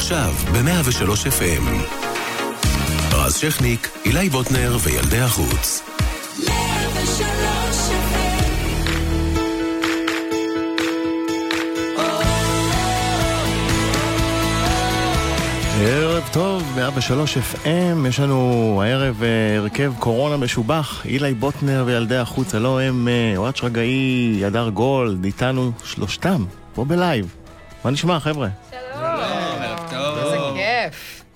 [0.00, 1.64] עכשיו ב-103 FM.
[3.12, 5.82] רז שכניק, אילי בוטנר וילדי החוץ.
[6.46, 7.90] 103
[15.82, 22.54] ערב טוב, 103 FM, יש לנו הערב אה, הרכב קורונה משובח, אילי בוטנר וילדי החוץ,
[22.54, 26.44] הלא הם אה, אוהד שרגאי, הדר גולד, איתנו שלושתם,
[26.74, 27.34] פה בלייב.
[27.84, 28.48] מה נשמע, חבר'ה?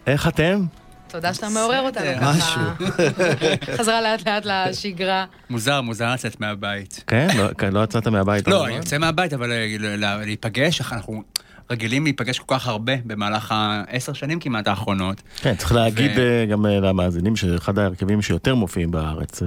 [0.06, 0.64] איך אתם?
[1.08, 2.32] תודה שאתה מעורר אותנו ככה.
[2.36, 2.86] משהו.
[3.78, 5.24] חזרה לאט לאט לשגרה.
[5.50, 7.04] מוזר, מוזר לצאת מהבית.
[7.06, 7.28] כן?
[7.36, 8.48] לא- כן, לא יצאת מהבית?
[8.48, 8.66] לא?
[8.66, 11.22] אני יוצא מהבית, אבל אה, ל- ל- להיפגש, אנחנו
[11.70, 15.22] רגילים להיפגש כל כך הרבה במהלך העשר שנים כמעט האחרונות.
[15.36, 19.42] כן, צריך להגיד ו- אה, גם אה, למאזינים שאחד ההרכבים שיותר מופיעים בארץ,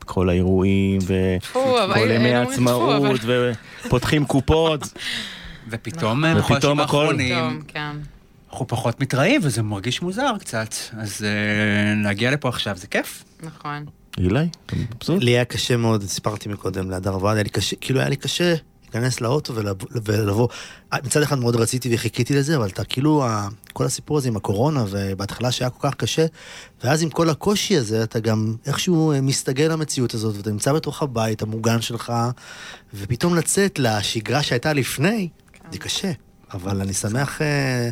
[0.00, 3.20] בכל האירועים, וכל ימי העצמאות,
[3.86, 4.80] ופותחים קופות.
[5.70, 7.96] ופתאום בחודשים האחרונים, כן.
[8.56, 10.74] אנחנו פחות מתראים, וזה מרגיש מוזר קצת.
[10.98, 13.24] אז אה, להגיע לפה עכשיו זה כיף.
[13.42, 13.84] נכון.
[14.18, 15.22] אילי, אתה מבסוט?
[15.22, 18.54] לי היה קשה מאוד, סיפרתי מקודם להדר ועד, היה לי קשה, כאילו היה לי קשה
[18.82, 20.48] להיכנס לאוטו ולבוא- ולבוא.
[21.04, 23.24] מצד אחד מאוד רציתי וחיכיתי לזה, אבל אתה כאילו,
[23.72, 26.26] כל הסיפור הזה עם הקורונה, ובהתחלה שהיה כל כך קשה,
[26.84, 31.02] ואז עם כל הקושי הזה, אתה גם איכשהו אה, מסתגל למציאות הזאת, ואתה נמצא בתוך
[31.02, 32.12] הבית המוגן שלך,
[32.94, 35.28] ופתאום לצאת לשגרה שהייתה לפני,
[35.72, 36.12] זה קשה.
[36.54, 37.88] אבל אני שמח אה,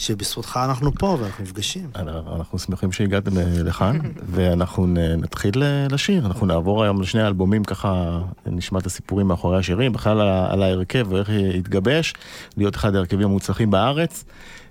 [0.00, 1.90] שבזכותך אנחנו פה ואנחנו נפגשים.
[2.36, 3.98] אנחנו שמחים שהגעתם אה, לכאן,
[4.34, 6.26] ואנחנו נ- נתחיל אה, לשיר.
[6.26, 10.20] אנחנו נעבור היום לשני האלבומים, ככה נשמע את הסיפורים מאחורי השירים, בכלל
[10.50, 12.14] על ההרכב ואיך התגבש,
[12.56, 14.24] להיות אחד ההרכבים המוצלחים בארץ.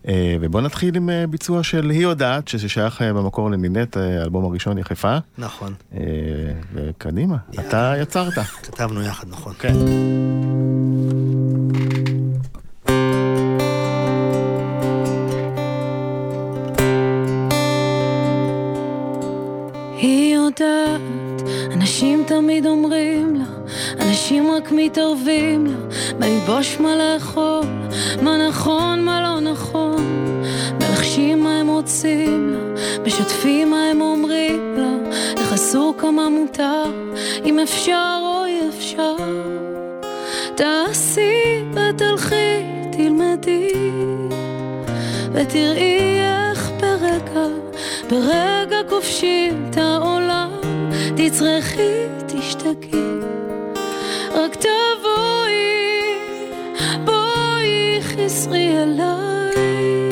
[0.08, 4.46] אה, ובואו נתחיל עם אה, ביצוע של היא יודעת, ששייך אה, במקור לנינט, אה, האלבום
[4.46, 5.18] הראשון יחפה.
[5.38, 6.00] נכון, אה,
[6.74, 8.34] וקדימה, אתה יצרת.
[8.64, 9.54] כתבנו יחד, נכון.
[9.60, 9.74] כן.
[20.62, 21.42] יודעת,
[21.74, 23.46] אנשים תמיד אומרים לה,
[24.00, 25.78] אנשים רק מתערבים לה,
[26.20, 27.66] מה ללבוש, מה לאכול,
[28.22, 30.44] מה נכון, מה לא נכון,
[30.74, 36.84] מלחשים מה הם רוצים לה, משתפים מה הם אומרים לה, איך אסור כמה מותר,
[37.46, 39.16] אם אפשר או אי אפשר.
[40.56, 43.72] תעשי ותלכי, תלמדי,
[45.34, 46.29] ותראי איך
[48.10, 50.52] ברגע כובשים את העולם,
[51.18, 53.10] תצרכי, תשתקי,
[54.34, 55.60] רק תבואי,
[57.06, 60.10] בואי חסרי אליי.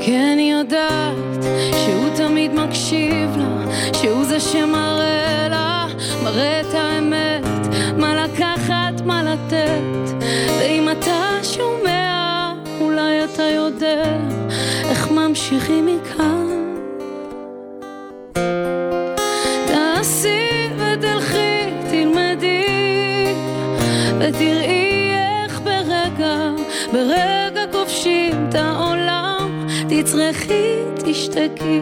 [0.00, 5.17] כן, יודעת שהוא תמיד מקשיב לה, שהוא זה שמראה
[15.52, 16.74] איך ממשיכים מכאן.
[19.66, 23.34] תעשי ותלכי, תלמדי,
[24.18, 26.50] ותראי איך ברגע,
[26.92, 31.80] ברגע כובשים את העולם, תצרכי, תשתקי,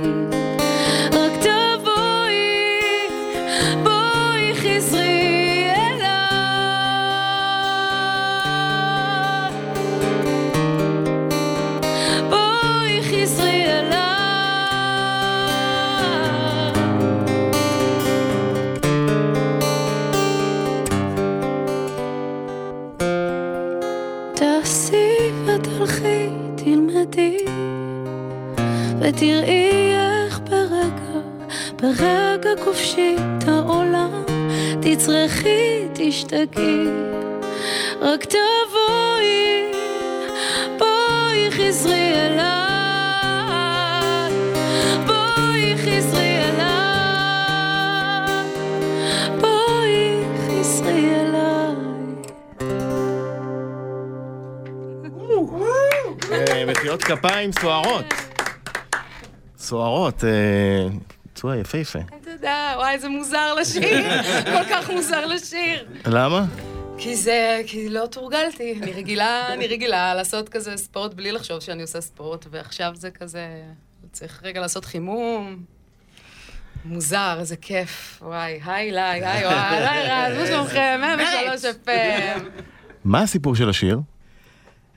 [60.21, 61.99] סוערות, אה, ביצוע יפהפה.
[62.25, 64.23] תודה, וואי, זה מוזר לשיר.
[64.57, 65.87] כל כך מוזר לשיר.
[66.07, 66.45] למה?
[66.99, 68.79] כי זה, כי לא תורגלתי.
[68.83, 73.63] אני רגילה, אני רגילה לעשות כזה ספורט בלי לחשוב שאני עושה ספורט, ועכשיו זה כזה,
[74.13, 75.63] צריך רגע לעשות חימום.
[76.85, 78.23] מוזר, איזה כיף.
[78.23, 79.57] וואי, היי לי, היי וואי,
[79.89, 81.01] היי רז, מה שלומכם?
[81.01, 82.41] 103 FM.
[83.05, 84.01] מה הסיפור של השיר?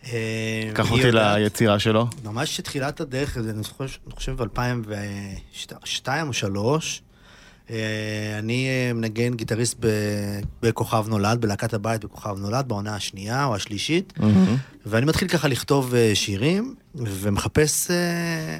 [0.05, 2.07] אה, קח אותי ליצירה שלו.
[2.23, 7.01] ממש תחילת הדרך, אני חושב, אני חושב ב-2002 או 2003,
[7.69, 7.75] אה,
[8.39, 9.77] אני אה, מנגן גיטריסט
[10.61, 14.13] בכוכב נולד, בלהקת הבית בכוכב נולד, בעונה השנייה או השלישית,
[14.85, 17.91] ואני מתחיל ככה לכתוב שירים, ומחפש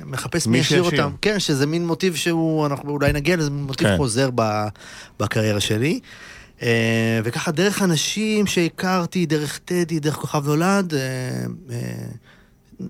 [0.06, 0.84] מחפש מי ישיר.
[0.84, 1.12] אותם.
[1.22, 3.98] כן, שזה מין מוטיב שהוא, אנחנו אולי נגיע לזה, מין מוטיב כן.
[3.98, 4.30] חוזר
[5.20, 6.00] בקריירה שלי.
[6.62, 11.00] אה, וככה דרך אנשים שהכרתי, דרך טדי, דרך כוכב נולד, אה,
[11.72, 11.78] אה,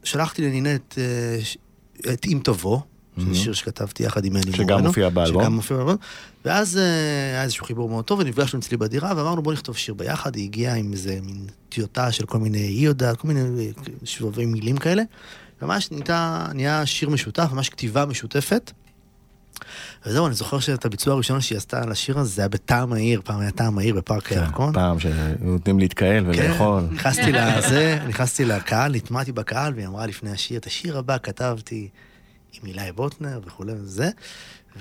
[0.04, 0.94] שלחתי לנינט
[1.44, 1.58] ש-
[2.14, 2.80] את אם תבוא,
[3.20, 4.84] שזה שיר שכתבתי יחד עם אלי שגם מורנו.
[4.88, 5.44] מופיע באלבום.
[5.44, 5.96] שגם מופיע באלבום.
[6.46, 10.44] ואז היה איזשהו חיבור מאוד טוב, ונפגשנו אצלי בדירה, ואמרנו בוא נכתוב שיר ביחד, היא
[10.44, 13.72] הגיעה עם איזה מין טיוטה של כל מיני, היא יודעת, כל מיני
[14.04, 15.04] שבבי מילים כאלה.
[15.62, 18.72] ממש נהייתה, נהיה שיר משותף, ממש כתיבה משותפת.
[20.06, 23.22] וזהו, אני זוכר שאת הביצוע הראשון שהיא עשתה על השיר הזה, זה היה בטעם העיר,
[23.24, 24.74] פעם היה טעם העיר בפארק כן, הירקון.
[24.74, 26.84] פעם שנותנים להתקהל ולאכול.
[26.90, 31.90] כן, נכנסתי לזה, נכנסתי לקהל, נטמעתי בקהל, והיא אמרה לפני השיר, את השיר הבא כתבתי
[32.54, 34.10] עם אילי בוטנר וכולי וזה,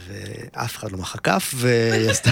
[0.09, 2.31] ואף אחד לא מחא כף, והיא עשתה,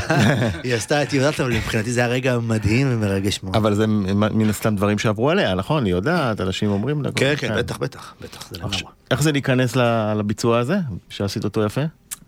[0.62, 3.56] היא עשתה את יודעת, אבל מבחינתי זה היה רגע מדהים ומרגש מאוד.
[3.56, 5.84] אבל זה מן הסתם דברים שעברו עליה, נכון?
[5.84, 7.10] היא יודעת, אנשים אומרים לה.
[7.12, 8.76] כן, כן, בטח, בטח, בטח, זה לגמרי.
[9.10, 9.76] איך זה להיכנס
[10.16, 10.76] לביצוע הזה,
[11.08, 11.80] שעשית אותו יפה?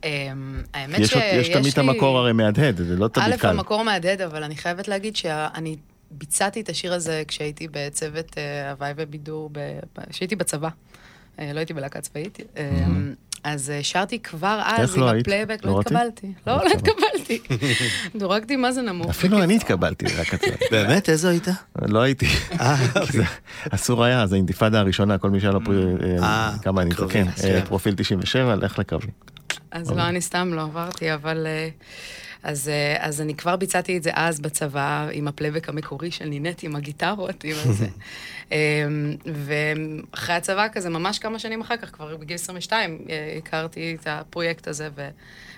[0.05, 3.49] אמ, האמת יש שיש יש תמיד את המקור הרי מהדהד, זה לא תמיד א', קל.
[3.49, 5.77] המקור מהדהד, אבל אני חייבת להגיד שאני
[6.11, 9.51] ביצעתי את השיר הזה כשהייתי בצוות אה, הוואי ובידור,
[10.11, 10.69] כשהייתי בצבא.
[11.39, 12.39] אה, לא הייתי בלהקה צבאית.
[12.57, 12.87] אה,
[13.45, 15.27] אז אה, שרתי כבר אז איך עם לא היית?
[15.27, 15.81] הפלייבק, לא לא?
[15.81, 16.33] התקבלתי.
[16.47, 17.41] לא, לא לא התקבלתי.
[18.19, 19.11] דורגתי מה זה נמוך.
[19.11, 20.47] אפילו אני התקבלתי לקצר.
[20.71, 21.49] באמת, איזו היית?
[21.89, 22.27] לא הייתי.
[22.61, 22.77] אה,
[23.13, 23.23] זה
[23.71, 27.61] אסור היה, זו האינתיפאדה הראשונה, כל מי שהיה לו אה, אה, כמה אני מתקן, כן.
[27.65, 29.07] פרופיל 97, לך לקרבי.
[29.71, 31.47] אז לא, אני סתם לא עברתי, אבל...
[31.47, 31.69] אה,
[32.43, 36.61] אז, אה, אז אני כבר ביצעתי את זה אז בצבא, עם הפלייבק המקורי של נינט,
[36.63, 37.87] עם הגיטרות, עם זה.
[38.53, 44.07] אמ, ואחרי הצבא כזה, ממש כמה שנים אחר כך, כבר בגיל 22, אה, הכרתי את
[44.11, 45.09] הפרויקט הזה, ו,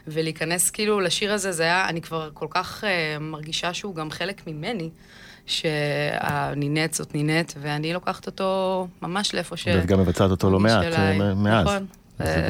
[0.07, 4.47] ולהיכנס כאילו לשיר הזה, זה היה, אני כבר כל כך אה, מרגישה שהוא גם חלק
[4.47, 4.91] ממני,
[5.47, 9.67] שהנינט זאת נינט, ואני לוקחת אותו ממש לאיפה ש...
[9.67, 10.85] ואת גם מבצעת אותו לא מעט
[11.37, 11.67] מאז.
[11.67, 11.87] נכון,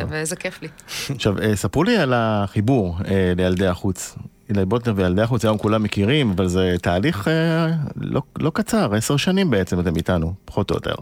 [0.08, 0.69] ואיזה כיף לי.
[1.14, 4.17] עכשיו, אה, ספרו לי על החיבור אה, לילדי החוץ.
[4.49, 9.17] אילי בוטנר וילדי החוץ, היום כולם מכירים, אבל זה תהליך אה, לא- לא קצר, עשר
[9.17, 10.94] שנים בעצם אתם איתנו, פחות או יותר.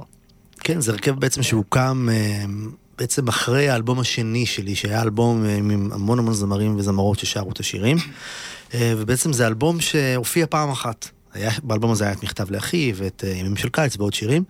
[0.61, 2.45] כן, זה הרכב בעצם שהוקם אה,
[2.99, 7.61] בעצם אחרי האלבום השני שלי, שהיה אלבום אה, עם המון המון זמרים וזמרות ששרו את
[7.61, 7.97] השירים.
[8.75, 11.09] אה, ובעצם זה אלבום שהופיע פעם אחת.
[11.35, 14.45] היה, באלבום הזה היה את מכתב לאחי ואת אה, ימים של קיץ ועוד שירים.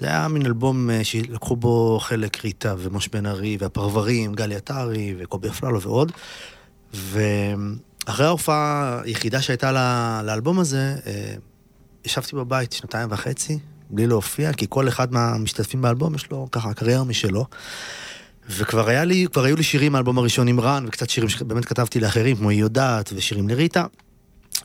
[0.00, 5.14] זה היה מין אלבום אה, שלקחו בו חלק ריטה ומשה בן ארי והפרברים, גלי עטרי
[5.18, 6.12] וקובי אפללו ועוד.
[6.94, 11.34] ואחרי ההופעה היחידה שהייתה ל- לאלבום הזה, אה,
[12.04, 13.58] ישבתי בבית שנתיים וחצי,
[13.90, 17.46] בלי להופיע, כי כל אחד מהמשתתפים באלבום יש לו ככה קריירה משלו.
[18.48, 22.00] וכבר היה לי, כבר היו לי שירים מהאלבום הראשון עם רן, וקצת שירים שבאמת כתבתי
[22.00, 23.86] לאחרים, כמו היא יודעת, ושירים לריטה.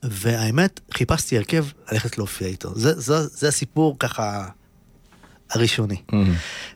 [0.04, 2.76] והאמת, חיפשתי הרכב ללכת להופיע איתו.
[2.76, 4.48] זה, זה, זה הסיפור ככה
[5.52, 5.96] הראשוני.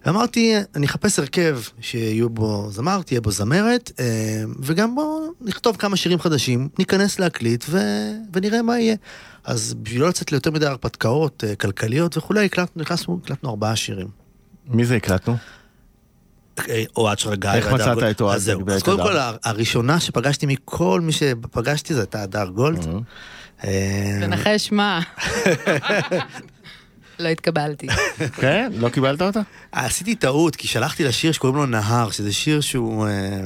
[0.06, 5.98] ואמרתי, אני אחפש הרכב שיהיו בו זמר, תהיה בו זמרת, אה, וגם בואו נכתוב כמה
[5.98, 7.77] שירים חדשים, ניכנס להקליט ו...
[8.33, 8.95] ונראה מה יהיה.
[9.44, 14.07] אז בשביל לא לצאת ליותר מדי הרפתקאות אה, כלכליות וכולי, הקלטנו, נכנסנו, הקלטנו ארבעה שירים.
[14.68, 15.38] מי זה הקלטנו?
[16.69, 17.57] אה, אוהד שרגאי.
[17.57, 18.04] איך מצאת גולד.
[18.04, 18.62] את אוהד אז זהו.
[18.69, 19.04] אז קודם?
[19.04, 22.88] כל, הראשונה שפגשתי מכל מי שפגשתי זה הייתה הדר גולד.
[23.63, 25.01] אה, ונחש מה?
[27.20, 27.88] לא התקבלתי.
[28.42, 28.72] כן?
[28.76, 29.42] לא קיבלת אותה?
[29.72, 33.08] עשיתי טעות, כי שלחתי לה שיר שקוראים לו נהר, שזה שיר שהוא...
[33.08, 33.42] אה,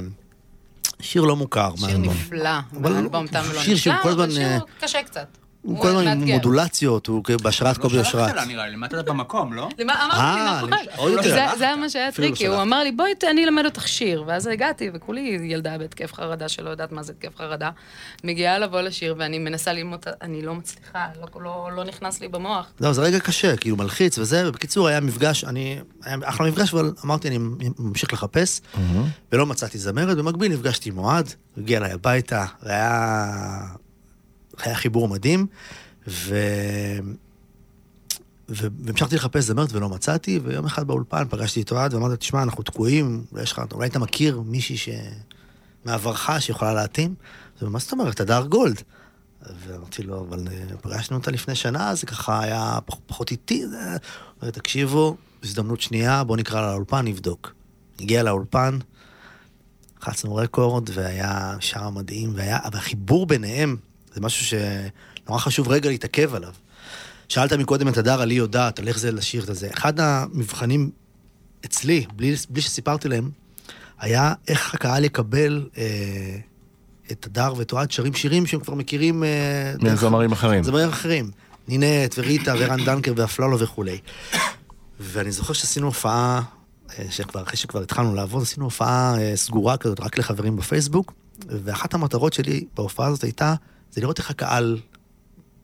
[0.99, 1.71] שיר לא מוכר.
[1.75, 1.97] שיר.
[1.97, 2.49] נפלא,
[2.81, 5.37] אבל באלבום תם ולא שיר שהוא כל הזמן, שיר אה, קשה קצת.
[5.63, 6.27] הוא כל הזמן עם.
[6.27, 8.35] מודולציות, הוא כאילו בהשראת קובי לא שלחת אושרת.
[8.35, 9.69] לה נראה לי, אותה במקום, לא?
[9.79, 10.05] למה- אה,
[10.59, 11.11] אמרתי, נכון.
[11.11, 11.29] יותר.
[11.29, 12.61] זה- זה היה מה שהיה לא טריקי, הוא.
[12.61, 14.23] אמר לי, בואי, אני אלמד אותך שיר.
[14.27, 17.69] ואז הגעתי, וכולי ילדה בהתקף חרדה שלא יודעת מה זה התקף חרדה.
[18.23, 22.65] מגיעה לבוא לשיר, ואני מנסה ללמוד, אני לא מצליחה, לא- לא- לא נכנס לי במוח.
[22.81, 26.91] לא, זה רגע קשה, כאילו מלחיץ וזה, ובקיצור היה מפגש, אני, היה אחלה מפגש, אבל
[27.05, 27.37] אמרתי, אני
[27.79, 28.61] ממשיך לחפש,
[29.31, 33.03] ולא מצאתי זמרת, במקביל נפגשתי עם אוהד, הוא הגיע אליי הביתה, והיה
[34.65, 35.47] היה חיבור מדהים,
[36.07, 36.35] ו...
[38.49, 43.25] והמשכתי לחפש זמרת ולא מצאתי, ויום אחד באולפן פגשתי את אוהד ואמרתי, תשמע, אנחנו תקועים,
[43.31, 44.89] ויש לך, אולי אתה מכיר מישהי ש...
[45.85, 47.15] מעברך שיכולה להתאים?
[47.19, 48.81] אז הוא אומר, מה זאת אומרת, הדר גולד.
[49.67, 53.63] ואמרתי לו, אבל אה, פגשנו אותה לפני שנה, זה ככה היה פח, פחות איטי.
[54.41, 57.53] אומר, תקשיבו, הזדמנות שנייה, בואו נקרא לה לאולפן, נבדוק.
[57.99, 58.79] הגיע לאולפן,
[60.01, 63.77] לחצנו רקורד, והיה שער מדהים, והיה, אבל החיבור ביניהם,
[64.13, 66.53] זה משהו שנורא חשוב רגע להתעכב עליו.
[67.29, 69.69] שאלת מקודם את הדר על היא יודעת, על איך זה לשיר את זה.
[69.73, 70.89] אחד המבחנים
[71.65, 73.29] אצלי, בלי, בלי שסיפרתי להם,
[73.99, 75.83] היה איך הקהל יקבל אה,
[77.11, 79.23] את הדר ואת אוהד שרים שירים שהם כבר מכירים...
[79.23, 80.63] אה, דרך- מזמרים אחרים.
[80.63, 81.31] זמרים אחרים.
[81.67, 83.97] נינט וריטה ורן דנקר ואפללו וכולי.
[84.99, 86.41] ואני זוכר שעשינו הופעה,
[86.99, 91.13] אה, שכבר, אחרי שכבר התחלנו לעבוד, עשינו הופעה אה, סגורה כזאת, רק לחברים בפייסבוק,
[91.47, 93.53] ואחת המטרות שלי בהופעה הזאת הייתה,
[93.93, 94.77] זה לראות איך הקהל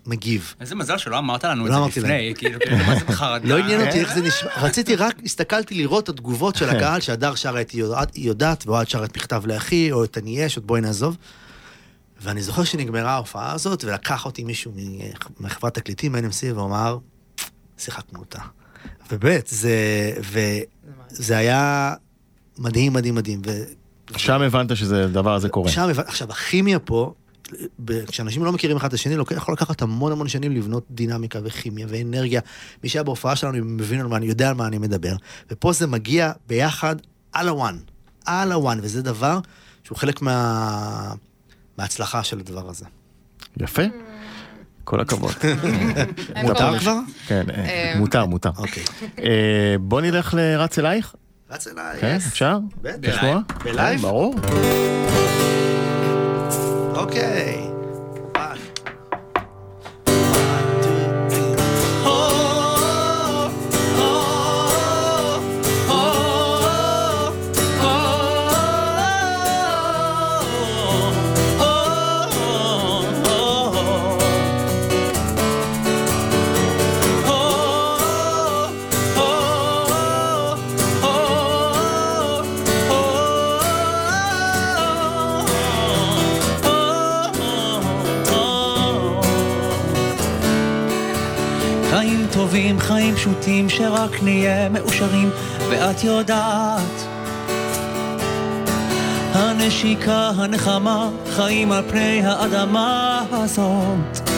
[0.05, 0.53] מגיב.
[0.59, 3.47] איזה מזל שלא אמרת לנו את לא זה אמרתי לפני, כאילו, כאילו, מה זה בחרדה?
[3.49, 7.35] לא עניין אותי איך זה נשמע, רציתי רק, הסתכלתי לראות את התגובות של הקהל, שהדר
[7.35, 7.73] שרה את
[8.15, 11.17] יודעת- ואוהד שרה את מכתב לאחי, או את אני יש, או את בואי נעזוב.
[12.21, 14.71] ואני זוכר שנגמרה ההופעה הזאת, ולקח אותי מישהו
[15.39, 16.97] מחברת תקליטים, NMC, ואמר,
[17.77, 18.39] שיחקנו אותה.
[19.11, 19.73] ובאמת, זה,
[21.11, 21.93] וזה היה
[22.57, 23.41] מדהים, מדהים, מדהים.
[23.45, 23.51] ו...
[24.17, 25.69] שם הבנת שזה, הדבר הזה קורה.
[25.71, 27.13] שם, הבנ- עכשיו, הכימיה פה,
[28.07, 31.87] כשאנשים לא מכירים אחד את השני, לוקח- יכול לקחת המון המון שנים לבנות דינמיקה וכימיה
[31.89, 32.41] ואנרגיה.
[32.83, 35.15] מי שהיה בהופעה שלנו מבין על מה אני יודע על מה אני מדבר.
[35.51, 36.95] ופה זה מגיע ביחד
[37.33, 37.77] על הוואן.
[38.25, 39.39] על הוואן, וזה דבר
[39.83, 41.13] שהוא חלק מה...
[41.77, 42.85] מההצלחה של הדבר הזה.
[43.57, 43.81] יפה.
[44.83, 45.33] כל הכבוד.
[46.43, 46.79] מותר.
[46.79, 46.99] כבר?
[47.27, 48.49] כן, אה, אה, מותר, מותר.
[48.57, 48.83] אוקיי.
[49.19, 51.15] אה, בוא נלך לרץ אלייך.
[51.49, 51.97] רץ אליי.
[52.01, 52.57] כן, אפשר?
[52.81, 52.97] בטח.
[53.09, 53.39] לשמוע?
[53.63, 53.95] בלייב?
[53.97, 54.35] כן, ברור.
[57.09, 57.68] אוקיי.
[92.49, 95.29] טובים, חיים פשוטים, שרק נהיה מאושרים,
[95.69, 97.07] ואת יודעת.
[99.33, 104.29] הנשיקה, הנחמה, חיים על פני האדמה הזאת.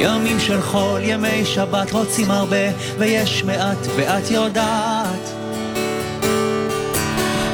[0.00, 5.30] ימים של חול, ימי שבת, רוצים הרבה, ויש מעט, ואת יודעת.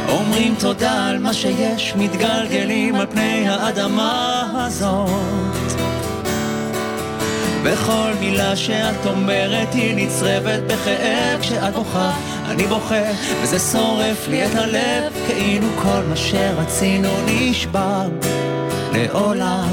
[0.09, 5.60] אומרים תודה על מה שיש, מתגלגלים על פני האדמה הזאת.
[7.62, 12.12] וכל מילה שאת אומרת היא נצרבת בכאב כשאת בוכה,
[12.49, 13.02] אני בוכה,
[13.43, 18.09] וזה שורף לי את הלב, כאילו כל מה שרצינו נשבר
[18.93, 19.69] לעולם.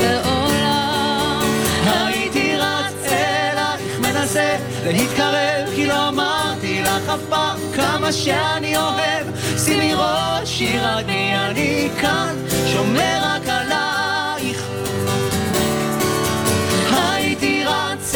[0.00, 1.40] לעולם.
[1.86, 4.56] הייתי רץ אלייך, מנסה
[4.86, 9.26] להתקרב, כי לא אמרתי לך אף פעם כמה שאני אוהב.
[9.64, 12.34] שימי ראש, ירדני, אני כאן,
[12.72, 13.95] שומר רק עלייך.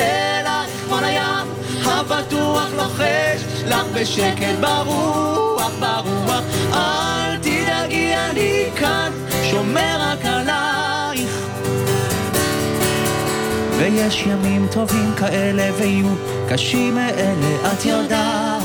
[0.00, 1.46] אלייך כמו לים,
[1.84, 6.42] הבטוח לוחש לך בשקט ברוח, ברוח.
[6.72, 9.12] אל תדאגי, אני כאן,
[9.50, 11.30] שומר רק עלייך.
[13.78, 16.08] ויש ימים טובים כאלה ויהיו
[16.48, 18.62] קשים מאלה, את יודעת.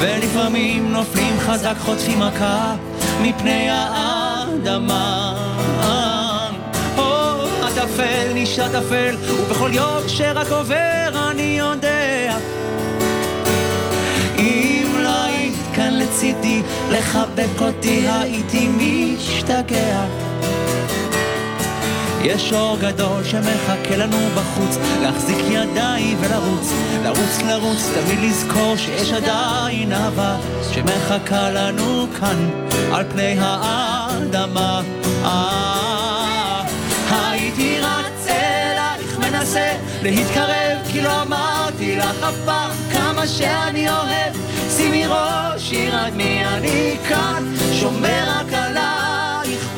[0.00, 2.74] ולפעמים נופלים חזק, חוטפים מכה
[3.22, 5.36] מפני האדמה.
[7.86, 12.36] או, הטפל נשאר טפל, ובכל יום שרק עובר אני יודע.
[14.38, 20.04] אם לא היית כאן לצידי, לחבק אותי הייתי משתגע.
[22.22, 26.72] יש אור גדול שמחכה לנו בחוץ, להחזיק ידיים ולרוץ,
[27.04, 30.36] לרוץ לרוץ, תמיד לזכור שיש עדיין אהבה
[30.72, 32.50] שמחכה לנו כאן
[32.92, 34.82] על פני האדמה.
[39.46, 44.34] מנסה להתקרב, כי לא אמרתי לך אף פעם כמה שאני אוהב.
[44.76, 49.68] שימי ראש, ירד מי אני כאן, שומר רק עלייך.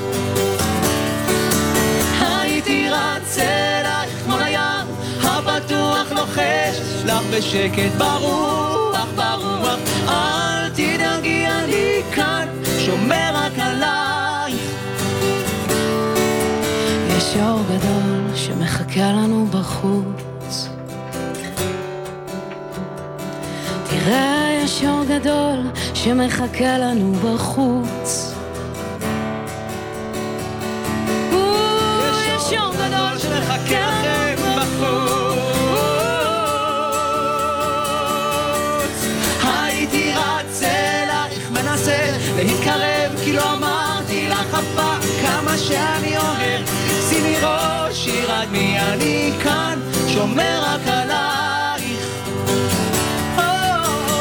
[2.20, 4.86] הייתי רץ אלייך כמו לים,
[5.22, 9.78] הבטוח לוחש לך בשקט ברוח, ברוח.
[10.08, 12.48] אל תדאגי, אני כאן,
[12.78, 13.47] שומר עלייך.
[17.18, 20.68] יש אור גדול שמחכה לנו בחוץ.
[23.90, 25.58] תראה, יש אור גדול
[25.94, 28.27] שמחכה לנו בחוץ.
[48.42, 49.78] לבד מי אני כאן,
[50.08, 52.00] שומר רק עלייך.
[53.38, 53.42] או,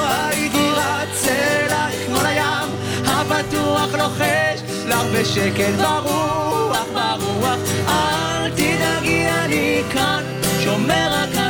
[0.10, 2.70] הייתי רץ אלייך כמו לים,
[3.06, 7.58] הפתוח לוחש לך בשקט ברוח, ברוח.
[7.88, 10.24] אל תדאגי, אני כאן,
[10.64, 11.47] שומר רק עלייך.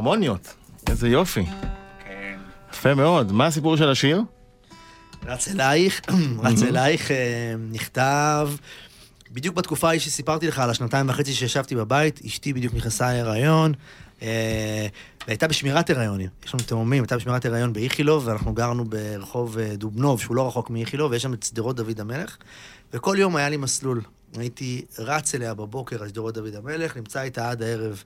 [0.00, 0.54] הרמוניות,
[0.90, 1.44] איזה יופי.
[2.04, 2.38] כן.
[2.72, 3.32] יפה מאוד.
[3.32, 4.22] מה הסיפור של השיר?
[5.26, 6.00] רץ אלייך,
[6.44, 8.50] רץ אלייך אה, נכתב
[9.32, 13.72] בדיוק בתקופה ההיא שסיפרתי לך על השנתיים וחצי שישבתי בבית, אשתי בדיוק נכנסה להיריון,
[14.22, 14.86] אה,
[15.26, 16.28] והייתה בשמירת הריונים.
[16.44, 20.70] יש לנו תאומים, הייתה בשמירת הריון באיכילוב, ואנחנו גרנו ברחוב אה, דובנוב, שהוא לא רחוק
[20.70, 22.36] מאיכילוב, ויש שם את שדרות דוד המלך,
[22.92, 24.00] וכל יום היה לי מסלול.
[24.38, 28.02] הייתי רץ אליה בבוקר על שדרות דוד המלך, נמצא איתה עד הערב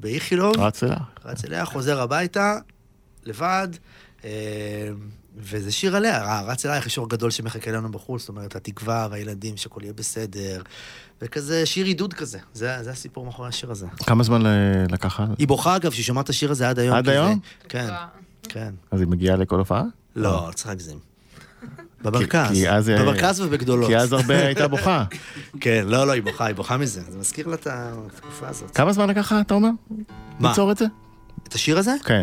[0.00, 0.56] באיכילוב.
[0.58, 0.96] רץ אליה.
[1.24, 2.56] רץ אליה, חוזר הביתה,
[3.24, 3.68] לבד,
[4.24, 4.30] אה,
[5.36, 9.08] וזה שיר עליה, אה, רץ אלייך, יש אור גדול שמחכה לנו בחוץ, זאת אומרת, התקווה
[9.10, 10.62] והילדים, שהכל יהיה בסדר,
[11.22, 13.86] וכזה שיר עידוד כזה, זה, זה הסיפור מאחורי השיר הזה.
[13.96, 15.20] כמה זמן ל- לקח?
[15.38, 16.96] היא בוכה אגב, שהיא שומעת את השיר הזה עד היום.
[16.96, 17.38] עד כי זה- היום?
[17.68, 17.88] כן,
[18.42, 18.74] כן.
[18.90, 19.82] אז היא מגיעה לכל הופעה?
[20.16, 20.98] לא, לא צריך להגזים.
[22.02, 23.88] במרכז, כי אז, אה, במרכז ובגדולות.
[23.88, 25.04] כי אז הרבה הייתה בוכה.
[25.60, 28.70] כן, לא, לא, היא בוכה, היא בוכה מזה, זה מזכיר לה את התקופה הזאת.
[28.76, 29.70] כמה זמן לקח לך, אתה אומר?
[30.38, 30.48] מה?
[30.48, 30.84] ליצור את זה?
[31.48, 31.92] את השיר הזה?
[32.04, 32.22] כן.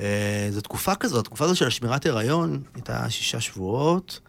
[0.00, 4.20] אה, זו תקופה כזאת, התקופה הזאת של השמירת הריון הייתה שישה שבועות.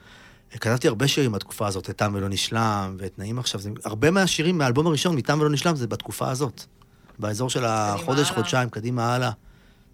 [0.59, 3.61] כתבתי הרבה שירים בתקופה הזאת, את תם ולא נשלם, ואת נעים עכשיו.
[3.61, 6.63] זה, הרבה מהשירים מהאלבום הראשון, מתם ולא נשלם, זה בתקופה הזאת.
[7.19, 8.31] באזור של החודש.
[8.31, 9.31] חודשיים, קדימה הלאה.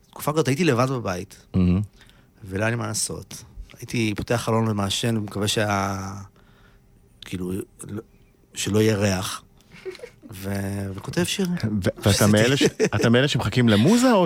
[0.09, 1.45] תקופה כזאת, הייתי לבד בבית.
[2.43, 3.43] ולא היה לי מה לעשות.
[3.81, 5.97] הייתי פותח חלון ומעשן, ומקווה שה...
[7.25, 7.51] כאילו,
[7.87, 8.01] לא-
[8.53, 9.43] שלא יהיה ריח.
[10.33, 10.49] ו...
[10.95, 11.47] וכותב שיר.
[11.83, 12.63] ו- ואתה מאלה ש-
[13.11, 14.25] מאלה שמחכים למוזה, או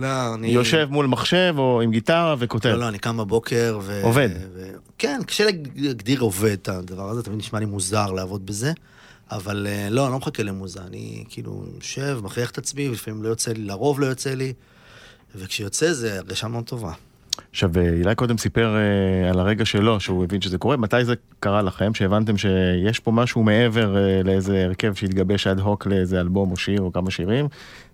[0.00, 2.68] לא, אני- שיושב מול מחשב או עם גיטרה וכותב?
[2.68, 4.00] לא, לא, אני קם בבוקר ו...
[4.04, 4.28] עובד.
[4.54, 4.70] ו...
[4.98, 8.72] כן, קשה להגדיר עובד את הדבר הזה, תמיד נשמע לי מוזר לעבוד בזה,
[9.30, 13.28] אבל אה, לא, אני לא מחכה למוזה, אני כאילו יושב, מכריח את עצמי, ולפעמים לא
[13.28, 14.52] יוצא לי, לרוב לא יוצא לי,
[15.36, 16.92] וכשיוצא זה הרגשה מאוד טובה.
[17.50, 20.76] עכשיו, אה, אילי קודם סיפר אה, על הרגע שלו, שהוא הבין שזה קורה.
[20.76, 25.86] מתי זה קרה לכם, שהבנתם שיש פה משהו מעבר אה, לאיזה הרכב שהתגבש אד הוק
[25.86, 27.48] לאיזה אלבום או שיר או כמה שירים,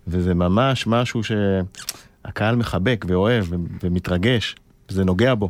[0.07, 3.45] וזה ממש משהו שהקהל מחבק ואוהב
[3.83, 4.55] ומתרגש,
[4.89, 5.49] וזה נוגע בו.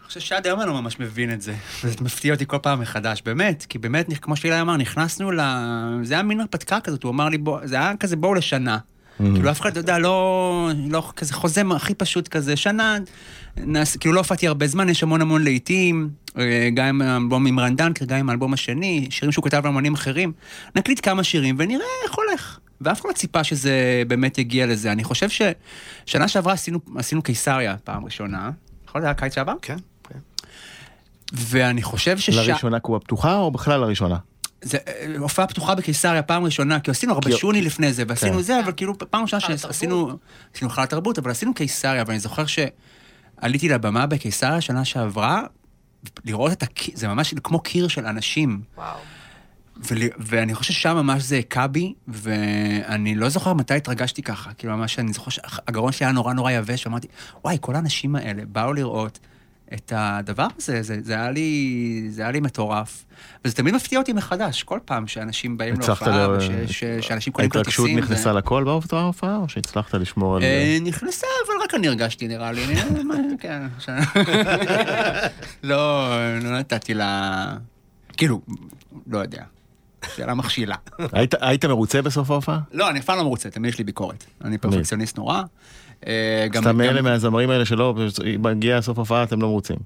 [0.00, 1.54] אני חושב שעד היום אני לא ממש מבין את זה.
[1.82, 3.66] זה מפתיע אותי כל פעם מחדש, באמת.
[3.68, 5.40] כי באמת, כמו שאילי אמר, נכנסנו ל...
[6.02, 8.78] זה היה מין הרפתקה כזאת, הוא אמר לי, בוא, זה היה כזה בואו לשנה.
[9.34, 12.96] כאילו אף אחד, אתה יודע, לא, לא כזה חוזה הכי פשוט כזה, שנה,
[13.56, 17.60] נעש, כאילו לא הופעתי הרבה זמן, יש המון המון להיטים, אה, גם עם האלבום עם
[17.60, 20.32] רן דנקר, גם עם האלבום השני, שירים שהוא כתב לאמנים אחרים.
[20.76, 22.58] נקליט כמה שירים ונראה איך הולך.
[22.80, 24.92] ואף אחד לא ציפה שזה באמת יגיע לזה.
[24.92, 28.50] אני חושב ששנה שעברה עשינו, עשינו קיסריה פעם ראשונה,
[28.88, 29.00] נכון?
[29.00, 29.54] זה היה קיץ שעבר?
[29.62, 29.76] כן,
[30.08, 30.18] כן.
[31.32, 32.36] ואני חושב שש...
[32.36, 34.16] לראשונה קופה פתוחה או בכלל לראשונה?
[34.62, 38.42] זה אה, הופעה פתוחה בקיסריה פעם ראשונה, כי עשינו הרבה שוני לפני זה, ועשינו כן.
[38.42, 40.18] זה, אבל כאילו פעם ראשונה שעשינו,
[40.54, 45.42] עשינו חל התרבות, אבל עשינו קיסריה, ואני זוכר שעליתי לבמה בקיסריה שנה שעברה,
[46.24, 48.60] לראות את הקיר, זה ממש כמו קיר של אנשים.
[48.76, 48.96] וואו.
[49.90, 54.52] ול, ואני חושב ששם ממש זה הכה בי, ואני לא זוכר מתי התרגשתי ככה.
[54.52, 57.08] כאילו ממש, אני זוכר שהגרון שלי היה נורא נורא יבש, ואמרתי,
[57.44, 59.18] וואי, כל האנשים האלה באו לראות
[59.74, 63.04] את הדבר הזה, זה, זה, היה לי, זה היה לי מטורף.
[63.44, 67.50] וזה תמיד מפתיע אותי מחדש, כל פעם שאנשים באים להופעה, ל- וש- ש- שאנשים קונים
[67.50, 67.84] כרטיסים.
[67.84, 68.38] ההתרגשות נכנסה זה...
[68.38, 70.42] לכל בהופעה, או שהצלחת לשמור על...
[70.42, 72.62] אה, נכנסה, אבל רק אני הרגשתי, נראה לי.
[73.04, 73.62] מה, כן.
[75.62, 76.10] לא,
[76.42, 77.44] לא נתתי לה...
[78.16, 78.40] כאילו,
[79.06, 79.42] לא יודע.
[80.16, 80.74] שאלה מכשילה.
[81.40, 82.58] היית מרוצה בסוף ההופעה?
[82.72, 84.24] לא, אני אף פעם לא מרוצה, תמיד יש לי ביקורת.
[84.44, 85.42] אני פרפקציוניסט נורא.
[86.06, 86.12] אה,
[86.50, 87.94] גם- סתם גם- מאלה מהזמרים האלה שלא,
[88.38, 89.76] מגיע סוף ההופעה אתם לא מרוצים.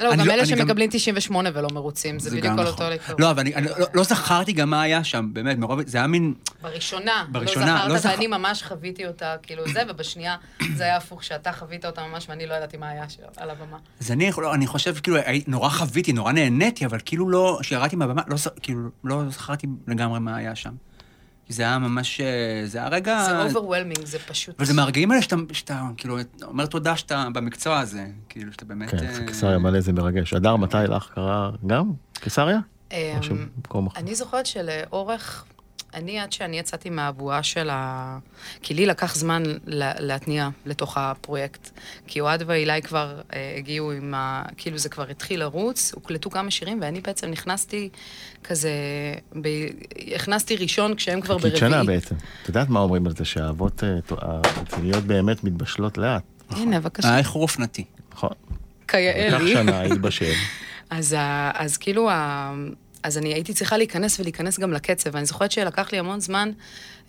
[0.00, 2.66] לא, גם לא- אלה שמקבלים 98 ולא מרוצים, זה בדיוק על נכון.
[2.66, 3.16] אותו לקרוא.
[3.20, 5.80] לא, אבל אני אני לא- לא זכרתי גם מה היה שם, באמת, מרוב...
[5.86, 6.34] זה היה מין...
[6.62, 10.36] בראשונה, בראשונה, לא לא זכרת, זכר- ואני ממש חוויתי אותה, כאילו זה, ובשנייה
[10.74, 13.04] זה היה הפוך, שאתה חווית אותה ממש, ואני לא ידעתי מה היה
[13.36, 13.76] על הבמה.
[14.00, 15.16] אז אני, לא, אני חושב, כאילו,
[15.46, 17.58] נורא חוויתי, נורא נהניתי, אבל כאילו לא...
[17.60, 20.72] כשירדתי מהבמה, לא, כאילו, לא זכרתי לגמרי מה היה שם.
[21.48, 22.20] זה היה ממש...
[22.20, 23.24] אה, זה היה רגע...
[23.24, 24.54] זה overwhelming, זה פשוט...
[24.58, 28.06] אבל זה מהרגעים האלה שאתה, שאתה, כאילו, אומר תודה שאתה במקצוע הזה.
[28.28, 28.90] כאילו, שאתה באמת...
[28.90, 30.34] כן, אה, זה קיסריה מלא זה מרגש.
[30.34, 31.92] הדר, מתי לך קרה גם?
[32.12, 32.58] קיסריה?
[32.92, 32.96] אמ?
[33.96, 35.44] אני זוכרת שלאורך,
[35.94, 38.18] אני עד שאני יצאתי מהבועה של ה...
[38.62, 41.70] כי לי לקח זמן לה- להתניע לתוך הפרויקט.
[42.06, 44.42] כי אוהד והילי כבר אה, הגיעו עם ה...
[44.56, 47.88] כאילו זה כבר התחיל לרוץ, הוקלטו כמה שירים, ואני בעצם נכנסתי
[48.44, 48.70] כזה...
[49.42, 49.48] ב...
[50.14, 51.70] הכנסתי ראשון כשהם כבר חיכית ברביעי.
[51.70, 52.14] שנה בעצם.
[52.42, 57.08] את יודעת מה אומרים על זה, שהאהבות אה, הרציניות באמת מתבשלות לאט, הנה, בבקשה.
[57.08, 57.84] היה איחור אופנתי.
[58.12, 58.30] נכון?
[58.88, 59.52] כיאה לקח לי.
[59.52, 60.32] שנה להתבשל.
[60.90, 61.16] אז,
[61.54, 62.54] אז כאילו, ה-
[63.04, 65.10] אז אני הייתי צריכה להיכנס ולהיכנס גם לקצב.
[65.12, 66.50] ואני זוכרת שלקח לי המון זמן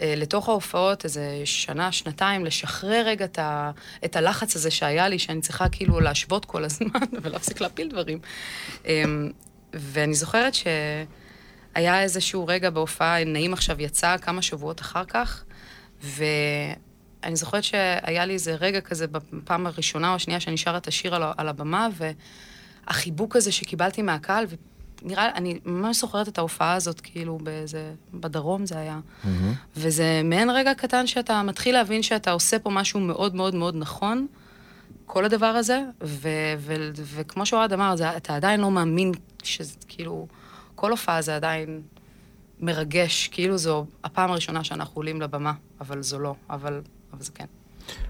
[0.01, 3.71] אה, לתוך ההופעות, איזה שנה, שנתיים, לשחרר רגע את, ה,
[4.05, 6.89] את הלחץ הזה שהיה לי, שאני צריכה כאילו להשוות כל הזמן
[7.21, 8.19] ולהפסיק להפיל דברים.
[8.86, 9.03] אה,
[9.73, 15.43] ואני זוכרת שהיה איזשהו רגע בהופעה, נעים עכשיו יצא כמה שבועות אחר כך,
[16.03, 21.15] ואני זוכרת שהיה לי איזה רגע כזה בפעם הראשונה או השנייה שאני שרה את השיר
[21.15, 21.88] על הבמה,
[22.88, 24.45] והחיבוק הזה שקיבלתי מהקהל,
[25.03, 28.99] ונראה, אני ממש זוכרת את ההופעה הזאת, כאילו, באיזה, בדרום זה היה.
[29.77, 34.27] וזה מעין רגע קטן שאתה מתחיל להבין שאתה עושה פה משהו מאוד מאוד מאוד נכון,
[35.05, 39.12] כל הדבר הזה, ו- ו- וכמו שאוהד אמר, זה, אתה עדיין לא מאמין
[39.43, 40.27] שזה, כאילו,
[40.75, 41.81] כל הופעה זה עדיין
[42.60, 46.81] מרגש, כאילו זו הפעם הראשונה שאנחנו עולים לבמה, אבל זו לא, אבל,
[47.13, 47.45] אבל זה כן,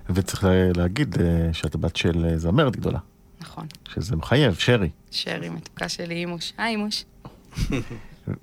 [0.10, 0.45] וצריך
[0.76, 3.00] להגיד אה, שאת הבת של אה, זמרת גדולה,
[3.45, 3.67] נכון.
[3.93, 4.89] שזה מחייב, שרי.
[5.12, 6.53] שרי, מתוקה שלי, אימוש.
[6.58, 7.03] היי, אימוש.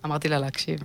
[0.04, 0.80] אמרתי לה להקשיב.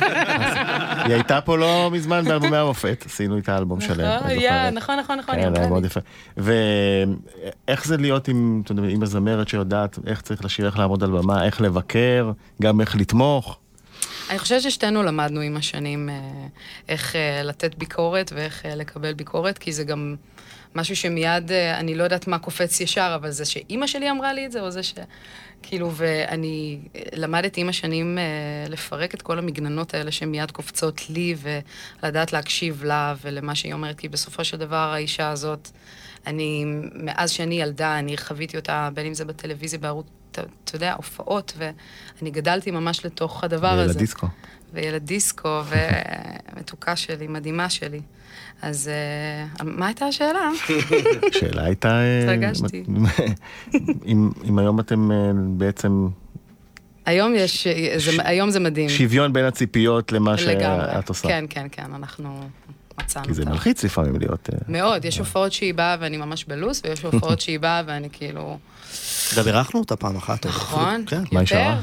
[1.04, 4.16] היא הייתה פה לא מזמן באלבומי המופת, עשינו איתה אלבום שלם.
[4.16, 4.74] נכון.
[4.74, 5.68] נכון, נכון, נכון, כן, היה.
[5.68, 6.00] מאוד יפה.
[6.36, 11.60] ואיך זה להיות עם, עם הזמרת שיודעת איך צריך לשיר, איך לעמוד על במה, איך
[11.60, 12.30] לבקר,
[12.62, 13.58] גם איך לתמוך.
[14.30, 16.14] אני חושבת ששתינו למדנו עם השנים אה,
[16.88, 20.16] איך אה, לתת ביקורת ואיך אה, לקבל ביקורת, כי זה גם
[20.76, 24.46] משהו שמיד, אה, אני לא יודעת מה קופץ ישר, אבל זה שאימא שלי אמרה לי
[24.46, 24.94] את זה, או זה ש...
[25.62, 28.24] כאילו, ואני אה, למדתי עם השנים אה,
[28.68, 31.34] לפרק את כל המגננות האלה שמיד קופצות לי,
[32.02, 35.68] ולדעת להקשיב לה ולמה שהיא אומרת, כי בסופו של דבר האישה הזאת,
[36.26, 41.52] אני, מאז שאני ילדה, אני חוויתי אותה, בין אם זה בטלוויזיה, בערוץ, אתה יודע, הופעות,
[41.56, 43.82] ואני גדלתי ממש לתוך הדבר הזה.
[43.82, 44.26] וילד דיסקו.
[44.72, 45.62] וילד דיסקו,
[46.52, 48.00] ומתוקה שלי, מדהימה שלי.
[48.62, 50.50] אז אה, מה הייתה השאלה?
[51.30, 51.88] השאלה הייתה...
[51.88, 52.84] אה, התרגשתי.
[54.44, 56.08] אם היום אתם אה, בעצם
[57.06, 57.66] היום יש,
[57.96, 58.88] זה, היום זה מדהים.
[58.88, 60.38] שוויון בין הציפיות למה.
[60.38, 61.28] שאת עושה.
[61.28, 62.40] כן, כן, כן, אנחנו
[63.00, 63.44] מצאנו כי זה.
[63.44, 64.50] מלחיץ לפעמים להיות...
[64.68, 68.58] מאוד, יש הופעות שהיא באה ואני ממש בלוס, ויש הופעות שהיא באה ואני כאילו...
[69.36, 70.46] גם אירחנו אותה פעם אחת.
[70.46, 71.16] נכון, כן.
[71.32, 71.46] מה היא יותר.
[71.46, 71.80] שרה?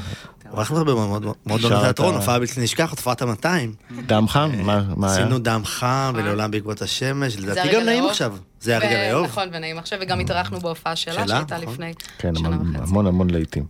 [0.56, 3.74] אירחנו אותה במועדון שרה את התיאטרון, ה- הופעה בלתי נשכחת, הופעת המאתיים.
[4.06, 4.50] דם חם?
[4.62, 5.20] מה מה היה?
[5.24, 8.04] עשינו דם חם ולעולם בעקבות השמש, לדעתי גם נעים.
[8.06, 8.36] עכשיו.
[8.60, 9.26] זה הרגע ו- לאהוב.
[9.26, 11.72] נכון, ונעים עכשיו, וגם התארחנו בהופעה שלה, שהייתה נכון.
[11.72, 12.78] לפני כן, שנה וחצי.
[12.90, 13.64] המון המון להיטים.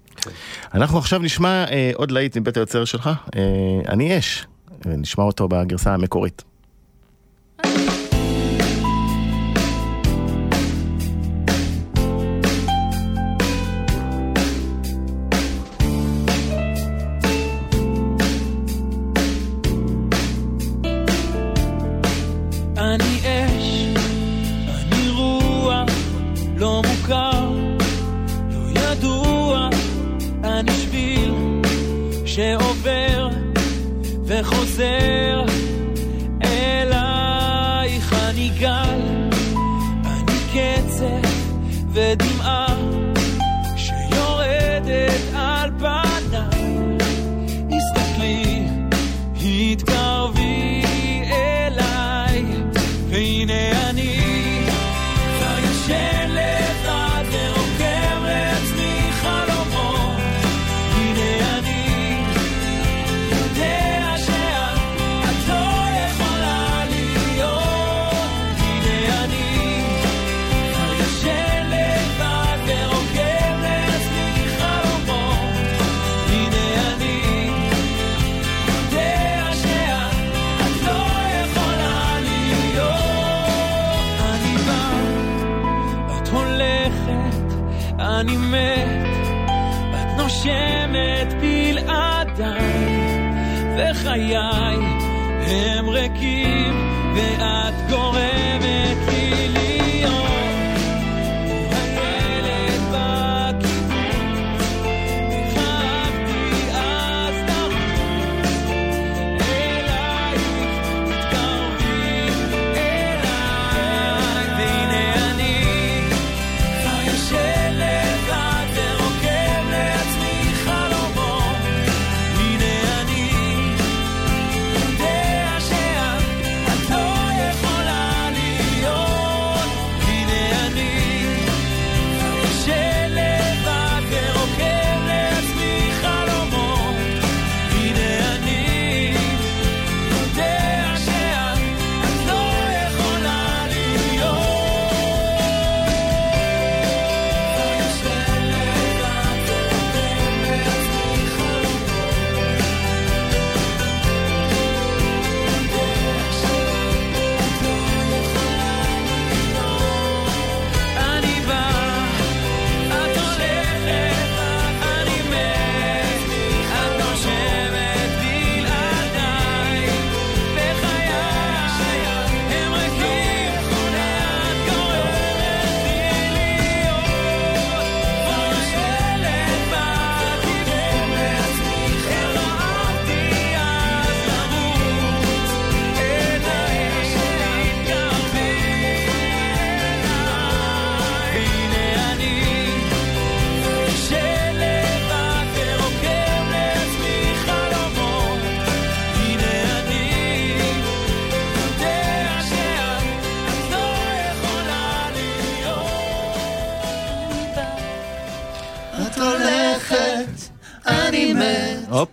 [0.75, 3.07] אנחנו עכשיו נשמע אה, עוד להיט מבית היוצר שלך,
[3.37, 3.41] אה,
[3.89, 4.47] אני אש.
[4.87, 6.43] אה, נשמע אותו בגרסה המקורית.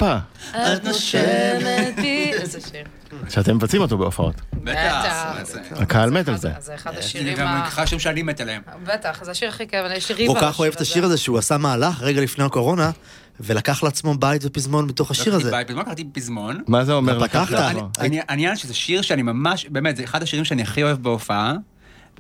[0.02, 0.18] הופה,
[0.52, 2.32] את נושמת בי...
[2.34, 2.84] איזה שיר.
[3.30, 4.36] שאתם מבצעים אותו בהופעות.
[4.54, 5.34] בטח.
[5.76, 6.52] הקהל מת על זה.
[6.60, 7.68] זה אחד זה השירים גם ה...
[7.68, 8.62] אחד השירים שאני מת עליהם.
[8.84, 11.18] בטח, זה השיר הכי כיף, יש לי ריב הוא כל כך אוהב את השיר הזה
[11.18, 12.92] שהוא עשה מהלך רגע לפני הקורונה,
[13.40, 15.52] ולקח לעצמו בית ופזמון מתוך השיר הזה.
[15.68, 16.62] פזמון קראתי פזמון.
[16.68, 17.76] מה זה אומר לקחת?
[18.00, 21.54] אני- העניין שזה שיר שאני ממש, באמת, זה אחד השירים שאני הכי אוהב בהופעה.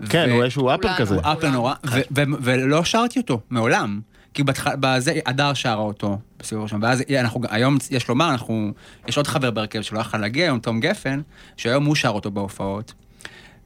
[0.10, 0.98] כן, הוא איזשהו אפר כולנו.
[0.98, 1.15] כזה.
[1.15, 4.00] הוא אפל נורא, ו- ו- ולא שרתי אותו, מעולם.
[4.34, 8.72] כי בהתחלה, בזה, הדר שרה אותו בסיבוב הראשון, ואז אנחנו, היום, יש לומר, אנחנו,
[9.08, 11.22] יש עוד חבר בהרכב שלא יכול להגיע היום, תום גפן,
[11.58, 12.94] שהיום הוא שר אותו בהופעות.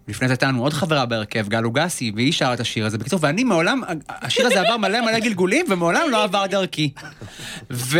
[0.07, 2.97] לפני זה הייתה לנו עוד חברה בהרכב, גל לוגסי, והיא שרה את השיר הזה.
[2.97, 6.91] בקיצור, ואני מעולם, השיר הזה עבר מלא מלא גלגולים, ומעולם לא עבר דרכי.
[7.71, 7.99] ו...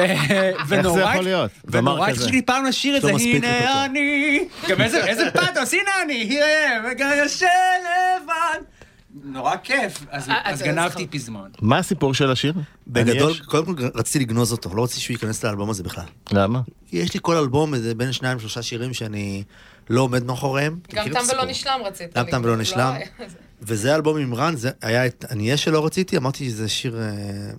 [0.68, 1.02] ונורא...
[1.02, 1.52] יכול להיות?
[1.66, 2.10] ונורא.
[2.10, 3.86] התחשתי לי פעם לשיר את לא זה, הנה.
[3.86, 4.40] אני...
[4.70, 7.48] גם איזה פאתוס, הנה אני, הנה, וגם ישן
[7.84, 8.75] לבד.
[9.24, 10.06] נורא כיף.
[10.10, 11.50] אז אה, אז אתה- גנבתי פזמון.
[11.62, 12.54] מה הסיפור של השיר?
[12.88, 13.42] בגדול, יש?
[13.42, 16.06] קודם כל רציתי לגנוז אותו, לא רציתי שהוא ייכנס לאלבום הזה בכלל.
[16.32, 16.62] למה?
[16.88, 19.44] כי יש לי כל אלבום איזה בין שניים שלושה שירים שאני
[19.90, 20.80] לא עומד מאחוריהם.
[20.94, 21.20] גם תם?
[21.34, 22.18] ולא נשלם רצית.
[22.18, 22.94] גם תם ולא נשלם.
[23.20, 23.26] לא,
[23.62, 27.52] וזה אלבום עם רן, זה היה את אני אהיה שלא רציתי, אמרתי שזה שיר אה,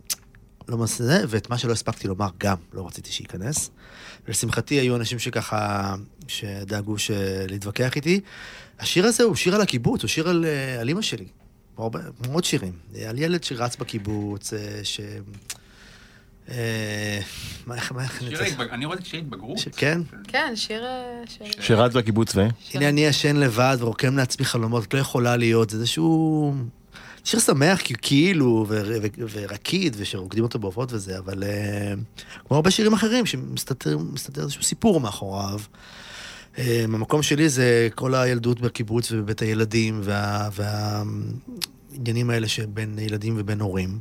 [0.69, 3.71] לא מה זה, ואת מה שלא הספקתי לומר גם לא רציתי שייכנס.
[4.27, 5.95] ולשמחתי היו אנשים שככה,
[6.29, 6.97] שדאגו
[7.49, 8.21] להתווכח איתי.
[8.81, 11.27] השיר הזה הוא שיר על הקיבוץ, הוא שיר על, אה, על אימא שלי.
[11.79, 12.73] הרבה- כמו עוד שירים.
[13.09, 15.01] על ילד שרץ בקיבוץ, אה, ש...
[16.51, 17.21] אה,
[17.67, 18.61] מה, איך, מה, איך אני שיר צריך...
[18.73, 19.59] אני רואה את שיר התבגרות.
[19.77, 20.01] כן.
[20.29, 20.85] כן, שיר...
[20.85, 22.47] אה, שיר- שרץ בקיבוץ ו...
[22.75, 26.55] הנה אני ישן לבד ורוקם לעצמי חלומות, את לא יכולה להיות, זה איזשהו...
[27.25, 28.67] שיר שמח, כאילו,
[29.31, 31.45] ורקיד, ושרוקדים אותו בהופעות וזה, אבל
[32.49, 35.61] כמו הרבה שירים אחרים, שמסתתר מסתתר איזשהו סיפור מאחוריו.
[36.59, 43.61] אה, המקום שלי זה כל הילדות בקיבוץ ובבית הילדים, וה- והעניינים האלה שבין ילדים ובין
[43.61, 43.99] הורים.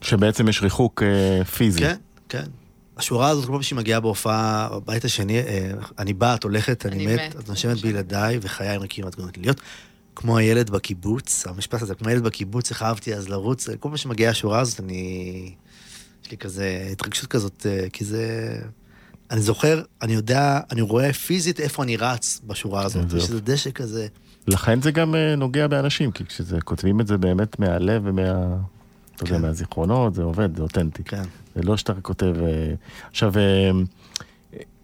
[0.00, 1.80] שבעצם יש ריחוק אה, פיזי.
[1.80, 1.96] כן,
[2.28, 2.44] כן.
[2.96, 6.96] השורה הזאת, כל פעם שהיא מגיעה בהופעה, בבית השני, אה, אני באה, את הולכת, אני
[6.96, 7.36] אני מת, מת.
[7.36, 9.60] את נושמת בילדיי, וחיי ריקים את גורמת לי להיות.
[10.16, 14.30] כמו הילד בקיבוץ, המשפט הזה, כמו הילד בקיבוץ, איך אהבתי אז לרוץ, כל פעם שמגיעה
[14.30, 15.52] השורה הזאת, אני...
[16.24, 18.54] יש לי כזה התרגשות כזאת, אה, כי זה...
[19.30, 23.04] אני זוכר, אני יודע, אני רואה פיזית איפה אני רץ בשורה הזאת.
[23.06, 23.24] יש יופי.
[23.24, 24.06] איזה דשא כזה.
[24.46, 28.56] לכן זה גם אה, נוגע באנשים, כי כשכותבים את זה באמת מהלב ומה...
[29.16, 29.42] אתה יודע, כן.
[29.42, 31.04] מהזיכרונות, זה עובד, זה אותנטי.
[31.04, 31.22] כן.
[31.54, 32.34] זה לא שאתה כותב...
[32.42, 32.74] אה,
[33.10, 33.70] עכשיו, אה,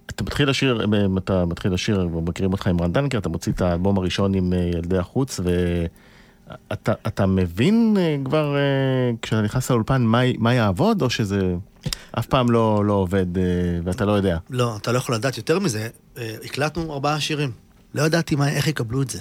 [0.07, 0.87] אתה מתחיל לשיר,
[1.19, 4.99] אתה מתחיל לשיר, מכירים אותך עם רן דנקר, אתה מוציא את האלבום הראשון עם ילדי
[4.99, 5.89] החוץ, ואתה
[7.07, 11.55] אתה מבין אה, כבר, אה, כשאתה נכנס לאולפן, מה, מה יעבוד, או שזה
[12.19, 13.43] אף פעם לא, לא עובד, אה,
[13.85, 14.39] ואתה לא יודע?
[14.51, 15.89] לא, אתה לא יכול לדעת יותר מזה.
[16.45, 17.51] הקלטנו ארבעה שירים.
[17.95, 19.21] לא ידעתי מה, איך יקבלו את זה.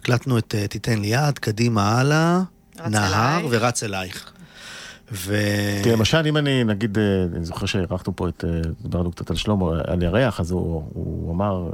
[0.00, 2.42] הקלטנו את תיתן לי יד, קדימה הלאה,
[2.90, 3.46] נהר אלייך.
[3.50, 4.32] ורץ אלייך.
[5.12, 5.36] ו...
[5.82, 6.98] כי למשל, אם אני, נגיד,
[7.36, 8.44] אני זוכר שאירחנו פה את,
[8.82, 11.70] דיברנו קצת על שלמה, על ירח, אז הוא, הוא אמר,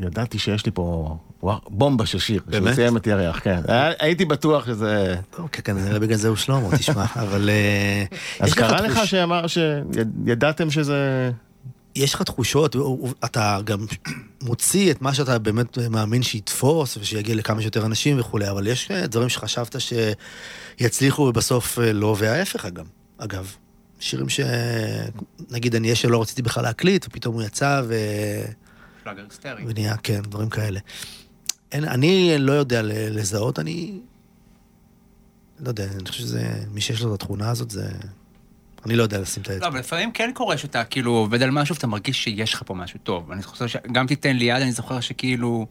[0.00, 2.42] ידעתי שיש לי פה וואו, בומבה של שיר.
[2.52, 2.72] שהוא?
[2.72, 3.60] סיים את ירח, כן.
[3.68, 5.14] היה- הייתי בטוח שזה...
[5.38, 7.50] אוקיי, כנראה בגלל זה הוא שלמה, תשמע, אבל...
[7.50, 8.04] אה,
[8.40, 11.30] אז קרה לך שאמר, שידעתם שזה...
[11.96, 12.76] יש לך תחושות,
[13.24, 13.86] אתה גם
[14.42, 19.06] מוציא את מה שאתה באמת מאמין שיתפוס ושיגיע לכמה שיותר אנשים וכולי, אבל יש אה,
[19.06, 19.76] דברים שחשבת
[20.78, 22.86] שיצליחו ובסוף אה, לא, וההפך אגב.
[23.18, 23.52] אגב,
[24.00, 24.40] שירים ש...
[25.50, 27.94] נגיד אני אהיה שלא רציתי בכלל להקליט, ופתאום הוא יצא ו...
[29.04, 29.64] פלאגר היסטרי.
[29.66, 30.80] ונהיה, כן, דברים כאלה.
[31.72, 33.92] אין, אני לא יודע ל- לזהות, אני...
[35.60, 36.48] לא יודע, אני חושב שזה...
[36.72, 37.88] מי שיש לו את התכונה הזאת, זה...
[38.86, 39.68] אני לא יודע לשים את לא, האצבע.
[39.68, 42.98] אבל לפעמים כן קורה שאתה כאילו עובד על משהו ואתה מרגיש שיש לך פה משהו
[43.02, 43.30] טוב.
[43.30, 45.66] אני חושב שגם תיתן לי יד, אני זוכר שכאילו...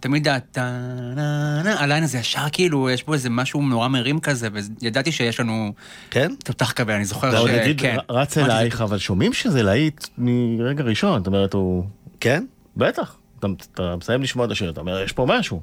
[0.00, 0.78] תמיד הטה
[1.16, 5.40] נה נה הליין הזה ישר כאילו, יש בו איזה משהו נורא מרים כזה, וידעתי שיש
[5.40, 5.72] לנו
[6.10, 6.34] כן?
[6.44, 7.52] תותח כבד, אני זוכר ועוד ש...
[7.52, 7.96] נגיד, כן.
[8.10, 11.18] רץ אלייך, אבל שומעים שזה להיט מרגע ראשון.
[11.18, 11.84] זאת אומרת, הוא...
[12.20, 12.44] כן?
[12.76, 13.16] בטח.
[13.44, 15.60] אתה, אתה מסיים לשמוע את השיר, אתה אומר, יש פה משהו.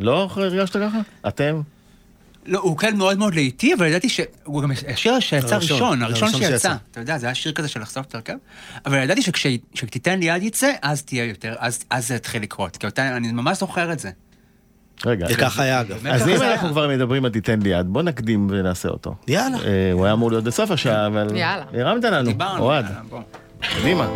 [0.00, 0.98] לא הרגשת ככה?
[1.28, 1.60] אתם?
[2.46, 6.28] לא, הוא כן מאוד מאוד לאיטי, אבל ידעתי שהוא גם השיר שיצא הראשון, ראשון, הראשון
[6.28, 6.52] הראשון שיצא.
[6.58, 6.74] שיצא.
[6.90, 8.34] אתה יודע, זה היה שיר כזה של לחשוף את ההרכב.
[8.86, 12.76] אבל ידעתי שכשתיתן לי יד יצא, אז תהיה יותר, אז אז זה יתחיל לקרות.
[12.76, 14.10] כי אותה- אני ממש זוכר את זה.
[15.06, 15.26] רגע.
[15.30, 16.06] וככה היה אגב.
[16.06, 16.42] אז אם.
[16.42, 19.14] אנחנו כבר מדברים על תיתן לי יד, בוא נקדים ונעשה אותו.
[19.28, 19.58] יאללה.
[19.64, 21.36] אה, הוא היה אמור להיות בסוף השעה, אבל...
[21.36, 21.64] יאללה.
[21.74, 22.62] הרמת לנו, דיברנו.
[22.62, 23.20] אוהד, יאללה, בוא.
[23.80, 24.10] קדימה.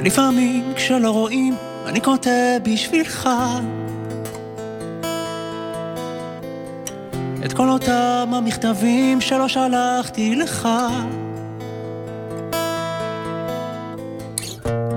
[0.00, 1.54] ולפעמים כשלא רואים,
[1.86, 3.28] אני כותב בשבילך
[7.44, 10.68] את כל אותם המכתבים שלא שלחתי לך.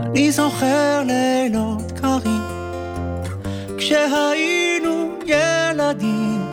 [0.05, 2.41] אני זוכר לילות קרים
[3.77, 6.45] כשהיינו ילדים.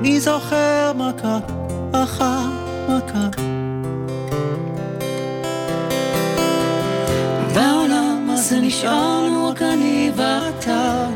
[0.00, 1.38] אני זוכר מכה
[1.92, 2.46] אחר
[2.88, 3.53] מכה
[8.46, 11.06] הזה נשארנו רק אני ואתה.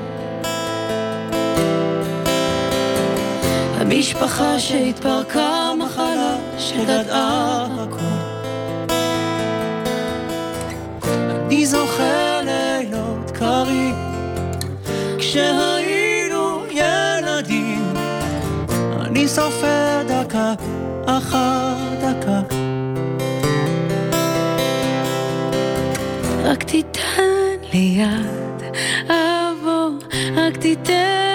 [3.80, 8.18] המשפחה שהתפרקה, מחלה שגדעה הכל.
[11.10, 13.94] אני זוכר לילות קרים,
[15.18, 17.92] כשהיינו ילדים,
[19.00, 20.54] אני סופר דקה
[21.06, 22.57] אחר דקה.
[27.78, 28.74] תיתן לי יד,
[29.06, 29.90] אבוא,
[30.36, 31.27] רק תיתן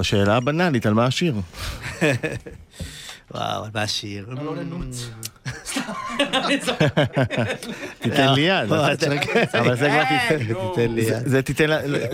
[0.00, 1.34] השאלה הבנאלית, על מה השיר?
[3.34, 4.26] וואו, על מה השיר?
[8.00, 8.68] תיתן לי יד.
[8.98, 9.20] צודק.
[9.54, 10.44] אבל זה כבר תיתן-
[10.74, 11.28] תיתן לי יד.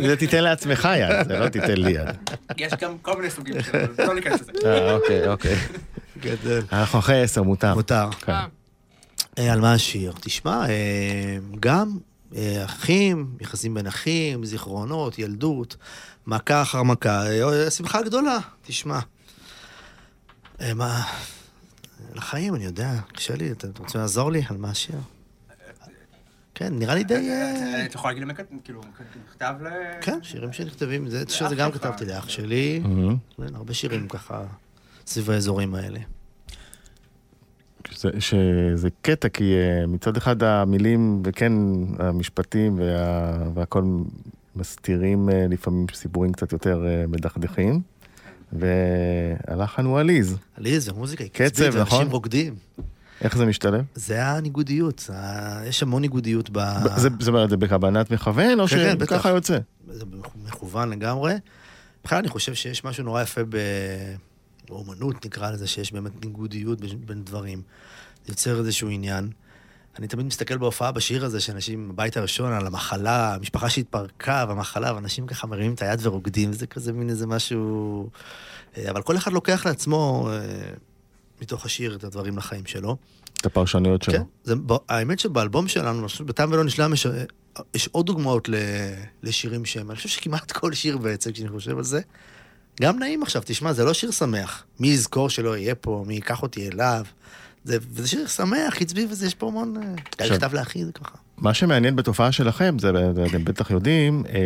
[0.07, 2.09] זה תיתן לעצמך יד, זה לא תיתן לי יד.
[2.57, 4.53] יש גם כל מיני סוגים שלו, לא ניכנס לזה.
[4.65, 5.57] אה, אוקיי, אוקיי.
[6.21, 6.63] גדול.
[6.73, 7.75] אנחנו אחרי עשר, מותר.
[7.75, 8.11] מותר.
[8.11, 8.33] כן.
[9.39, 10.13] אה, על מה השיר?
[10.21, 10.75] תשמע, אה,
[11.61, 12.16] גם אה,
[12.65, 15.77] אחים, יחסים בין אחים, זיכרונות, ילדות,
[16.27, 18.99] מכה אחר מכה, אה, שמחה גדולה, תשמע.
[20.61, 21.05] אה, מה...
[22.15, 24.43] לחיים, אני יודע, קשה לי, אתה אתה רוצה לעזור לי?
[24.51, 24.97] על מה השיר?
[26.55, 27.15] כן, נראה לי די...
[27.31, 28.81] אה, אתה יכול להגיד כת- כאילו,
[29.29, 29.69] נכתב ל...
[30.01, 31.73] כן, שירים שנכתבים, זה הזה גם.
[31.73, 32.83] כתבתי לאח שלי.
[33.37, 34.43] כן, הרבה שירים ככה
[35.07, 36.01] סביב האזורים האלה.
[37.91, 41.53] שזה- שזה קטע, כי אה, מצד אחד המילים, וכן,
[41.99, 43.85] המשפטים וה- והכל
[44.57, 47.81] מסתירים אה, לפעמים סיפורים קצת יותר אה, מדכדכים,
[48.53, 50.37] והלחן הוא עליז.
[50.57, 51.79] עליז, המוזיקה היא קצב, קצבית, נכון?
[51.99, 52.55] ואנשים רוקדים.
[53.21, 53.85] איך זה משתלב?
[53.95, 55.11] זה הניגודיות,
[55.69, 56.59] יש המון ניגודיות ב...
[56.97, 58.67] זה- זאת אומרת, זה בכוונת מכוון, או.
[58.67, 59.05] כן, כן.
[59.07, 59.59] שככה יוצא?
[59.91, 60.05] זה
[60.47, 61.35] מכוון לגמרי.
[62.05, 63.57] בכלל אני חושב שיש משהו נורא יפה ב...
[64.69, 67.63] באומנות, נקרא לזה, שיש באמת ניגודיות בין- דברים.
[68.27, 69.31] זה יוצר איזשהו עניין.
[69.99, 75.27] אני תמיד מסתכל בהופעה בשיר הזה, שאנשים, בבית הראשון, על המחלה, המשפחה שהתפרקה והמחלה, ואנשים
[75.27, 78.11] ככה מרימים את היד ורוקדים, זה כזה מין איזה משהו...
[78.77, 80.39] אה, אבל כל אחד לוקח לעצמו אה,
[81.43, 82.97] מתוך השיר את הדברים לחיים שלו.
[83.41, 84.15] את הפרשנויות שלו.
[84.15, 84.55] כן, זה,
[84.89, 87.07] האמת שבאלבום שלנו, בתם ולא נשלם, יש,
[87.75, 88.49] יש עוד דוגמאות
[89.23, 92.01] לשירים שהם, אני חושב שכמעט כל שיר בעצם, כשאני חושב על זה,
[92.83, 94.65] גם נעים עכשיו, תשמע, זה לא שיר שמח.
[94.81, 97.05] מי יזכור שלא יהיה פה, מי ייקח אותי אליו.
[97.65, 99.75] זה, וזה שיר שמח, עצבי וזה, יש פה המון...
[100.19, 101.17] היה כתב להכי, זה ככה.
[101.39, 102.91] מה שמעניין בתופעה שלכם, זה,
[103.27, 104.41] אתם בטח יודעים, אה,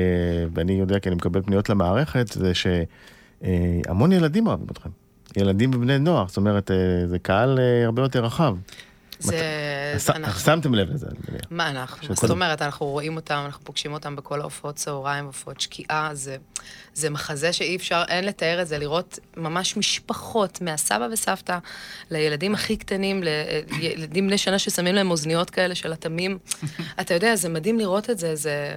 [0.55, 4.91] ואני יודע כי אני מקבל פניות למערכת, זה שהמון ילדים אוהבים אתכם.
[5.37, 6.77] ילדים ובני נוער, זאת אומרת, אה,
[7.07, 8.57] זה קהל אה, הרבה יותר רחב.
[9.21, 9.97] זה...
[10.09, 10.41] אנחנו...
[10.41, 11.45] שמתם לב לזה, אני מניח.
[11.51, 12.15] מה אנחנו?
[12.15, 16.37] זאת אומרת, אנחנו רואים אותם, אנחנו פוגשים אותם בכל ההופעות צהריים, הופעות שקיעה, זה,
[16.95, 21.59] זה מחזה שאי אפשר, אין לתאר את זה, לראות ממש משפחות, מהסבא וסבתא,
[22.11, 26.39] לילדים הכי קטנים, לילדים בני שנה ששמים להם אוזניות כאלה של התמים.
[27.01, 28.75] אתה יודע, זה מדהים לראות את זה, זה...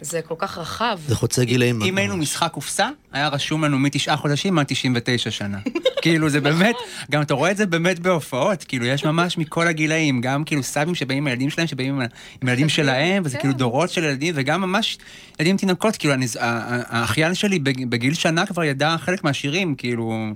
[0.00, 0.98] זה כל כך רחב.
[1.06, 1.82] זה חוצה גילאים.
[1.82, 5.58] אם היינו משחק קופסה, היה רשום לנו מתשעה חודשים עד 99 שנה.
[6.02, 6.74] כאילו, זה באמת,
[7.10, 10.94] גם אתה רואה את זה באמת בהופעות, כאילו, יש ממש מכל הגילאים, גם כאילו סבים
[10.94, 12.00] שבאים עם הילדים שלהם, שבאים
[12.42, 13.58] עם הילדים שלהם, וזה כאילו כן.
[13.58, 14.98] דורות של ילדים, וגם ממש
[15.40, 20.26] ילדים תינוקות, כאילו, האחיין שלי בגיל שנה כבר ידע חלק מהשירים, כאילו...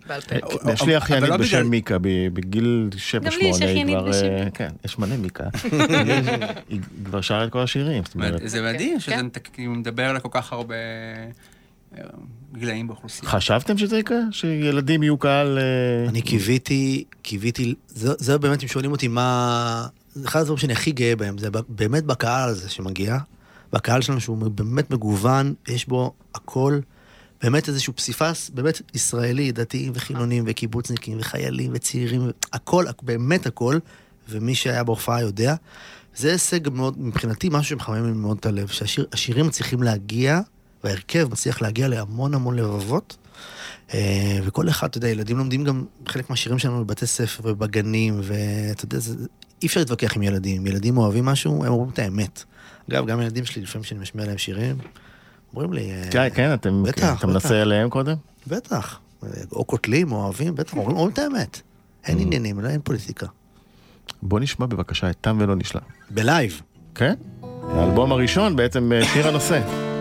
[0.73, 1.97] יש לי אחיינית לא בשם מיקה,
[2.33, 2.91] בגיל
[3.25, 4.13] 7-8, היא כבר...
[4.13, 5.45] אה, כן, יש מלא מיקה.
[6.69, 8.41] היא כבר שרה את כל השירים, זאת אומרת.
[8.45, 9.15] זה מדהים שזה
[9.53, 10.75] כאילו מדבר לכל כך הרבה...
[12.59, 13.31] גילאים באוכלוסייה.
[13.31, 14.19] חשבתם שזה יקרה?
[14.31, 15.59] שילדים יהיו קהל...
[15.59, 19.87] אה, אני קיוויתי, קיוויתי, זה, זה באמת, אם שואלים אותי מה...
[20.15, 23.19] זה אחד הדברים שאני הכי גאה בהם, זה באמת בקהל הזה שמגיע,
[23.73, 26.81] בקהל שלנו שהוא באמת מגוון, יש בו הכל,
[27.43, 33.79] באמת איזשהו פסיפס, באמת ישראלי, דתיים וחילונים וקיבוצניקים וחיילים וצעירים, הכל, באמת הכל,
[34.29, 35.55] ומי שהיה בהופעה יודע.
[36.17, 40.41] זה הישג מאוד, מבחינתי, משהו שמחמם לי מאוד את הלב, שהשירים מצליחים להגיע,
[40.85, 43.17] וההרכב מצליח להגיע להמון המון לבבות.
[43.95, 48.85] אה, וכל אחד, אתה יודע, ילדים לומדים גם חלק מהשירים שלנו בבתי ספר ובגנים, ואתה
[48.85, 49.17] יודע, זה,
[49.63, 50.67] אי אפשר להתווכח עם ילדים.
[50.67, 52.45] ילדים אוהבים משהו, הם אומרים את האמת.
[52.91, 54.77] אגב, גם ילדים שלי, לפעמים כשאני משמיע להם שירים,
[55.55, 55.93] אומרים לי...
[55.93, 58.17] אה, כן, כן, אתם, בטח, אתה מנסה עליהם קודם?
[58.47, 58.99] בטח.
[59.53, 61.61] או קוטלים, או אוהבים, בטח, אומרים את האמת.
[62.07, 62.23] אין mm.
[62.23, 63.27] עניינים, לא אין פוליטיקה.
[64.23, 65.81] בוא נשמע בבקשה את תם ולא נשלם.
[66.11, 66.61] בלייב.
[66.95, 67.15] כן?
[67.63, 69.92] האלבום הראשון, בעצם אה, שיר הנושא.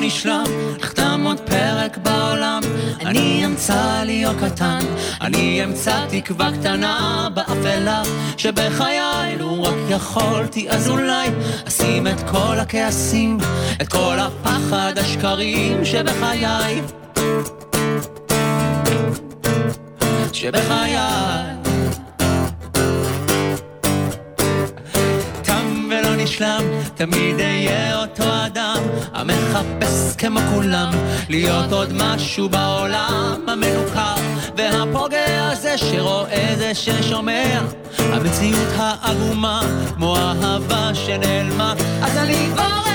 [0.00, 0.44] נשלם,
[0.80, 2.60] נחתם עוד פרק בעולם.
[3.00, 4.80] אני אמצא לי אור קטן,
[5.20, 8.02] אני אמצא תקווה קטנה באפלה
[8.36, 11.28] שבחיי, לו רק יכולתי, אז אולי
[11.68, 13.38] אשים את כל הכעסים,
[13.82, 16.82] את כל הפחד, השקרים שבחיי.
[20.32, 20.96] שבחיי
[26.22, 26.62] נשלם,
[26.94, 30.90] תמיד אהיה אותו אדם המחפש כמו כולם
[31.28, 34.14] להיות עוד משהו בעולם המנוכר.
[34.56, 37.60] והפוגע זה שרואה זה ששומע
[37.98, 39.62] המציאות העגומה
[39.94, 41.74] כמו אהבה שנעלמה.
[42.02, 42.89] אז אני בורח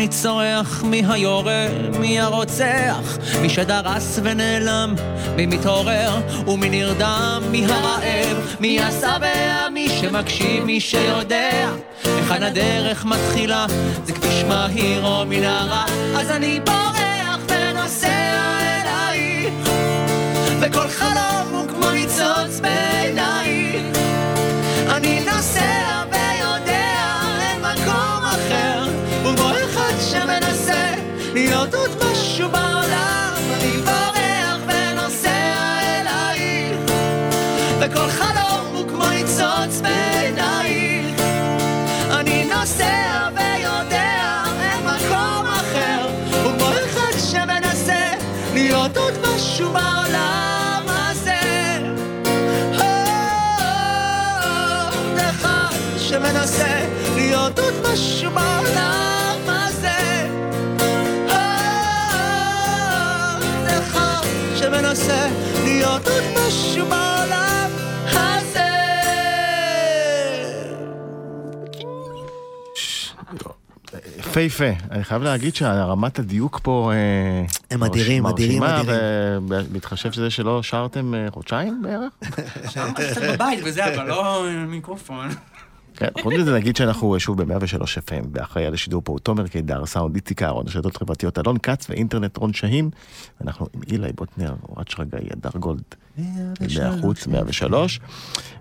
[0.00, 1.66] אני צורח מי היורה,
[1.98, 4.94] מי הרוצח, מי שדרס ונעלם,
[5.36, 11.70] מי מתעורר ומי נרדם, מי הרעב, מי השבע, מי שמקשיב, מי שיודע.
[12.04, 13.66] היכן הדרך מתחילה,
[14.04, 15.84] זה כביש מהיר או מנהרה,
[16.16, 17.09] אז אני בורח
[20.70, 23.98] וכל חלום הוא כמו ניצוץ בעינייך,
[24.88, 25.90] אני נוסע
[31.34, 32.79] להיות עוד משהו בעולם,
[56.30, 59.36] שמנסה להיות עוד משהו בעולם
[64.56, 65.28] שמנסה
[65.64, 67.70] להיות עוד משהו בעולם
[68.06, 68.60] הזה.
[74.18, 74.64] יפהפה.
[74.90, 76.92] אני חייב להגיד שרמת הדיוק פה...
[76.94, 78.98] אה, הם אדירים, אדירים, אדירים.
[79.48, 82.12] ובהתחשב שזה שלא שרתם אה, חודשיים בערך?
[82.94, 85.28] קצת בבית וזה, אבל לא מיקרופון.
[86.00, 89.86] כן, חוץ מזה נגיד שאנחנו שוב ב-103 FM, באחראי על השידור פה הוא תומר קידר,
[89.86, 92.90] סאונד איציק אהרון, רשתות חברתיות אלון כץ ואינטרנט רון שהין.
[93.40, 95.82] אנחנו עם אילי בוטנר, אורת שרגאי, הדר גולד,
[96.78, 98.00] מהחוץ, 103.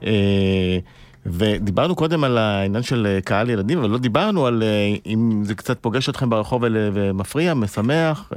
[0.04, 0.78] אה,
[1.26, 5.56] ודיברנו קודם על העניין של אה, קהל ילדים, אבל לא דיברנו על אה, אם זה
[5.56, 8.32] קצת פוגש אתכם ברחוב ומפריע, משמח,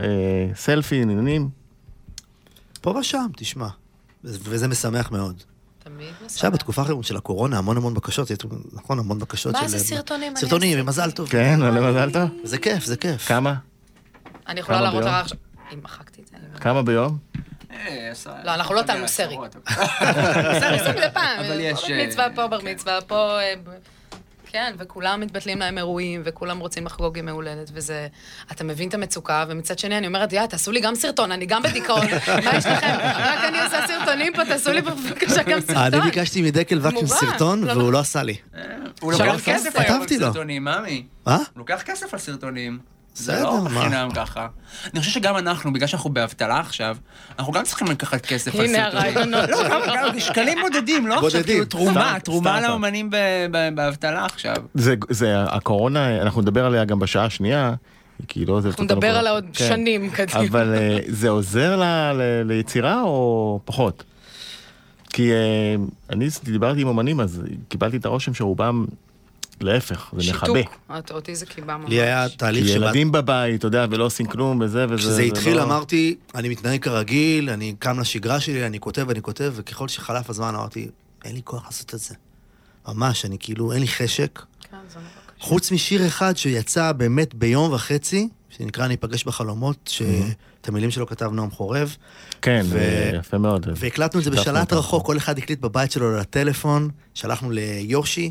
[0.54, 1.48] סלפי, עניינים.
[2.80, 3.68] פה ושם, תשמע.
[4.24, 5.51] וזה משמח מאוד.
[6.24, 8.30] עכשיו, בתקופה האחרונה של הקורונה, המון המון בקשות,
[8.72, 9.62] נכון, המון בקשות של...
[9.62, 10.36] מה זה סרטונים?
[10.36, 10.80] סרטונים.
[10.80, 11.28] ומזל טוב.
[11.28, 12.30] כן, מלא מזל טוב.
[12.44, 13.28] זה כיף, זה כיף.
[13.28, 13.54] כמה?
[14.48, 15.12] אני יכולה להראות לך?
[15.12, 15.38] עכשיו.
[15.74, 16.36] אם מחקתי את זה.
[16.36, 17.18] אני- כמה ביום?
[18.44, 19.36] לא, אנחנו לא תלמוד סרי.
[19.38, 21.38] בסדר, עושים מדי פעם.
[21.40, 23.38] אבל יש, בר אה, מצווה פה, בר מצווה פה.
[24.52, 28.08] כן, וכולם מתבטלים להם אירועים, וכולם רוצים לחגוג עם מהולדת, וזה...
[28.52, 31.62] אתה מבין את המצוקה, ומצד שני אני אומרת, יא, תעשו לי גם סרטון, אני גם
[31.62, 32.06] בדיכאון,
[32.44, 32.96] מה יש לכם?
[33.14, 35.76] רק אני עושה סרטונים פה, תעשו לי בבקשה גם סרטון.
[35.76, 37.06] אני ביקשתי מדקל וקנין.
[37.06, 38.36] סרטון, והוא לא עשה לי.
[39.00, 39.76] הוא לוקח כסף.
[39.76, 40.32] היום על.
[40.32, 41.04] סרטונים, מאמי.
[41.26, 41.36] מה?
[41.36, 42.78] הוא לוקח כסף על סרטונים.
[43.14, 43.70] זה לא מה?
[43.70, 44.46] בחינם ככה.
[44.92, 46.96] אני חושב שגם אנחנו, בגלל שאנחנו באבטלה עכשיו,
[47.38, 49.14] אנחנו גם צריכים לקחת כסף על הנה סרטונים.
[49.14, 49.48] הרעיונות.
[49.50, 51.44] לא, גם- שקלים בודדים, לא עכשיו.
[51.44, 52.60] כאילו תרומה, תרומה.
[52.60, 53.16] לאומנים ב-
[53.74, 54.56] באבטלה עכשיו.
[54.74, 57.74] זה, זה הקורונה, אנחנו נדבר עליה גם בשעה השנייה,
[58.28, 58.68] כי לא זה...
[58.68, 59.68] אנחנו נדבר עליה עוד כן.
[59.68, 60.44] שנים קדימה.
[60.50, 61.82] אבל אה, זה עוזר ל,
[62.12, 64.04] ל, ליצירה או פחות?
[65.12, 65.74] כי אה,
[66.10, 68.84] אני דיברתי עם אומנים, אז קיבלתי את הרושם שרובם,
[69.60, 70.46] להפך, זה מכבה.
[70.46, 71.10] שיתוק.
[71.10, 71.90] אותי זה קיבה ממש.
[71.90, 72.76] לי היה תהליך שבא...
[72.76, 74.96] ילדים בבית, אתה יודע, ולא עושים כלום וזה וזה.
[74.96, 75.62] כשזה זה התחיל לא...
[75.62, 80.54] אמרתי, אני מתנהג כרגיל, אני קם לשגרה שלי, אני כותב, אני כותב, וככל שחלף הזמן
[80.54, 80.88] אמרתי,
[81.24, 82.14] אין לי כוח לעשות את זה.
[82.88, 84.42] ממש, אני כאילו, אין לי חשק.
[84.70, 85.48] כן, זה נורא קשה.
[85.48, 91.30] חוץ משיר אחד שיצא באמת ביום וחצי, שנקרא אני אפגש בחלומות, שאת המילים שלו כתב
[91.32, 91.96] נועם חורב,
[92.42, 93.66] כן, ו- יפה מאוד.
[93.76, 94.72] והקלטנו את זה בשלט.
[94.72, 98.30] רחוק, כל אחד הקליט בבית שלו לטלפון, שלחנו ליושי,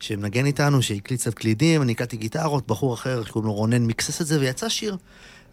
[0.00, 4.26] שמנגן איתנו, שהקליט קצת קלידים, אני הקלטתי גיטרות, בחור אחר שקוראים לו רונן מיקסס את
[4.26, 4.96] זה, ויצא שיר.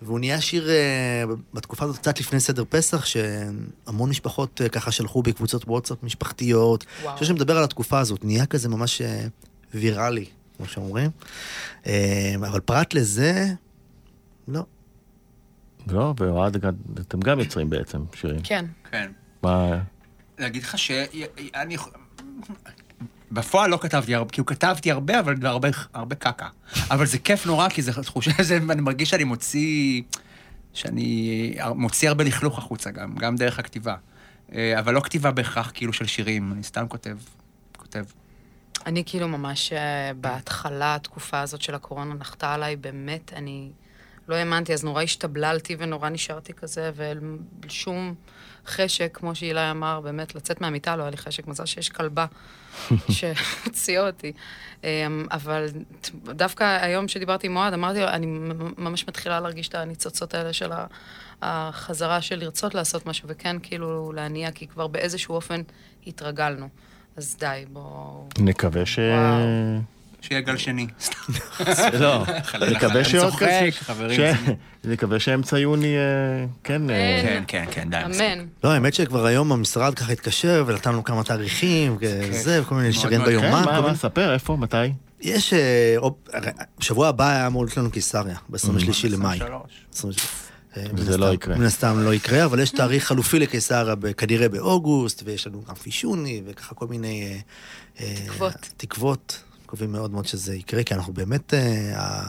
[0.01, 1.23] והוא נהיה שיר אה,
[1.53, 6.85] בתקופה הזאת, קצת לפני סדר פסח, שהמון משפחות אה, ככה שלחו בקבוצות וואטסאפ משפחתיות.
[7.05, 7.13] אני.
[7.13, 9.25] חושב שמדבר על התקופה הזאת, נהיה כזה ממש אה,
[9.73, 10.25] ויראלי,
[10.57, 11.09] כמו שאומרים.
[11.87, 13.53] אה, אבל פרט לזה,
[14.47, 14.65] לא.
[15.87, 16.65] לא, ואוהד,
[17.01, 18.39] אתם גם יוצרים בעצם שירים.
[18.43, 18.65] כן.
[18.91, 19.11] כן.
[19.43, 19.79] מה...
[20.39, 21.77] להגיד לך שאני...
[23.33, 26.47] בפועל לא כתבתי הרבה, כאילו כתבתי הרבה, אבל הרבה, הרבה קקה.
[26.91, 30.01] אבל זה כיף נורא, כי זה תחושה, זה, אני מרגיש שאני מוציא,
[30.73, 33.95] שאני מוציא הרבה לכלוך החוצה גם, גם דרך הכתיבה.
[34.53, 37.17] אה, אבל לא כתיבה בהכרח כאילו של שירים, אני סתם כותב,
[37.77, 38.03] כותב.
[38.85, 43.69] אני כאילו ממש אה, בהתחלה, התקופה הזאת של הקורונה נחתה עליי, באמת, אני
[44.27, 46.91] לא האמנתי, אז נורא השתבללתי ונורא נשארתי כזה,
[47.65, 48.15] ושום
[48.67, 52.25] חשק, כמו שאילי אמר, באמת, לצאת מהמיטה לא היה לי חשק, מזל שיש כלבה
[53.15, 54.31] שהוציאה אותי.
[54.83, 55.65] אמ, אבל
[56.25, 58.25] דווקא היום שדיברתי עם אוהד, אמרתי לו, אני
[58.77, 60.71] ממש מתחילה להרגיש את הניצוצות האלה של
[61.41, 65.61] החזרה של לרצות לעשות משהו, וכן כאילו להניע, כי כבר באיזשהו אופן
[66.07, 66.69] התרגלנו.
[67.17, 68.27] אז די, בואו...
[68.39, 68.99] נקווה ש...
[68.99, 69.92] וואו.
[70.23, 70.87] שיהיה גל שני.
[71.99, 72.25] לא,
[72.71, 74.31] נקווה שעוד צוחק, כזה...
[74.83, 76.89] נקווה שאמצע יוני, אה, כן...
[76.89, 77.97] אה, כן, כן, כן, די.
[78.07, 78.25] מספיק.
[78.25, 78.45] אמן.
[78.63, 83.09] לא, האמת שכבר היום המשרד ככה התקשר ונתן לנו כמה תאריכים, וזה, וכל מיני מאוד
[83.09, 83.63] כן, ביומן.
[83.65, 84.77] מה, מה, ספר, איפה, מתי?
[85.21, 85.97] יש, אה,
[86.79, 89.35] בשבוע הבא היה אמור להיות לנו קיסריה, ב-23 למאי.
[89.35, 89.61] 23.
[89.93, 90.25] 23.
[90.77, 91.57] אה, וזה מן לא יקרה.
[91.57, 96.41] מן הסתם לא יקרה, אבל יש תאריך חלופי לקיסריה כנראה באוגוסט, ויש לנו גם פישוני,
[96.45, 97.41] וככה כל מיני...
[97.95, 98.69] תקוות.
[98.77, 99.43] תקוות.
[99.73, 101.53] מקווים מאוד מאוד שזה יקרה, כי אנחנו באמת...
[101.53, 102.23] אה,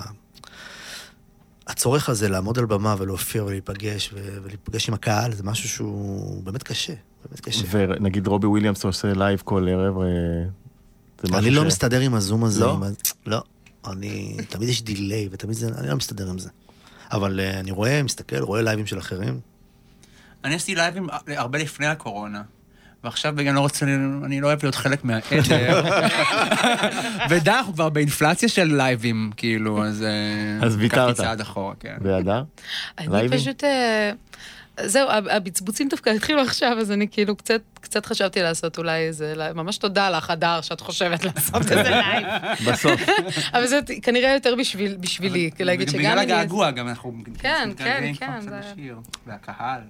[1.67, 6.93] הצורך הזה לעמוד על במה ולהופיע ולהיפגש, ולהיפגש עם הקהל, זה משהו שהוא באמת קשה.
[7.25, 7.65] באמת קשה.
[7.71, 10.07] ונגיד רובי וויליאמס עושה לייב כל ערב, אה,
[11.23, 12.61] זה משהו אני לא ש- מסתדר עם הזום הזה.
[12.61, 12.73] לא?
[12.73, 12.83] עם.
[13.27, 13.43] לא.
[13.87, 14.37] אני...
[14.49, 15.69] תמיד יש דיליי, ותמיד זה...
[15.79, 16.49] אני לא מסתדר עם זה.
[17.13, 19.41] אבל אה, אני רואה, מסתכל, רואה לייבים של אחרים.
[20.45, 22.43] אני עשיתי לייבים הרבה לפני הקורונה.
[23.05, 23.87] ועכשיו בגלל אני לא רוצה,
[24.25, 25.85] אני לא אוהב להיות חלק מהעדר.
[27.31, 30.03] ודי, אנחנו כבר באינפלציה של לייבים, כאילו, אז...
[30.03, 31.09] אה, אז ויתרת.
[31.09, 31.97] לקחתי צעד אחורה, כן.
[32.01, 32.43] והדר?
[32.99, 33.29] אני?
[33.29, 33.65] פשוט...
[33.65, 34.11] אה,
[34.81, 39.33] זהו, הב- הבצבוצים דווקא התחילו עכשיו, אז אני כאילו קצת, קצת חשבתי לעשות אולי איזה,
[39.37, 39.57] לייב.
[39.57, 42.27] ממש תודה לך, הדר, שאת חושבת לעשות איזה לייב.
[42.71, 43.01] בסוף.
[43.55, 46.33] אבל זה כנראה יותר בשביל, בשבילי, להגיד שגם בגלל אני...
[46.33, 47.15] הגעגוע, גם אנחנו...
[47.39, 48.41] כן, כן, כן.
[49.27, 49.81] והקהל.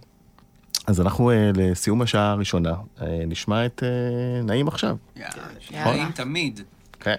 [0.86, 4.96] אז אנחנו אה, לסיום השעה הראשונה, אה, נשמע את אה, נעים עכשיו.
[5.16, 6.60] יאללה, נעים תמיד.
[7.00, 7.16] כן.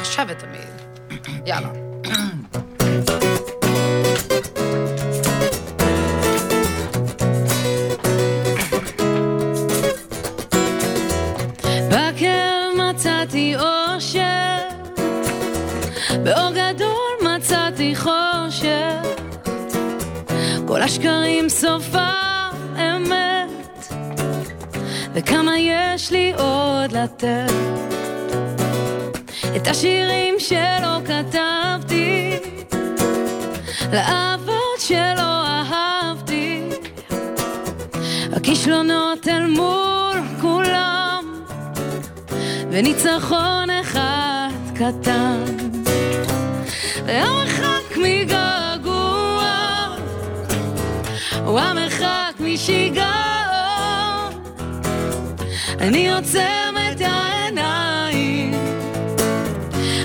[0.00, 0.60] עכשיו ותמיד.
[1.46, 1.68] יאללה.
[20.66, 22.35] כל השקרים סופם
[22.78, 23.86] אמת,
[25.14, 27.52] וכמה יש לי עוד לתת.
[29.56, 32.36] את השירים שלא כתבתי,
[33.92, 36.62] לאבות שלא אהבתי,
[38.32, 41.44] הכישלונות אל מול כולם,
[42.70, 45.44] וניצחון אחד קטן.
[47.06, 48.65] והמרחק מגעגוע,
[51.46, 53.06] הוא המרחק משיגעון.
[55.80, 58.54] אני עוצם את העיניים,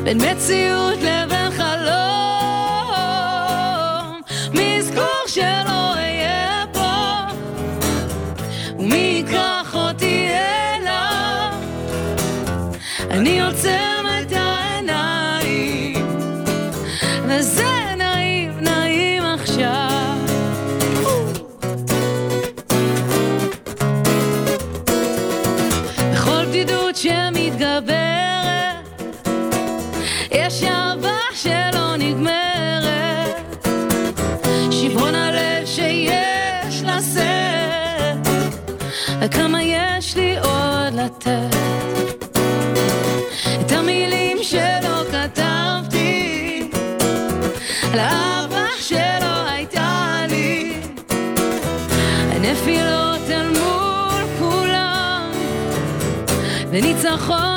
[0.04, 1.82] בין מציאות לבין חלום.
[4.54, 7.14] מי יזכור שלא אהיה פה,
[8.80, 11.54] ומי ייקח אותי אליו.
[13.10, 13.91] אני עוצם
[44.44, 46.70] שלא כתבתי,
[48.80, 49.48] שלא
[52.32, 55.32] הנפילות אל מול כולם,
[56.72, 57.51] וניצחון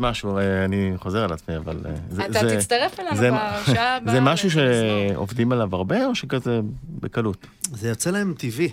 [0.00, 1.76] משהו, אה, אני חוזר על עצמי, אבל...
[1.86, 4.14] אה, זה- אתה זה- תצטרף אלינו זה- בשעה הבאה.
[4.14, 4.50] זה משהו.
[4.50, 6.60] שעובדים עליו הרבה, או שכזה
[7.00, 7.46] בקלות?
[7.72, 8.68] זה יוצא להם טבעי.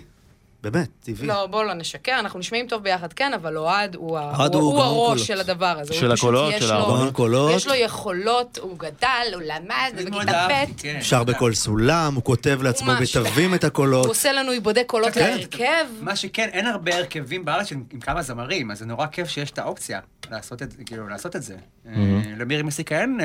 [0.70, 1.26] באמת, טבעי.
[1.28, 4.82] לא, בואו לא נשקר, אנחנו נשמעים טוב ביחד, כן, אבל אוהד הוא הוא- הוא הוא
[4.82, 5.26] הראש קולות.
[5.26, 5.92] של הדבר הזה.
[5.94, 7.02] הוא של הקולות, יש של לו- ההרמוניות.
[7.02, 7.52] גאון קולות.
[7.56, 9.92] יש לו יכולות, הוא גדל, הוא למד,
[10.28, 10.80] אהבתי, ב'.
[10.82, 10.98] כן.
[11.02, 12.92] שר בכל סולם, הוא כותב לעצמו.
[13.00, 14.04] בתווים את הקולות.
[14.04, 15.20] הוא עושה לנו עיבודי קולות כן.
[15.36, 15.84] להרכב.
[16.00, 19.58] מה שכן, אין הרבה הרכבים בארץ עם כמה זמרים, אז זה נורא כיף שיש את
[19.58, 20.00] האופציה
[20.30, 21.54] לעשות את, כאילו, לעשות את זה.
[21.88, 21.92] אה,
[22.38, 23.18] למירי מסיקה אין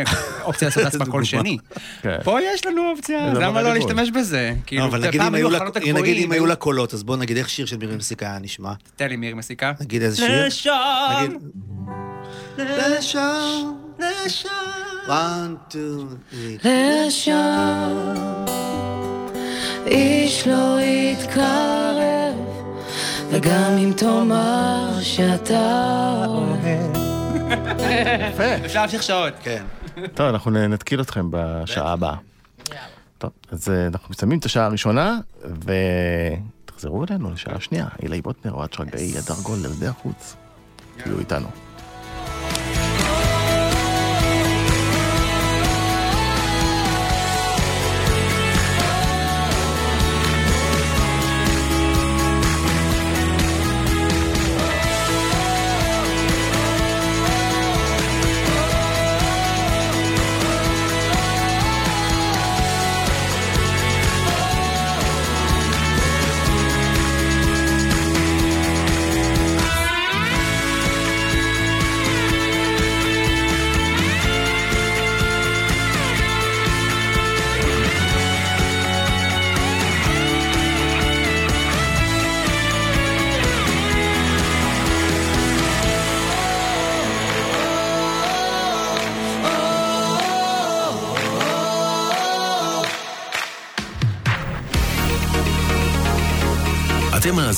[0.43, 1.57] אופציה לעשות לעצמה קול שני.
[2.01, 2.17] כן.
[2.23, 3.73] פה יש לנו אופציה, זה למה לא.
[3.73, 4.51] להשתמש בזה?
[4.55, 4.85] לא, כאילו,
[5.17, 7.65] פעם היו לה- החלונות נגיד הגבוהים, אם היו לה קולות, אז בוא נגיד איך שיר
[7.65, 8.73] של מירי מסיקה היה נשמע.
[8.95, 9.71] תן לי מירי מסיקה.
[9.81, 10.45] נגיד איזה שיר.
[10.45, 11.37] לשם,
[12.57, 12.71] נגיד...
[12.77, 14.49] לשם, לשם.
[15.07, 16.67] one, two, three.
[16.67, 18.41] לשם
[19.85, 22.35] איש לא יתקרב,
[23.29, 26.95] וגם אם תאמר שאתה אוהב.
[28.33, 28.55] יפה.
[28.65, 29.33] אפשר להמשיך שעות.
[29.43, 29.63] כן.
[30.13, 32.15] טוב, אנחנו נתקיל אתכם בשעה הבאה.
[33.17, 35.19] טוב, אז אה, אנחנו מסיימים את השעה הראשונה,
[36.81, 37.87] ותחזרו אלינו לשעה השנייה.
[38.03, 40.35] אילי בוטנר, אוהד שרגאי, הדר גול, ילדי החוץ.
[40.97, 41.47] תהיו איתנו.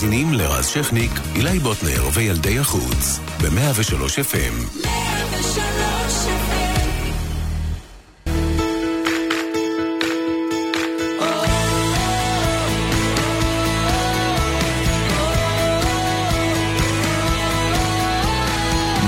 [0.03, 3.93] מאזינים לרז שכניק, אילי בוטנר וילדי החוץ, ב-103
[4.31, 4.83] FM.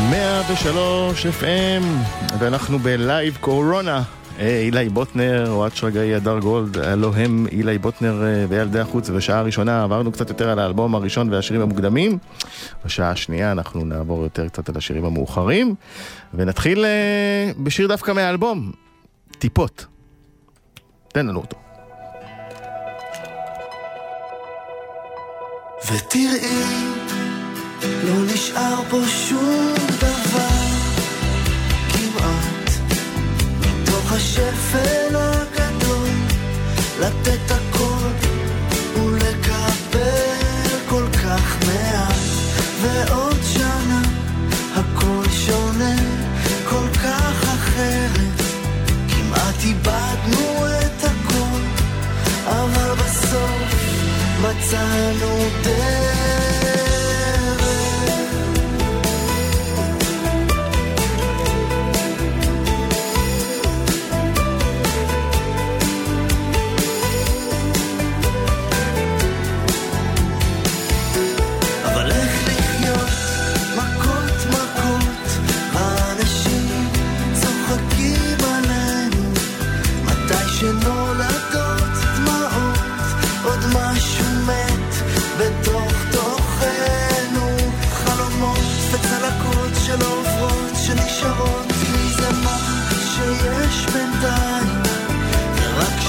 [0.09, 1.83] 103 103 FM,
[2.39, 4.03] ואנחנו בלייב קורונה.
[4.39, 9.09] אה, אילי בוטנר, אוהד שרגאי, הדר גולד, הלו הם אילי בוטנר אה, וילדי החוץ.
[9.09, 12.17] בשעה הראשונה עברנו קצת יותר על האלבום הראשון והשירים המוקדמים.
[12.86, 15.75] בשעה השנייה אנחנו נעבור יותר קצת על השירים המאוחרים.
[16.33, 18.71] ונתחיל אה, בשיר דווקא מהאלבום,
[19.39, 19.86] טיפות.
[21.07, 21.57] תן לנו אותו.
[25.91, 26.86] ותראי,
[28.03, 30.54] לא נשאר פה שום דבר.
[34.16, 36.09] השפל הגדול,
[36.99, 38.09] לתת הכל
[38.95, 42.16] ולקבל כל כך מעט,
[42.82, 44.01] ועוד שנה
[44.76, 45.95] הכל שונה,
[46.70, 48.41] כל כך אחרת,
[49.09, 51.61] כמעט איבדנו את הכל,
[52.45, 53.74] אבל בסוף
[54.41, 56.04] מצאנו דרך.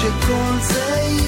[0.01, 1.26] שכל זה ייגמר,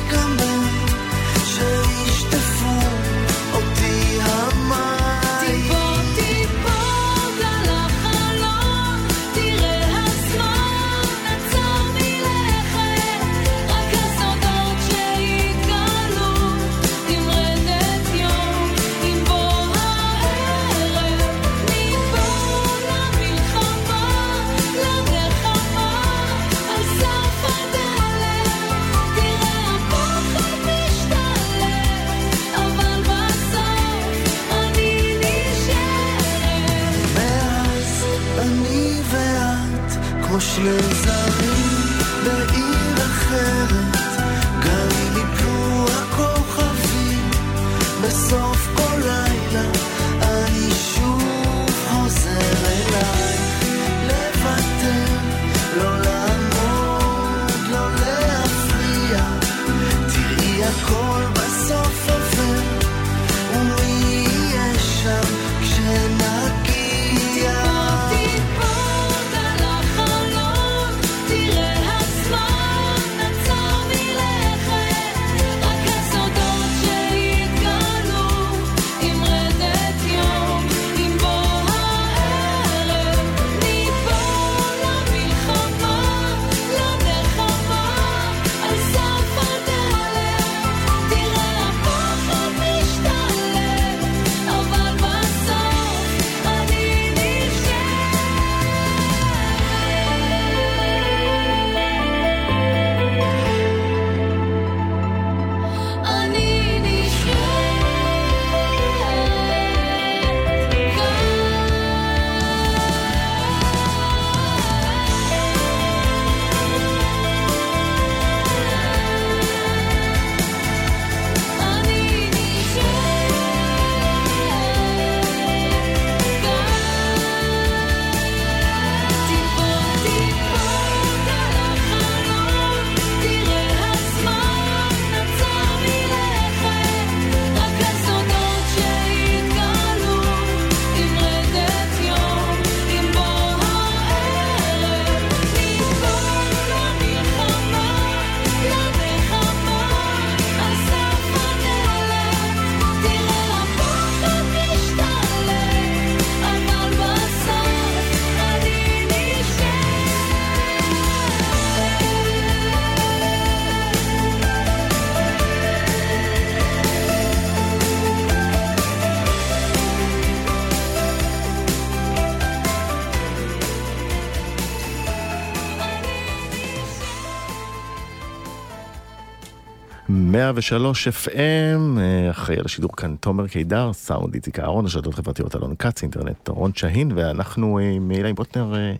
[180.59, 186.03] FM, אה, אחראי על השידור כאן תומר קידר, סאונד איציק אהרון, רשתות חברתיות אלון כץ,
[186.03, 188.95] אינטרנט רון שהין, ואנחנו אה, עם אילי בוטנר, אה,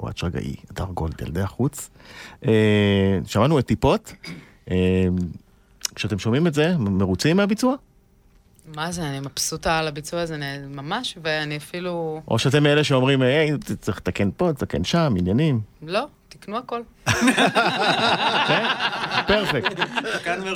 [0.00, 1.90] אוהד שרגאי, אדר גולד, ילדי החוץ.
[2.46, 4.12] אה, שמענו את טיפות,
[4.70, 5.06] אה,
[5.94, 7.74] כשאתם שומעים את זה, מרוצים מהביצוע?
[8.74, 10.36] מה זה, אני מבסוטה על הביצוע הזה
[10.68, 12.22] ממש, ואני אפילו...
[12.28, 13.50] או שאתם מאלה שאומרים, היי,
[13.80, 15.60] צריך לתקן פה, לתקן שם, עניינים.
[15.82, 16.06] לא,
[16.40, 16.80] תקנו הכל.
[19.26, 19.80] פרפקט.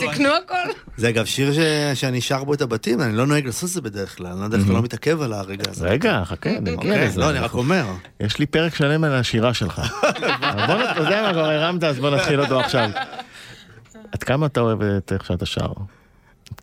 [0.01, 0.55] תקנו הכל.
[0.97, 1.59] זה אגב שיר ש-
[2.01, 4.65] שאני שר בו את הבתים, אני לא נוהג לעשות את זה בדרך כלל, אני בדרך
[4.65, 5.87] כלל לא מתעכב על הרגע הזה.
[5.89, 7.21] רגע, חכה, נגיע אוקיי, לזה.
[7.21, 7.85] לא, אני רק אומר.
[8.21, 9.79] יש לי פרק שלם על השירה שלך.
[10.67, 12.91] בוא, נת- אתה יודע מה, כבר הרמת, אז בוא נתחיל אותו עכשיו.
[14.13, 15.73] עד כמה אתה אוהב את איך שאתה שר?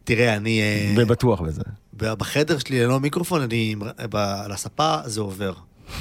[0.04, 0.62] תראה, אני...
[0.62, 1.62] אה, ובטוח בזה.
[1.94, 3.76] בחדר שלי ללא מיקרופון, אני...
[4.14, 5.54] על הספה זה עובר.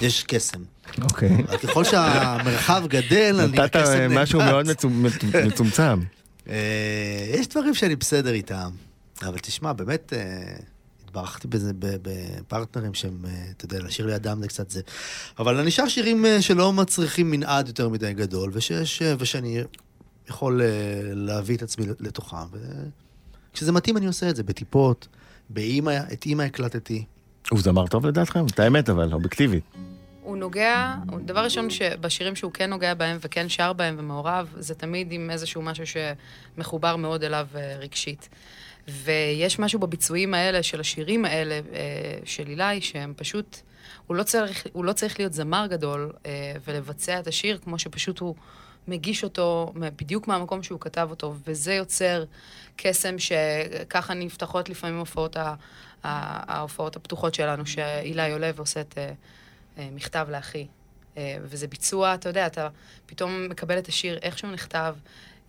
[0.02, 0.62] יש קסם.
[1.02, 1.44] אוקיי.
[1.48, 3.58] אבל ככל שהמרחב גדל, אני...
[3.58, 3.76] נתת
[4.10, 4.40] משהו.
[4.40, 4.66] מאוד
[5.46, 6.00] מצומצם.
[6.48, 8.70] אה, יש דברים שאני בסדר איתם,
[9.22, 10.56] אבל תשמע, באמת אה,
[11.04, 14.80] התברכתי בזה בפרטנרים שהם, אה, אתה יודע, לשיר לידם זה קצת זה.
[15.38, 19.62] אבל אני שר שירים שלא מצריכים מנעד יותר מדי גדול, ושיש, ושאני
[20.28, 20.62] יכול
[21.14, 22.36] להביא את עצמי לתוכם.
[23.52, 25.08] וכשזה מתאים אני עושה את זה, בטיפות,
[25.50, 27.04] באימא, את אימא הקלטתי.
[27.50, 28.46] הוא זמר טוב לדעתכם?
[28.46, 29.64] את האמת אבל, אובייקטיבית.
[30.22, 30.94] הוא נוגע,
[31.24, 35.62] דבר ראשון שבשירים שהוא כן נוגע בהם וכן שר בהם ומעורב, זה תמיד עם איזשהו
[35.62, 38.28] משהו שמחובר מאוד אליו אה, רגשית.
[38.88, 43.56] ויש משהו בביצועים האלה, של השירים האלה, אה, של אילי, שהם פשוט,
[44.06, 48.18] הוא לא צריך, הוא לא צריך להיות זמר גדול אה, ולבצע את השיר כמו שפשוט
[48.18, 48.34] הוא
[48.88, 52.24] מגיש אותו בדיוק מהמקום שהוא כתב אותו, וזה יוצר
[52.76, 55.54] קסם שככה נפתחות לפעמים הופעות, ה-
[56.02, 58.98] ההופעות הפתוחות שלנו, שאילי עולה ועושה את...
[58.98, 59.12] אה,
[59.78, 60.66] אה, מכתב לאחי.
[61.16, 62.68] אה, וזה ביצוע, אתה יודע, אתה
[63.06, 64.94] פתאום מקבל את השיר איך שהוא נכתב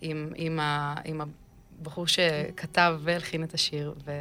[0.00, 1.20] עם, עם, ה, עם
[1.80, 4.20] הבחור שכתב והלחין את השיר, ו,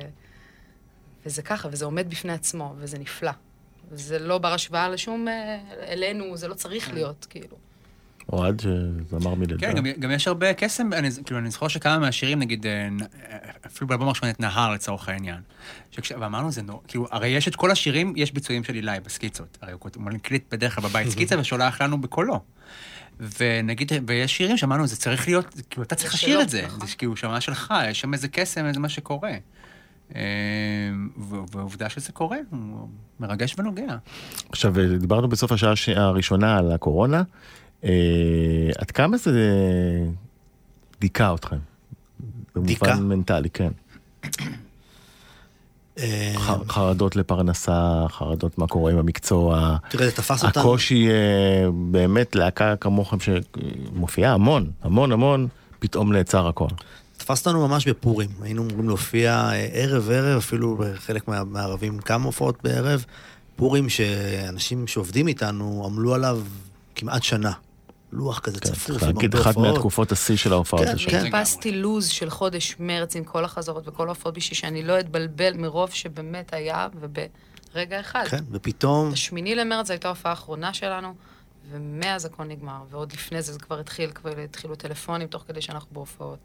[1.25, 3.31] וזה ככה, וזה עומד בפני עצמו, וזה נפלא.
[3.91, 7.57] זה לא בר השוואה לשום, אה, אלינו, זה לא צריך להיות, כאילו.
[8.33, 9.57] אוהד שזמר מלידה.
[9.57, 12.97] כן, גם, גם יש הרבה קסם, אני, כאילו, אני זוכר שכמה מהשירים, נגיד, אה, נ-
[13.65, 15.39] אפילו באלבום הראשון את נהר לצורך העניין.
[15.91, 19.57] שכש, ואמרנו, זה נורא, כאילו, הרי יש את כל השירים, יש ביצועים של אילי בסקיצות.
[19.61, 22.39] הרי הוא מקליט בדרך כלל בבית סקיצה ושולח לנו בקולו.
[23.39, 26.63] ונגיד, ויש שירים שאמרנו, זה צריך להיות, כאילו, אתה צריך לשיר את זה.
[26.65, 26.87] נכון.
[26.87, 29.31] זה כאילו שמה שלך, יש שם איזה קסם, איזה מה שקורה.
[30.15, 30.21] אה,
[31.17, 32.87] ו- ועובדה שזה קורה, הוא
[33.19, 33.95] מרגש ונוגע.
[34.49, 37.23] עכשיו, דיברנו בסוף השעה הש- הראשונה על הקורונה.
[37.83, 37.89] אה,
[38.77, 39.31] עד כמה זה
[41.01, 41.57] דיכא אתכם?
[42.57, 42.85] דיכא?
[42.95, 43.71] במובן מנטלי, כן.
[45.99, 46.33] אה,
[46.69, 49.77] חרדות לפרנסה, חרדות מה קורה עם המקצוע.
[49.89, 50.61] תראה, זה תפס אותנו.
[50.61, 51.13] הקושי אה,
[51.91, 55.47] באמת להקה כמוכם שמופיעה המון, המון המון,
[55.79, 56.67] פתאום נעצר הכל.
[57.17, 58.29] תפס אותנו ממש בפורים.
[58.41, 63.05] היינו אמורים להופיע אה, ערב-ערב, אפילו חלק מה- מהערבים כמה הופעות בערב.
[63.55, 66.39] פורים שאנשים שעובדים איתנו עמלו עליו
[66.95, 67.51] כמעט שנה.
[68.11, 69.73] לוח כזה כן, צפוף, עם להגיד, הרבה אחת הופעות.
[69.73, 71.11] מהתקופות השיא של ההופעות כן, השנה.
[71.11, 71.21] כן.
[71.23, 75.91] חיפשתי לוז של חודש מרץ עם כל החזרות וכל ההופעות בשביל שאני לא אתבלבל מרוב
[75.91, 78.23] שבאמת היה, וברגע אחד.
[78.29, 79.13] כן, ופתאום...
[79.13, 81.13] השמיני למרץ זו הייתה ההופעה האחרונה שלנו,
[81.71, 85.89] ומאז הכל נגמר, ועוד לפני זה זה כבר התחיל, כבר התחילו טלפונים תוך כדי שאנחנו
[85.93, 86.39] בהופעות.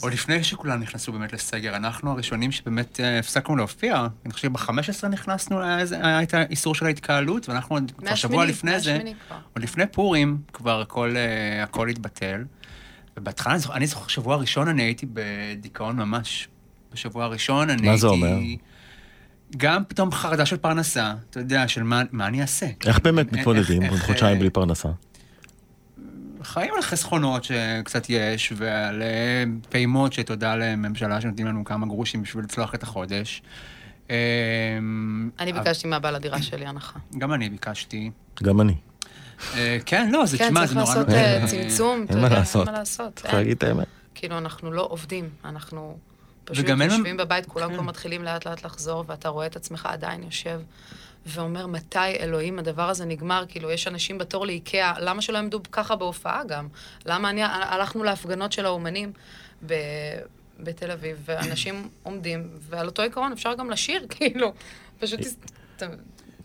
[0.00, 4.06] עוד לפני שכולם נכנסו באמת לסגר, אנחנו הראשונים שבאמת אה, הפסקנו להופיע.
[4.24, 8.80] אני חושב שב-15 נכנסנו, היה היה את האיסור של ההתקהלות, ואנחנו עוד כבר שבוע לפני
[8.80, 8.98] זה.
[9.54, 12.44] עוד לפני פורים, כבר הכל, אה, התבטל.
[13.16, 16.48] ובהתחלה, אני זוכר- שבוע הראשון אני הייתי בדיכאון ממש.
[16.92, 18.00] בשבוע הראשון אני מה הייתי...
[18.00, 18.36] זה אומר?
[19.56, 22.66] גם פתאום חרדה של פרנסה, אתה יודע, של מה, מה אני אעשה.
[22.86, 24.88] איך באמת מתמודדים חודשיים אה, בלי פרנסה?
[26.46, 29.08] חיים על חסכונות שקצת יש, ועל אה,
[29.68, 33.42] פעימות שתודה לממשלה שנותנים לנו כמה גרושים בשביל לצלוח את החודש.
[34.10, 34.16] אה,
[35.38, 36.98] אני ביקשתי מהבעל הדירה שלי הנחה.
[37.18, 38.10] גם אני ביקשתי.
[38.42, 38.74] גם אני.
[39.54, 40.88] אה, כן, לא, זה, כן, תשמע, צריך זה נורא...
[40.94, 42.66] לעשות נורא- אה, אה, צמצום, אתה יודע, לעשות.
[42.66, 43.16] אין מה לעשות.
[43.16, 43.34] צריך.
[43.34, 43.86] להגיד את האמת.
[44.14, 45.98] כאילו, אנחנו לא עובדים, אנחנו
[46.44, 47.74] פשוט יושבים בבית, כולם כן.
[47.74, 50.60] כבר מתחילים לאט לאט לחזור, ואתה רואה את עצמך עדיין יושב
[51.26, 53.44] ואומר, מתי אלוהים הדבר הזה נגמר?
[53.48, 56.68] כאילו, יש אנשים בתור לאיקאה, למה שלא יעמדו ככה בהופעה גם?
[57.06, 59.12] למה אני, הלכנו להפגנות של האומנים
[59.66, 59.74] ב...
[60.60, 64.52] בתל אביב, ואנשים עומדים, ועל אותו עיקרון אפשר גם לשיר, כאילו,
[65.00, 65.20] פשוט...
[65.76, 65.86] אתה-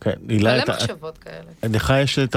[0.01, 1.51] כן, הילה, מלא אתה- מחשבות כאלה.
[1.73, 2.35] לך יש את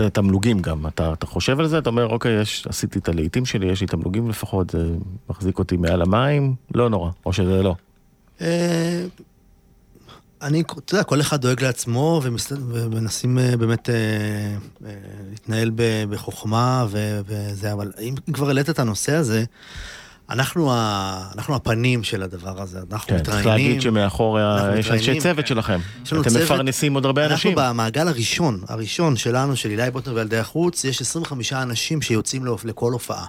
[0.00, 3.66] התמלוגים גם, אתה אתה חושב על זה, אתה אומר, אוקיי, יש- עשיתי את הלעיתים שלי,
[3.66, 4.78] יש לי תמלוגים לפחות, זה
[5.30, 7.74] מחזיק אותי מעל המים, לא נורא, או שזה לא.
[10.42, 13.94] אני, אתה יודע, כל אחד דואג לעצמו ומנסים אה, באמת אה,
[14.86, 14.92] אה,
[15.30, 15.70] להתנהל
[16.10, 16.86] בחוכמה
[17.26, 19.44] וזה, אבל אם כבר העלית את הנושא הזה,
[20.30, 23.44] אנחנו, ה, אנחנו הפנים של הדבר הזה, אנחנו כן, מתראיינים.
[23.44, 25.20] צריך להגיד שמאחור אנחנו יש אנשי.
[25.20, 25.78] צוות שלכם.
[26.02, 27.58] אתם צוות- מפרנסים עוד הרבה אנשים.
[27.58, 32.92] אנחנו במעגל הראשון, הראשון שלנו, של אילי בוטנר וילדי החוץ, יש 25 אנשים שיוצאים לכל
[32.92, 33.24] הופעה.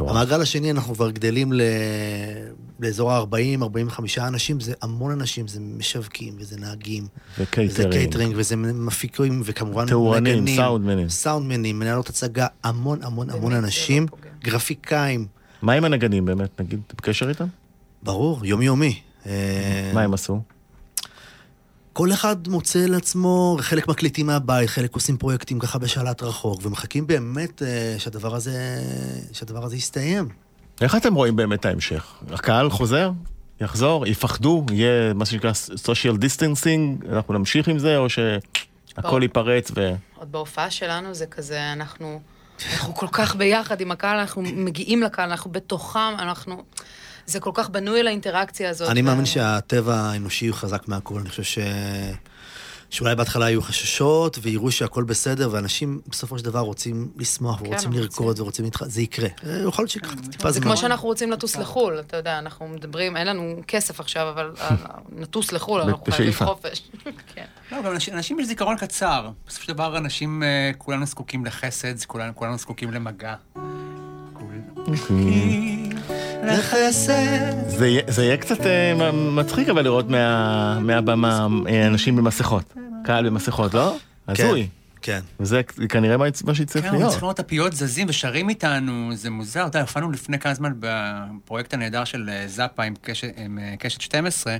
[0.00, 1.60] במעגל השני אנחנו כבר גדלים ל...
[2.80, 7.06] לאזור ה-40-45 אנשים, זה המון אנשים, זה משווקים, וזה נהגים,
[7.38, 7.92] וזה וקייטרינג.
[7.92, 11.08] קייטרינג, וזה מפיקים, וכמובן תאורנים, נגנים, סאונדמנים.
[11.08, 14.30] סאונדמנים, מנהלות הצגה, המון המון המון אנשים, לא פוגע.
[14.44, 15.26] גרפיקאים,
[15.62, 16.60] מה עם הנגנים באמת?
[16.60, 17.46] נגיד, אתה בקשר איתם?
[18.02, 19.00] ברור, יומיומי.
[19.26, 20.40] אה, מה הם עשו?
[21.92, 27.62] כל אחד מוצא לעצמו, חלק מקליטים מהבית, חלק עושים פרויקטים ככה בשלט רחוק, ומחכים באמת
[27.62, 28.82] אה, שהדבר הזה,
[29.32, 30.28] שהדבר הזה יסתיים.
[30.80, 32.14] איך אתם רואים באמת את ההמשך?
[32.30, 33.10] הקהל חוזר?
[33.60, 34.06] יחזור?
[34.06, 34.66] יפחדו?
[34.72, 37.12] יהיה מה שנקרא social distancing?
[37.12, 39.20] אנחנו נמשיך עם זה, או שהכל.
[39.22, 39.94] ייפרץ ו...
[40.14, 42.20] עוד בהופעה שלנו זה כזה, אנחנו,
[42.72, 46.62] אנחנו כל כך ביחד עם הקהל, אנחנו מגיעים לקהל, אנחנו בתוכם, אנחנו...
[47.26, 48.88] זה כל כך בנוי על האינטראקציה הזאת.
[48.88, 51.18] אני מאמין שהטבע האנושי הוא חזק מהכל.
[51.18, 51.58] אני חושב ש...
[52.92, 57.92] שאולי בהתחלה יהיו חששות, ויראו שהכל בסדר, ואנשים בסופו של דבר רוצים לשמוח, כן, ורוצים
[57.92, 58.84] לרקוד, ורוצים להתח...
[58.84, 59.28] זה יקרה.
[59.46, 60.68] אה, יכול להיות שיקח טיפה זה זמן.
[60.68, 64.52] כמו שאנחנו רוצים לטוס לחו"ל, אתה יודע, אנחנו מדברים, אין לנו כסף עכשיו, אבל
[65.20, 66.32] נטוס לחו"ל, אנחנו חייבים.
[66.32, 66.82] חופש.
[67.34, 67.44] כן.
[67.72, 69.30] לא, גם אנשים, אנשים יש זיכרון קצר.
[69.46, 73.34] בסופו של דבר אנשים, אה, כולנו זקוקים לחסד, כולנו, כולנו זקוקים למגע.
[76.42, 77.68] לחסד.
[77.68, 82.74] זה יהיה- זה יהיה קצת אה, מצחיק אבל לראות מה- מהבמה אה, אנשים במסכות.
[83.04, 83.96] קהל במסכות, לא?
[84.34, 84.68] כן, הזוי.
[85.02, 85.20] כן.
[85.40, 87.08] וזה כנראה מה מה שיצטרך כן, להיות.
[87.10, 89.60] צריכים לראות את הפיות זזים ושרים איתנו, זה מוזר.
[89.60, 94.00] אתה יודע, הופענו לפני כמה זמן בפרויקט הנהדר של אה, זאפה עם קשת, עם קשת
[94.00, 94.56] 12,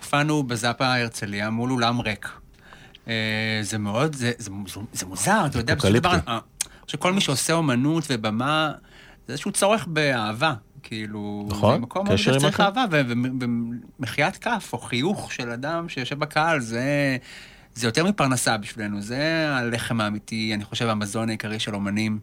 [0.00, 2.28] הופענו בזאפה הרצליה מול אולם ריק.
[3.62, 6.18] זה מאוד, זה, זה, זה, זה מוזר, אתה יודע, בסופו של דבר,
[6.86, 8.72] שכל מי שעושה אומנות ובמה,
[9.26, 10.54] זה איזשהו צורך באהבה.
[10.90, 12.72] כאילו, נכון, זה מקום קשר עם הקהל.
[12.78, 12.98] אהבה,
[13.98, 17.16] ומחיית כף או חיוך של אדם שיושב בקהל, זה,
[17.74, 22.18] זה יותר מפרנסה בשבילנו, זה הלחם האמיתי, אני חושב, המזון העיקרי של אומנים.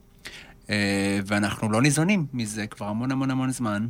[0.70, 3.88] אה, ואנחנו לא ניזונים מזה כבר המון המון המון זמן.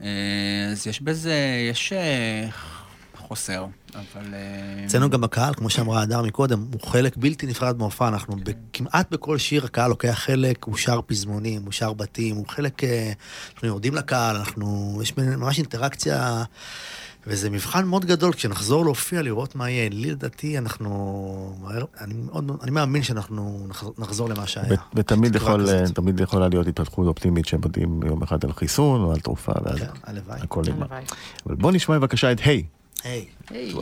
[0.00, 2.48] אה, אז יש בזה, יש אה,
[3.28, 4.34] חוסר, אבל...
[4.34, 8.08] אה, אצלנו גם הקהל, כמו שאמרה הדר מקודם, הוא חלק בלתי נפרד מההופעה.
[8.08, 12.44] אנחנו ב- כמעט בכל שיר הקהל לוקח חלק, הוא שר פזמונים, הוא שר בתים, הוא
[12.48, 12.84] חלק...
[12.84, 13.12] אה,
[13.54, 14.98] אנחנו יורדים לקהל, אנחנו...
[15.02, 16.44] יש ממש אינטראקציה,
[17.26, 19.88] וזה מבחן מאוד גדול כשנחזור להופיע, לראות מה יהיה.
[19.88, 21.66] לי לדעתי, אנחנו...
[22.00, 23.66] אני, מאוד, אני מאמין שאנחנו
[23.98, 24.72] נחזור, למה שהיה.
[24.72, 25.68] ו- ותמיד יכול.
[25.68, 29.78] אה, תמיד יכולה להיות התפתחות אופטימית שמודיעים יום אחד על חיסון או על תרופה, ואז
[29.78, 30.40] כן, הלוואי.
[30.42, 30.86] הכל נגמר.
[31.46, 32.62] אבל בוא נשמע בבקשה את היי.
[33.06, 33.24] היי.
[33.50, 33.72] היי.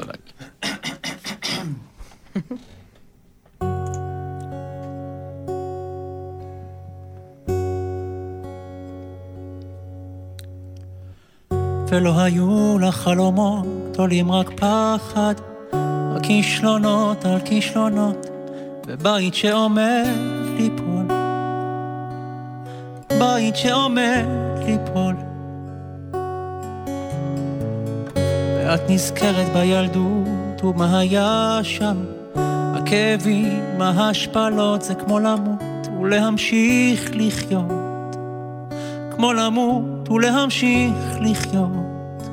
[11.89, 15.35] ולא היו לך חלומות גדולים רק פחד,
[16.15, 18.27] רק כישלונות על כישלונות,
[18.87, 20.07] ובית שעומד
[20.57, 21.07] ליפול.
[23.19, 24.25] בית שעומד
[24.67, 25.24] ליפול.
[28.65, 31.97] ואת נזכרת בילדות ומה היה שם,
[32.75, 38.17] הכאבים, ההשפלות, זה כמו למות ולהמשיך לחיות.
[39.11, 42.29] כמו למות ולהמשיך לחיות.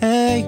[0.00, 0.44] היי,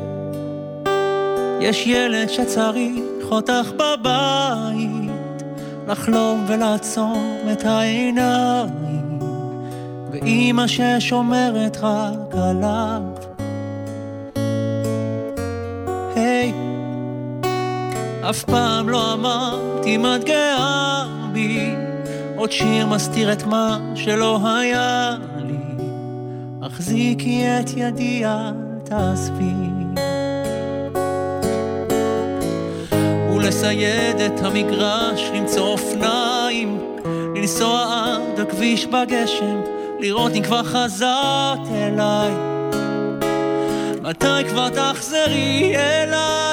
[1.61, 5.43] יש ילד שצריך אותך בבית,
[5.89, 9.19] לחלום ולעצום את העיניים,
[10.11, 13.36] ואימא ששומרת רק עליו.
[18.31, 21.71] אף פעם לא אמרת אם את גאה בי,
[22.37, 25.85] עוד שיר מסתיר את מה שלא היה לי.
[26.63, 28.53] החזיקי את ידי, אל
[28.85, 29.53] תעזבי.
[33.37, 36.81] ולסייד את המגרש, למצוא אופניים,
[37.37, 39.61] לנסוע עד הכביש בגשם,
[40.01, 42.33] לראות אם כבר חזרת אליי.
[44.03, 46.46] מתי כבר תחזרי אליי?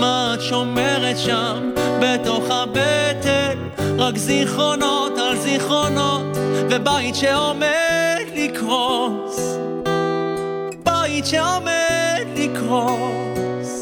[0.00, 1.70] מה את שומרת שם
[2.00, 3.58] בתוך הבטן?
[3.98, 6.36] רק זיכרונות על זיכרונות,
[6.70, 9.58] ובית שעומד לקרוס.
[10.84, 13.80] בית שעומד לקרוס.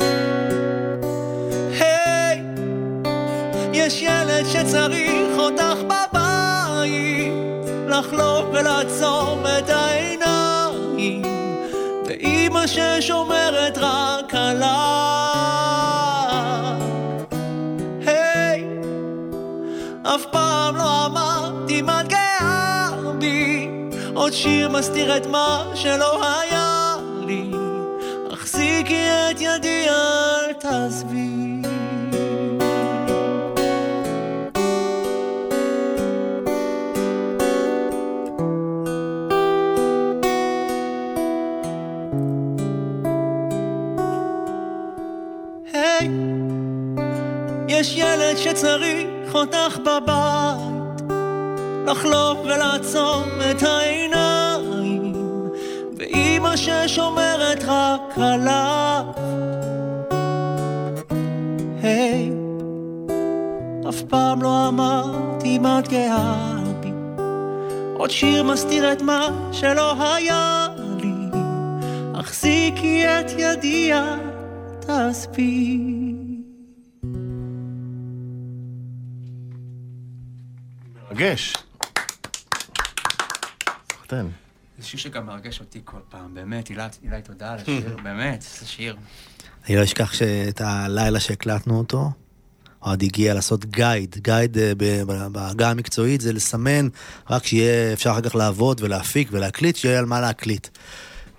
[1.81, 2.43] היי,
[3.73, 7.33] יש ילד שצריך אותך בבית,
[7.89, 11.23] לחלום ולעצום את העיניים,
[12.07, 15.38] ואם ששומרת רק עליו.
[20.15, 22.89] אף פעם לא אמרתי מה את גאה
[23.19, 23.69] בי,
[24.15, 26.97] עוד שיר מסתיר את מה שלא היה
[27.27, 27.51] לי.
[28.31, 31.29] החזיקי את ידי, אל תעזבי.
[47.69, 51.03] יש ילד שצריך אותך בבית,
[51.87, 55.13] לחלום ולעצום את העיניים,
[55.97, 59.05] ואימא ששומרת רק עליו.
[61.83, 62.31] היי,
[63.89, 66.93] אף פעם לא אמרתי מה את גאה בי,
[67.95, 70.67] עוד שיר מסתיר את מה שלא היה
[71.03, 71.41] לי,
[72.15, 75.13] החזיקי את ידי, אל
[81.19, 81.55] מרגש.
[83.93, 84.31] סחטיין.
[84.79, 86.83] זה שיר שגם מרגש אותי כל פעם, באמת, אילי,
[87.23, 88.97] תודה על השיר, באמת, זה שיר.
[89.69, 92.11] אני לא אשכח שאת הלילה שהקלטנו אותו,
[92.83, 94.17] אוהד הגיע לעשות guide.
[94.19, 96.89] guide אה, ב- ב- בעגה המקצועית זה לסמן,
[97.31, 100.69] רק שיהיה אפשר אחר כך לעבוד ולהפיק ולהקליט, שיהיה על מה להקליט.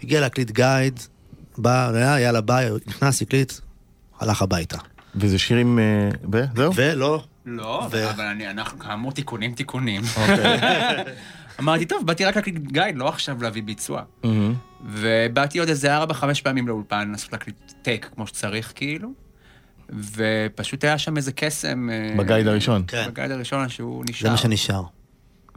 [0.04, 1.00] הגיע להקליט guide,
[1.58, 3.54] בא, היה, יאללה ביי, נכנס, הקליט,
[4.20, 4.78] הלך הביתה.
[5.16, 5.80] וזה שירים...
[5.80, 6.72] אה, ב- זהו?
[6.76, 10.02] ולא, לא, ו- אבל אני, אנחנו כאמור תיקונים, תיקונים.
[10.18, 10.60] אוקיי.
[11.60, 14.02] אמרתי, טוב, באתי רק להקליט גייד, לא עכשיו להביא ביצוע.
[14.24, 14.54] מהמם.
[14.86, 19.10] ובאתי עוד איזה ארבע, חמש פעמים לאולפן, לנסות להקליט טייק כמו שצריך, כאילו.
[20.16, 21.90] ופשוט היה שם איזה קסם.
[21.92, 22.84] אה, בגייד הראשון.
[22.88, 23.06] כן.
[23.08, 24.28] בגייד הראשון שהוא נשאר.
[24.28, 24.84] זה מה שנשאר.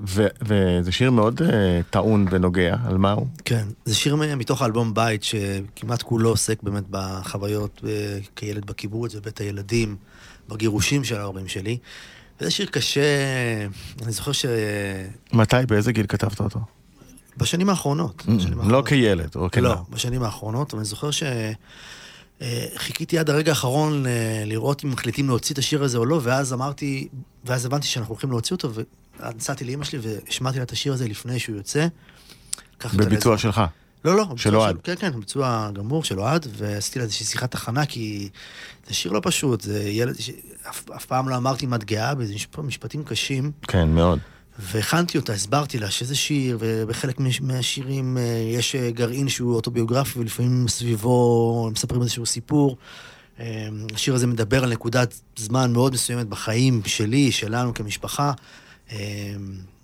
[0.08, 3.26] ו- וזה שיר מאוד אה, טעון ונוגע, על מה הוא?
[3.44, 9.38] כן, זה שיר מתוך האלבום בית, שכמעט כולו עוסק באמת בחוויות אה, כילד בקיבוץ, בבית
[9.38, 9.96] הילדים,
[10.52, 11.78] בגירושים של ההורים שלי.
[12.40, 13.02] וזה שיר קשה,
[14.02, 14.32] אני זוכר
[15.32, 16.60] מתי, באיזה גיל כתבת אותו?
[17.36, 18.88] שבשנים האחרונות, בשנים לא האחרונות.
[18.88, 19.70] כילד, או כנער.
[19.70, 21.10] לא, בשנים האחרונות, אבל אני זוכר
[22.40, 26.52] שחיכיתי עד הרגע האחרון אה, לראות אם מחליטים להוציא את השיר הזה או לא, ואז
[26.52, 27.08] אמרתי,
[27.44, 28.70] ואז הבנתי שאנחנו הולכים להוציא אותו,
[29.20, 31.86] ונסעתי לאמא שלי והשמעתי לה את השיר הזה לפני שהוא יוצא.
[32.94, 33.60] בביצוע שלך.
[34.04, 34.26] לא, לא.
[34.36, 34.76] של אוהד.
[34.82, 38.28] כן, כן, ביצוע גמור של אוהד, ועשיתי לה איזושהי שיחת הכנה, כי
[38.88, 40.30] זה שיר לא פשוט, זה ילד, ש...
[40.70, 44.18] אף, אף פעם לא אמרתי אם את גאה בי, זה משפ- משפטים קשים, כן, מאוד.
[44.58, 48.22] והכנתי אותה, הסברתי לה שזה שיר, ובחלק מהשירים אה,
[48.54, 52.76] יש אה, גרעין שהוא אוטוביוגרפי, ולפעמים סביבו מספרים איזשהו סיפור.
[53.40, 58.32] אה, השיר הזה מדבר על נקודת זמן מאוד מסוימת בחיים שלי, שלנו כמשפחה.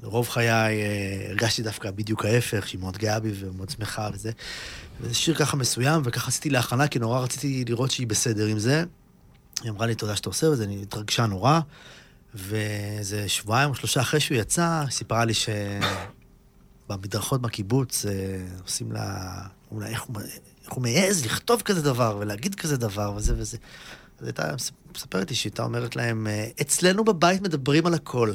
[0.02, 4.30] רוב חיי אה, הרגשתי דווקא בדיוק ההפך, שהיא מאוד גאה בי ומאוד שמחה וזה.
[5.00, 8.84] וזה שיר ככה מסוים, וככה עשיתי להכנה, כי נורא רציתי לראות שהיא בסדר עם זה.
[9.62, 11.60] היא אמרה לי, תודה שאתה עושה את זה, אני התרגשה נורא.
[12.34, 15.32] ואיזה שבועיים או שלושה אחרי שהוא יצא, סיפרה לי
[16.88, 18.12] שבמדרכות בקיבוץ אה,
[18.62, 19.40] עושים לה...
[19.70, 20.16] אולי איך הוא,
[20.64, 23.56] איך הוא מעז לכתוב כזה דבר ולהגיד כזה דבר וזה וזה.
[24.20, 24.54] אז הייתה
[24.96, 28.32] מספרת לי שהיא הייתה אומרת להם, אה, אצלנו בבית מדברים על הכל.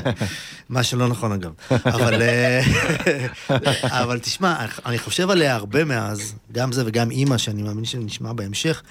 [0.68, 1.52] מה שלא נכון אגב.
[1.70, 2.60] אבל, אה,
[4.02, 8.82] אבל תשמע, אני חושב עליה הרבה מאז, גם זה וגם אימא, שאני מאמין שנשמע בהמשך.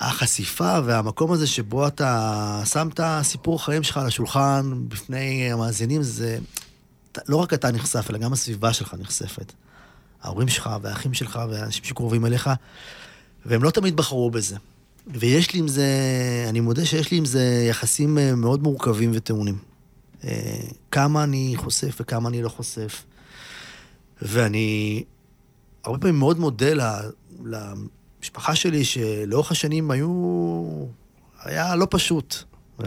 [0.00, 6.38] החשיפה והמקום הזה שבו אתה שם את הסיפור החיים שלך על השולחן בפני המאזינים, זה...
[7.28, 9.52] לא רק אתה נחשף, אלא גם הסביבה שלך נחשפת.
[10.22, 12.50] ההורים שלך והאחים שלך והאנשים שקרובים אליך,
[13.46, 14.56] והם לא תמיד בחרו בזה.
[15.06, 15.86] ויש לי עם זה,
[16.48, 19.58] אני מודה שיש לי עם זה יחסים אה, מאוד מורכבים וטעונים.
[20.24, 20.56] אה,
[20.90, 23.04] כמה אני חושף וכמה אני לא חושף.
[24.22, 25.02] ואני
[25.84, 26.66] הרבה פעמים מאוד מודה
[27.44, 30.84] למשפחה שלי, שלאורך השנים היו...
[31.42, 32.34] היה לא פשוט.
[32.84, 32.86] אה,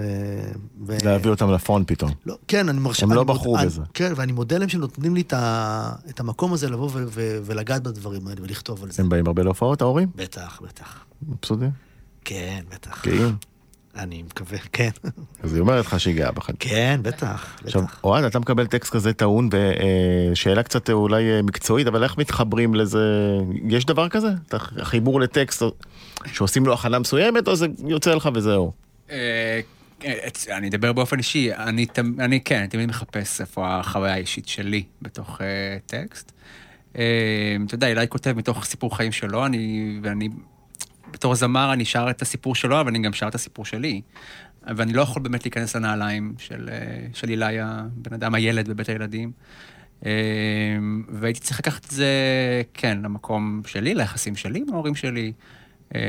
[0.88, 0.98] ו...
[1.06, 2.12] להביא אותם לפרונט פתאום.
[2.26, 3.04] לא, כן, אני מרשה...
[3.06, 3.82] הם אני לא מוד- בחרו אני- בזה.
[3.94, 5.92] כן, ואני מודה להם שנותנים לי את, ה...
[6.10, 7.04] את המקום הזה לבוא ו...
[7.08, 7.40] ו...
[7.44, 9.04] ולגעת בדברים האלה ולכתוב על זה.
[9.04, 10.10] הם באים הרבה להופעות, ההורים?
[10.16, 11.06] בטח, בטח.
[11.28, 11.87] מבסוטים?
[12.28, 13.06] כן, בטח.
[13.06, 13.36] גאים.
[13.96, 14.90] אני מקווה, כן.
[15.44, 16.50] אז היא אומרת לך שהיא גאה בך.
[16.60, 17.82] כן, בטח, עכשיו.
[18.04, 19.50] אוהד, אתה מקבל טקסט כזה טעון,
[20.32, 23.00] ושאלה קצת אולי אה, מקצועית, אבל איך מתחברים לזה?
[23.70, 24.28] יש דבר כזה?
[24.82, 25.64] חיבור לטקסט,
[26.34, 28.72] שעושים לו הכנה מסוימת, או זה יוצא לך וזהו?
[29.12, 29.62] אה,
[30.06, 31.86] אה, אני אדבר באופן אישי, אני,
[32.20, 36.32] אני כן, אני תמיד מחפש איפה החוויה האישית שלי בתוך אה, טקסט.
[36.98, 40.30] אה, אתה יודע, אילי כותב מתוך סיפור חיים שלו, אני, ואני,
[41.12, 44.02] בתור זמר אני שר את הסיפור שלו, אבל אני גם שר את הסיפור שלי.
[44.76, 49.32] ואני לא יכול באמת להיכנס לנעליים של, אה, של אילי, הבן אדם, הילד בבית הילדים.
[50.06, 50.12] אה,
[51.10, 52.12] והייתי צריך לקחת את זה,
[52.74, 55.34] כן, למקום שלי, ליחסים שלי עם ההורים שלי.
[55.96, 56.02] אה,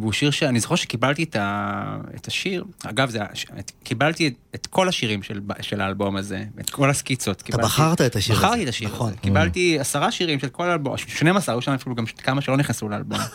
[0.00, 3.22] והוא שיר שאני זוכר שקיבלתי את, ה, את השיר, אגב, זה,
[3.58, 7.42] את- קיבלתי את, את כל השירים של, של האלבום הזה, את כל הסקיצות.
[7.42, 8.44] קיבלתי, בחרת את השיר הזה.
[8.46, 9.08] בחרתי את השיר נכון.
[9.08, 9.16] הזה.
[9.16, 13.18] קיבלתי עשרה שירים של כל האלבום, 12, היו שם אפילו גם כמה שלא נכנסו לאלבום.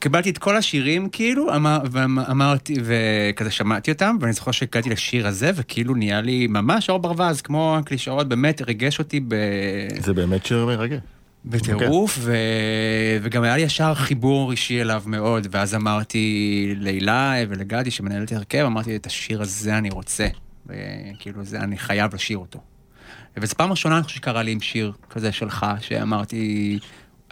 [0.00, 5.50] קיבלתי את כל השירים, כאילו, אמר, ואמרתי, וכזה שמעתי אותם, ואני זוכר שהגעתי לשיר הזה,
[5.54, 9.34] וכאילו נהיה לי ממש אור ברווז, כמו הקלישאות, באמת ריגש אותי ב...
[10.00, 10.98] זה באמת שיר מרגש.
[11.46, 12.36] בטירוף, ו...
[13.22, 18.96] וגם היה לי ישר חיבור אישי אליו מאוד, ואז אמרתי להילה ולגדי, שמנהלת הרכב, אמרתי,
[18.96, 20.28] את השיר הזה אני רוצה,
[20.66, 22.60] וכאילו, זה, אני חייב לשיר אותו.
[23.36, 26.78] וזו פעם ראשונה, אני חושב שקרה לי עם שיר כזה שלך, שאמרתי,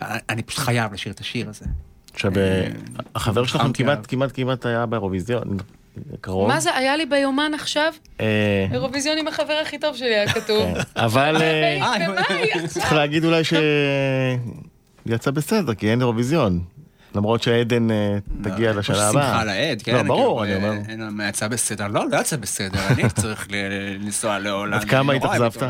[0.02, 1.66] אני פשוט חייב לשיר את השיר הזה.
[2.12, 2.68] עכשיו, אה,
[3.14, 4.06] החבר שלכם כמעט.
[4.08, 5.56] כמעט, כמעט היה באירוויזיון,
[6.20, 6.48] קרוב.
[6.48, 7.92] מה זה, היה לי ביומן עכשיו?
[8.20, 10.68] אה, אירוויזיון עם החבר הכי טוב שלי היה כתוב.
[10.96, 12.14] אבל אה, עכשיו?
[12.68, 16.60] צריך להגיד אולי שיצא בסדר, כי אין אירוויזיון.
[17.14, 19.12] למרות שעדן אה, תגיע לשנה הבאה.
[19.30, 19.94] שמחה לאיד, כן?
[19.94, 21.24] לא, ברור, כאילו, אני אומר.
[21.28, 21.86] יצא בסדר.
[21.88, 23.54] לא, לא יצא בסדר, אני צריך ל-
[24.04, 24.74] לנסוע להולנד.
[24.74, 25.62] עד כמה התאכזבת?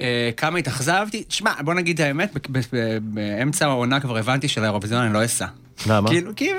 [0.00, 1.24] אה, כמה התאכזבתי?
[1.24, 2.36] תשמע, בוא נגיד את האמת,
[3.02, 5.46] באמצע העונה כבר הבנתי שלאירוויזיון אני לא אסע.
[5.86, 6.08] למה?
[6.08, 6.50] כאילו, כי-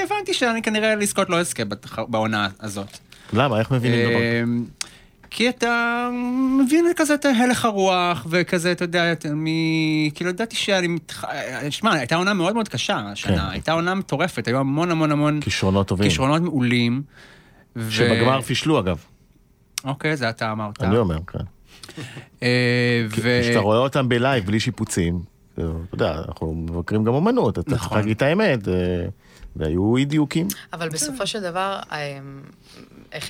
[0.00, 1.62] הבנתי שאני כנראה לזכות לא אזכה
[2.08, 2.98] בעונה הזאת.
[3.32, 3.58] למה?
[3.58, 4.40] איך מבינים דבר כזה?
[4.44, 4.64] אמ,
[5.30, 6.08] כי אתה
[6.64, 9.44] מבין כזה את הלך הרוח, וכזה, אתה יודע, אתה מ...
[10.14, 10.88] כאילו, ידעתי שאני...
[10.88, 11.24] מתח-
[11.70, 13.06] שמע, הייתה עונה מאוד מאוד קשה כן.
[13.06, 16.08] השנה, הייתה עונה מטורפת, היו המון המון המון כישרונות טובים.
[16.08, 17.02] כישרונות מעולים.
[17.76, 18.98] ו- שבגמר פישלו אגב,
[19.84, 20.82] אוקיי, זה אתה אמרת.
[20.82, 21.38] אני אומר, כן.
[22.42, 25.22] אה, כשאתה רואה אותם בלייב בלי שיפוצים,
[25.54, 25.62] אתה
[25.92, 27.98] יודע, אנחנו מבקרים גם אומנות, אתה צריך נכון.
[27.98, 28.60] להגיד את האמת,
[29.56, 30.48] והיו אי דיוקים.
[30.72, 32.42] אבל בסופו של דבר, אמ,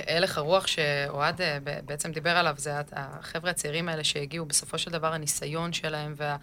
[0.07, 4.91] הלך הרוח שאוהד אה, ב- בעצם דיבר עליו, זה החבר'ה הצעירים האלה שהגיעו, בסופו של
[4.91, 6.37] דבר הניסיון שלהם וה...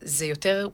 [0.00, 0.68] זה יותר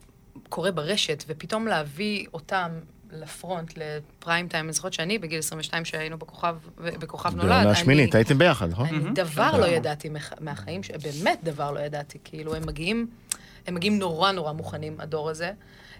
[0.48, 2.70] קורה ברשת, ופתאום להביא אותם
[3.12, 8.38] לפרונט, לפריים טיים, אני זוכרת שאני בגיל 22 שהיינו בכוכב, בכוכב נולד, בעונה השמינית, הייתם
[8.38, 8.86] ביחד, נכון?
[8.88, 12.18] אני דבר לא ידעתי מח- מהחיים, ש- באמת דבר לא ידעתי.
[12.24, 13.06] כאילו, הם מגיעים,
[13.66, 15.50] הם מגיעים נורא נורא מוכנים, הדור הזה,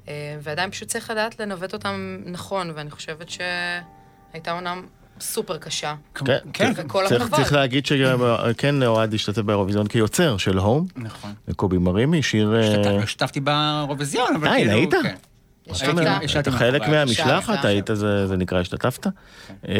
[0.08, 0.12] אה,
[0.42, 4.74] ועדיין פשוט צריך לדעת לנווט אותם נכון, ואני חושבת שהייתה עונה
[5.20, 5.94] סופר קשה.
[6.14, 7.34] כן, כן, וכל צריך-.
[7.34, 11.32] צריך להגיד שכן אוהד השתתף באירוויזיון כיוצר של הום, נכון.
[11.48, 12.54] וקובי מרימי, שיר...
[12.56, 14.72] אה, השתת- השתתפתי באירוויזיון, אבל אה, כאילו...
[14.72, 14.94] היית?
[15.74, 16.38] כן.
[16.38, 16.88] אתה חלק.
[16.88, 17.64] מהמשלחת.
[17.64, 19.06] היית, זה זה נקרא, השתתפת?
[19.68, 19.74] אה,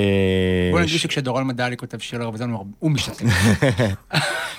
[0.73, 3.23] בוא נגיד שכשדורון מדלי כותב שיר לאירוויזיון, הוא- משתתף.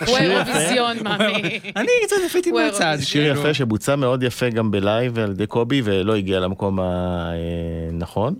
[0.07, 1.59] הוא האירוויזיון, מאמי.
[1.75, 2.15] אני קצת
[2.53, 2.81] מהצד.
[2.81, 3.01] האירוויזיון.
[3.01, 3.31] שיר.
[3.37, 8.35] יפה שבוצע מאוד יפה גם בלייב על ידי קובי ולא הגיע למקום הנכון.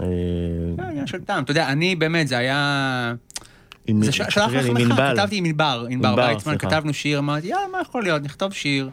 [0.00, 0.06] אה,
[0.76, 1.42] זה עניין של טעם.
[1.44, 3.14] אתה יודע, אני באמת, זה היה...
[4.00, 4.66] זה שלח לך.
[5.16, 6.58] כתבתי עם ענבר, ענבר ויצמן.
[6.58, 8.90] כתבנו שיר, אמרתי, יאללה, מה יכול להיות, נכתוב שיר.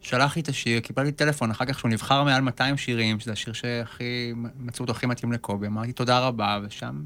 [0.00, 3.52] שלח לי את השיר, קיבלתי טלפון, אחר כך שהוא נבחר מעל 200 שירים, שזה השיר
[3.52, 7.00] שהכי, מצאו אותו הכי מתאים לקובי, אמרתי תודה רבה, ושם,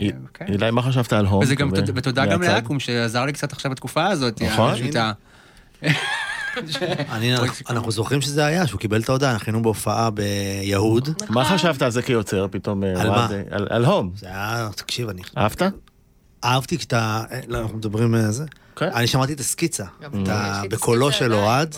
[0.00, 0.44] אה, כן.
[0.48, 1.42] אילי, מה חשבת על הום?
[1.42, 2.42] וזה גם, כזה, ותודה גם?
[2.42, 4.72] לאקו"ם, שעזר לי קצת עכשיו בתקופה הזאת, נכון.
[4.72, 5.12] הפשוטה.
[7.12, 7.34] אני,
[7.70, 11.08] אנחנו זוכרים שזה היה, שהוא קיבל את ההודעה, אנחנו היינו בהופעה ביהוד.
[11.28, 12.84] מה חשבת על זה כיוצר פתאום?
[12.84, 13.28] אה, על מה?
[13.32, 14.10] אה, על- הום.
[14.16, 15.62] זה היה, תקשיב, אני אהבת?
[16.44, 18.44] אהבתי כשאתה, אה, לא, אנחנו מדברים על זה.
[18.76, 18.88] כן.
[18.94, 19.84] אני שמעתי את הסקיצה,
[20.70, 21.34] בקולו של.
[21.34, 21.76] אוהד,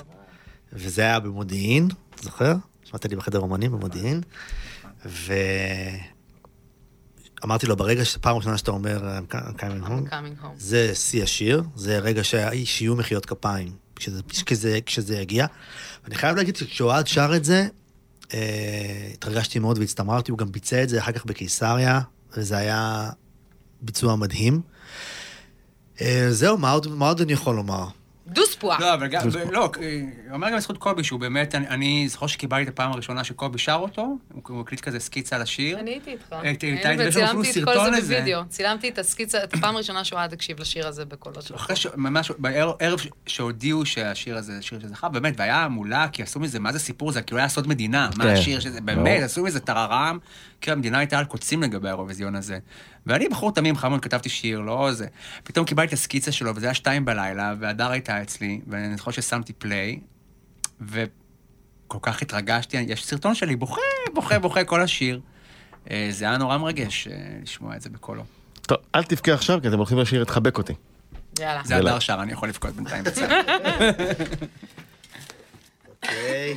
[0.72, 1.88] וזה היה במודיעין,
[2.20, 2.54] זוכר?
[2.84, 4.20] שמעת לי בחדר אומנים במודיעין,
[7.42, 10.58] ואמרתי לו, ברגע שפעם ראשונה שאתה אומר, I'm coming home, coming home.
[10.58, 12.22] זה שיא השיר, זה רגע
[12.64, 15.46] שיהיו מחיאות כפיים, כשזה, כשזה, כשזה יגיע.
[16.04, 17.68] ואני חייב להגיד שכשאוהד שר את זה,
[18.34, 22.00] אה, התרגשתי מאוד והצטמררתי, הוא גם ביצע את זה אחר כך בקיסריה,
[22.36, 23.10] וזה היה
[23.80, 24.60] ביצוע מדהים.
[26.00, 27.88] אה, זהו, מה עוד, מה עוד אני יכול לומר?
[28.28, 28.76] דוס פואה.
[28.80, 29.20] לא, אבל גם,
[29.52, 29.70] לא,
[30.32, 34.16] אומר גם לזכות קובי, שהוא באמת, אני- זוכר שקיבלתי את הפעם הראשונה שקובי שר אותו,
[34.48, 35.78] הוא הקליט כזה סקיצה על השיר.
[35.78, 36.32] אני הייתי איתך.
[36.32, 38.18] אה, הייתי- אפילו וצילמתי את כל סרטון זה לזה.
[38.20, 38.40] בווידאו.
[38.48, 41.56] צילמתי את הסקיצה, את הפעם הראשונה שאוהד הקשיב לשיר הזה בקולו שלו.
[41.56, 41.86] אחרי ש...
[41.96, 46.72] ממש, בערב שהודיעו שהשיר הזה זה שיר שזכה, באמת, והיה מולה, כי עשו מזה, מה
[46.72, 47.22] זה סיפור הזה?
[47.22, 48.30] כאילו היה סוד מדינה, מה כן.
[48.30, 49.22] השיר שזה, באמת.
[49.22, 50.18] עשו מזה טררם,
[50.60, 52.58] כי המדינה הייתה על קוצים לגבי האירוויזיון הזה.
[53.06, 55.06] ואני בחור תמים, חמוד, כתבתי שיר, לא זה.
[55.44, 59.52] פתאום קיבלתי את הסקיצה שלו, וזה היה שתיים בלילה, והדר הייתה אצלי, ואני זוכר ששמתי
[59.52, 59.98] פליי,
[60.80, 63.80] וכל כך התרגשתי, יש סרטון שלי, בוכה,
[64.14, 65.20] בוכה, בוכה כל השיר.
[65.90, 68.22] אה, זה היה נורא מרגש אה, לשמוע את זה בקולו.
[68.62, 70.72] טוב, אל תבכה עכשיו, כי אתם הולכים לשיר את חבק אותי.
[71.38, 71.60] יאללה.
[71.64, 73.28] זה הדר שר, אני יכול לבכות בינתיים בצד.
[76.02, 76.54] אוקיי.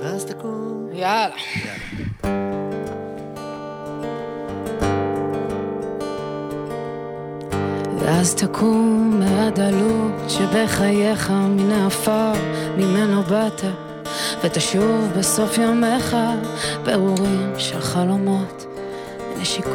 [0.00, 0.75] ואז תקום.
[0.96, 1.34] יאללה.
[7.98, 12.32] ואז תקום מהדלות שבחייך מן העפר,
[12.76, 13.60] ממנו באת,
[14.44, 16.16] ותשוב בסוף ימיך
[16.84, 18.66] פירורים של חלומות
[19.36, 19.72] ונשיקות.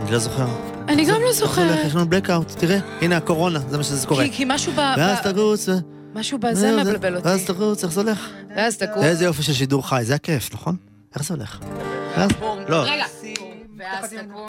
[0.00, 0.46] אני לא זוכר.
[0.88, 1.86] אני גם לא זוכרת.
[1.86, 4.24] יש לנו blackout, תראה, הנה הקורונה, זה מה שזה קורה.
[4.32, 7.28] כי, משהו, ב, ואז תרוץ, ו- משהו בזה ואז- מבלבל אותי.
[7.28, 8.28] ואז תרוץ, איך זה הולך?
[8.56, 9.02] ואז תקום.
[9.02, 10.76] איזה יופי של שידור חי, זה הכיף, נכון?
[11.14, 11.58] איך זה הולך?
[12.16, 12.30] ואז-
[12.68, 12.82] לא.
[12.82, 13.04] רגע.
[13.78, 14.46] ואז תקום.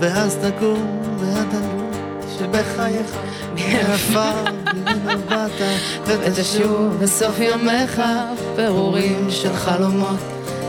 [0.00, 1.94] ואז תקום, והדלות
[2.38, 3.16] שבחייך,
[3.54, 4.44] מעפר,
[5.28, 5.50] באת,
[6.06, 8.02] ותשוב בסוף ימיך
[8.56, 10.18] פירורים של חלומות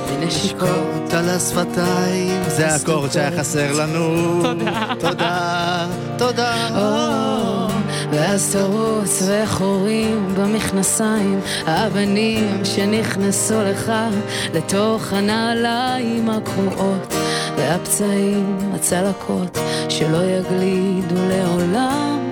[0.10, 0.70] ונשיקות.
[0.70, 4.42] נשיקות על השפתיים, זה האקורד שהיה חסר לנו.
[4.44, 4.96] תודה.
[5.00, 7.67] תודה, תודה.
[8.12, 13.92] ואז תרוץ וחורים במכנסיים האבנים שנכנסו לך
[14.54, 17.14] לתוך הנעליים הקרועות
[17.58, 19.58] והפצעים, הצלקות
[19.90, 22.27] שלא יגלידו לעולם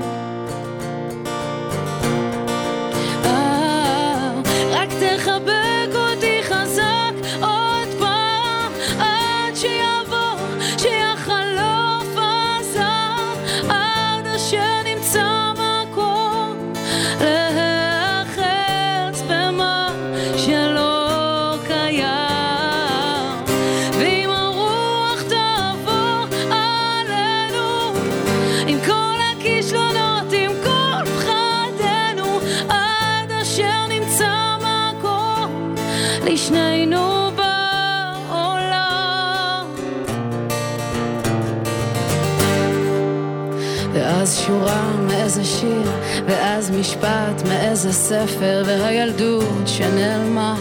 [45.37, 45.91] מאיזה שיר,
[46.27, 50.55] ואז משפט מאיזה ספר, והילדות שנעלמה.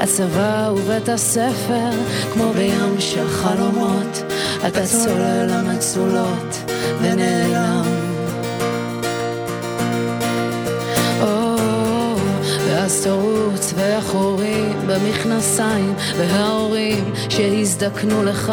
[0.00, 1.90] הצבא ובית הספר,
[2.32, 4.22] כמו בים של חלומות,
[4.66, 7.84] אתה צולל המצולות ונעלם.
[11.20, 11.56] או,
[12.66, 18.52] ואז תרוץ ואחורים במכנסיים, וההורים שהזדקנו לך,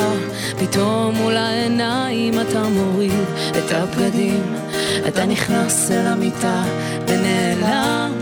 [0.59, 4.62] פתאום מול העיניים אתה מוריד את הבגדים,
[5.07, 6.63] אתה נכנס אל המיטה
[7.07, 8.12] ונעלם.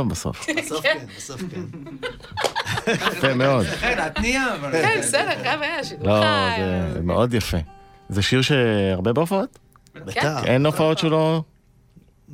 [0.00, 0.46] טוב בסוף.
[0.58, 1.60] בסוף כן, בסוף כן.
[2.86, 3.66] יפה מאוד.
[3.80, 4.72] כן, להתניע, אבל...
[4.72, 6.60] כן, בסדר, חבר'ה, שידור לא, חי.
[6.92, 7.56] זה מאוד יפה.
[8.08, 9.58] זה שיר שהרבה בהופעות?
[9.94, 10.42] בטח.
[10.44, 11.42] אין הופעות שלו?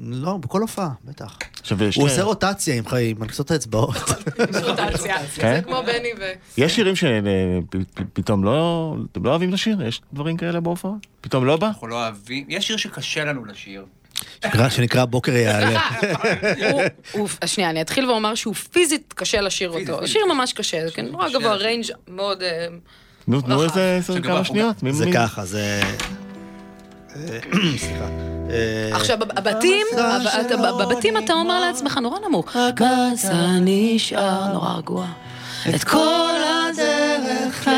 [0.01, 1.39] לא, בכל הופעה, בטח.
[1.61, 1.97] עכשיו, יש...
[1.97, 3.97] הוא עושה רוטציה עם חיים, קצות האצבעות.
[4.67, 5.19] רוטציה.
[5.35, 5.57] כן?
[5.57, 6.23] זה כמו בני ו...
[6.59, 8.97] יש שירים שפתאום לא...
[9.13, 9.83] אתם לא אוהבים לשיר?
[9.83, 11.07] יש דברים כאלה בהופעות?
[11.21, 11.67] פתאום לא בא?
[11.67, 13.85] אנחנו לא אוהבים, יש שיר שקשה לנו לשיר.
[14.45, 15.81] שנקרא- שנקרא בוקר יעלה.
[17.47, 20.07] שנייה, אני אתחיל ואומר שהוא פיזית קשה לשיר אותו.
[20.07, 21.55] שיר ממש קשה, זה כן, נורא גבוה.
[21.55, 22.43] ריינג' מאוד...
[22.43, 22.67] אה,
[23.29, 23.63] נו, תנו.
[23.65, 24.77] איזה כמה שניות.
[24.91, 25.81] זה ככה, זה...
[27.17, 27.39] אה,
[27.79, 28.09] סליחה.
[28.51, 32.57] אה, עכשיו, בב- הבתים, הב- אתה- בבתים אתה אומר לעצמך נורא נמוך.
[33.13, 35.07] מזה נשאר נורא רגוע.
[35.75, 36.35] את כל
[36.73, 37.69] הדרך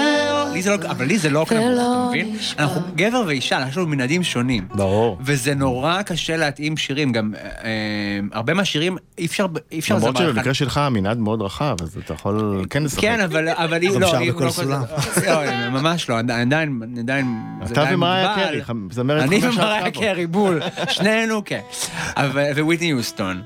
[0.59, 2.37] לי זה לא- אבל לי זה לא קנבוס, אתה ולא מבין?
[2.59, 4.69] אנחנו גבר ואישה, יש לנו מנהדים שונים.
[4.75, 5.19] ברור.
[5.21, 7.71] וזה נורא קשה להתאים שירים, גם אה, אה,
[8.33, 10.25] הרבה מהשירים אי אפשר, אי אפשר למרות אחד.
[10.25, 13.01] שבמקרה שלך המנעד מאוד רחב, אז אתה יכול כן לשחק.
[13.01, 14.83] כן, אבל, אבל היא גם לא, היא בכל לא סולם.
[15.27, 15.41] לא,
[15.71, 16.53] ממש לא, עדיין,
[16.99, 17.37] עדיין,
[17.73, 18.35] אתה ומריה.
[18.35, 18.61] קרי,
[18.91, 20.03] זמרת אני חמש ומריה האוקטבות.
[20.05, 21.61] קרי, בול, שנינו, כן.
[22.17, 23.43] אבל- וויטני יוסטון.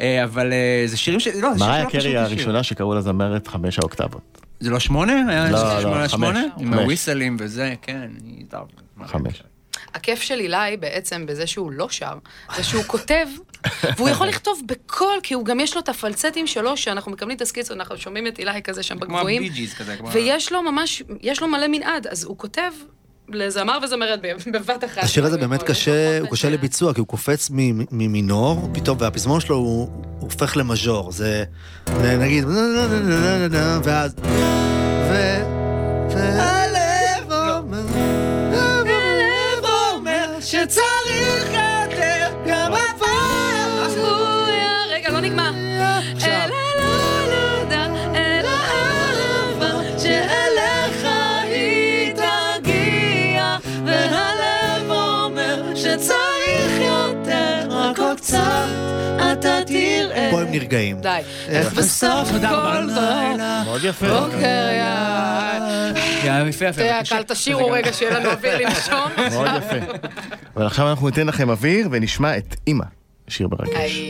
[0.00, 0.52] אה, אבל
[0.86, 1.28] זה שירים ש...
[1.28, 2.20] לא, זה שיר מריה שלא פשוט קרי לשיר.
[2.20, 4.37] הראשונה שקראו לה זמרת חמש האוקטבות.
[4.60, 5.12] זה לא שמונה?
[5.28, 6.42] היה לא, שמונה לא, שמונה?
[6.54, 6.62] חמש.
[6.62, 6.74] עם.
[6.74, 8.10] הוויסלים וזה, כן.
[9.06, 9.42] חמש.
[9.94, 12.18] הכיף של אילי בעצם בזה שהוא לא שר,
[12.56, 13.26] זה שהוא כותב,
[13.96, 17.42] והוא יכול לכתוב בקול, כי הוא גם יש לו את הפלצטים שלו, שאנחנו מקבלים את
[17.42, 20.12] הסקיצות, אנחנו שומעים את אילי כזה שם כמו בגבוהים, הבי ג'יז כזה, כמו...
[20.12, 22.72] ויש לו ממש, יש לו מלא מנעד, אז הוא כותב
[23.28, 24.20] לזמר וזמרת
[24.54, 25.02] בבת אחת.
[25.02, 27.50] השיר הזה באמת קשה, הוא קשה לביצוע, כי הוא קופץ
[27.92, 29.88] ממינור, פתאום, והפזמון שלו הוא
[30.20, 31.12] הופך למז'ור.
[31.12, 31.44] זה,
[32.18, 32.44] נגיד,
[33.84, 34.14] ואז...
[60.30, 61.00] פה הם נרגעים.
[61.00, 61.20] די.
[61.48, 63.40] איך בסוף כל זאת.
[63.64, 64.06] מאוד יפה.
[64.20, 64.88] בוקר, יא...
[66.24, 66.82] יא, יפה, יפה.
[67.08, 69.10] קל, תשאירו רגע שיהיה לנו אוויר לנשום.
[69.32, 69.92] מאוד יפה.
[70.56, 72.84] אבל עכשיו אנחנו ניתן לכם אוויר ונשמע את אימא,
[73.28, 74.00] שיר ברגש.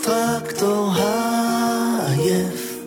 [0.00, 2.78] הטרקטור העייף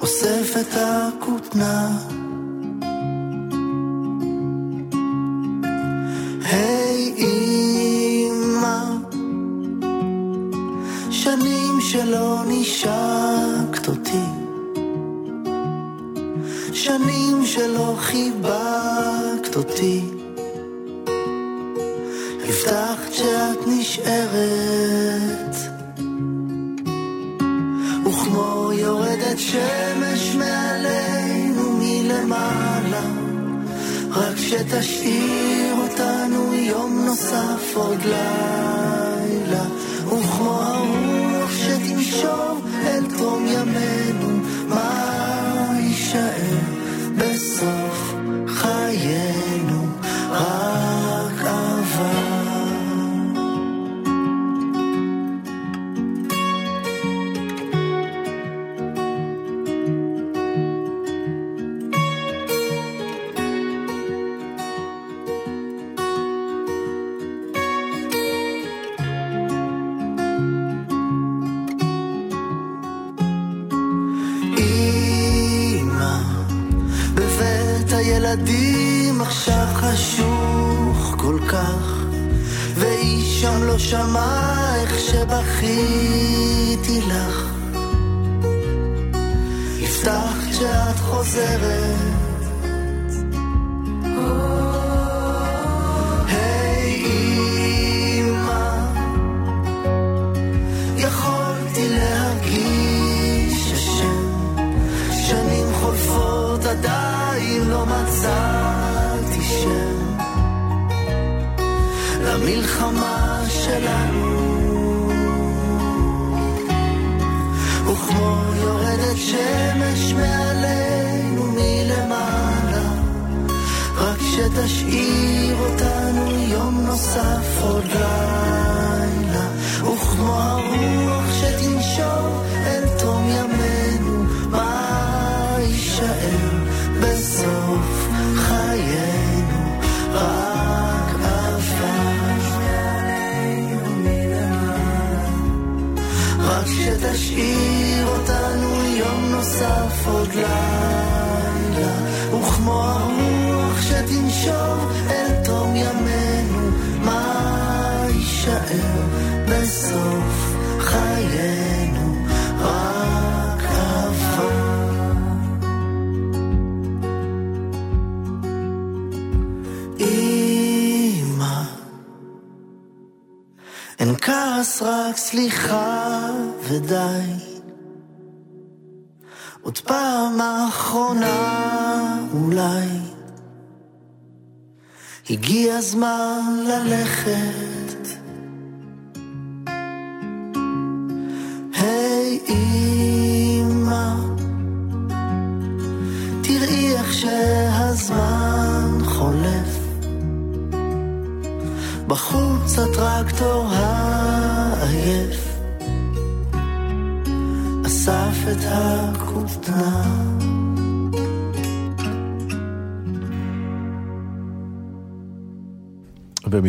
[0.00, 1.98] אוסף את הכותנה
[42.86, 44.28] אל תום ימינו
[44.68, 46.58] מה יישאר
[47.18, 48.14] בסוף
[48.46, 49.51] חיינו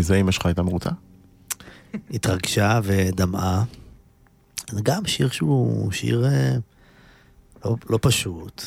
[0.04, 0.90] ומזה אמא שלך הייתה מרוצה?
[2.12, 3.64] התרגשה ודמעה.
[4.72, 6.56] זה גם שיר שהוא שיר אה,
[7.66, 8.64] לא, לא פשוט,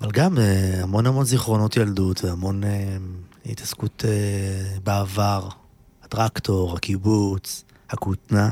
[0.00, 2.96] אבל גם אה, המון המון זיכרונות ילדות והמון אה,
[3.46, 4.04] התעסקות
[4.84, 5.48] בעבר,
[6.02, 8.50] הטרקטור, הקיבוץ, הכותנה.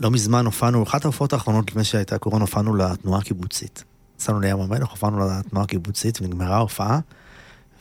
[0.00, 3.84] לא מזמן הופענו, אחת ההופעות האחרונות לפני שהייתה קורונה, הופענו לתנועה הקיבוצית.
[4.18, 6.98] נסענו לים המלך, הופענו לתנועה הקיבוצית ונגמרה ההופעה,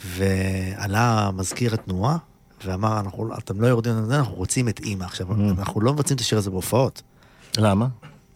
[0.05, 2.17] ועלה מזכיר התנועה,
[2.65, 5.03] ואמר, אנחנו, אתם לא יורדים על זה, אנחנו רוצים את אימא.
[5.03, 5.59] עכשיו, Mm.
[5.59, 7.01] אנחנו לא מבצעים את השיר הזה בהופעות.
[7.57, 7.87] למה?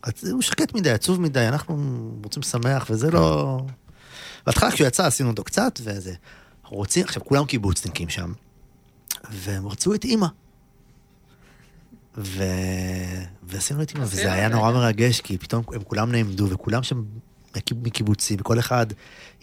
[0.03, 1.75] אז הוא שקט מדי, עצוב מדי, אנחנו
[2.23, 3.59] רוצים לשמח, וזה לא...
[4.45, 6.13] בהתחלה כשהוא יצא עשינו אותו קצת, וזה...
[6.63, 8.33] אנחנו רוצים, עכשיו כולם קיבוצניקים שם,
[9.31, 10.27] והם רצו את אימא.
[12.17, 12.43] ו...
[13.43, 17.03] ועשינו את אימא, וזה היה נורא מרגש, כי פתאום הם כולם נעמדו, וכולם שם
[17.83, 18.85] מקיבוצים, וכל אחד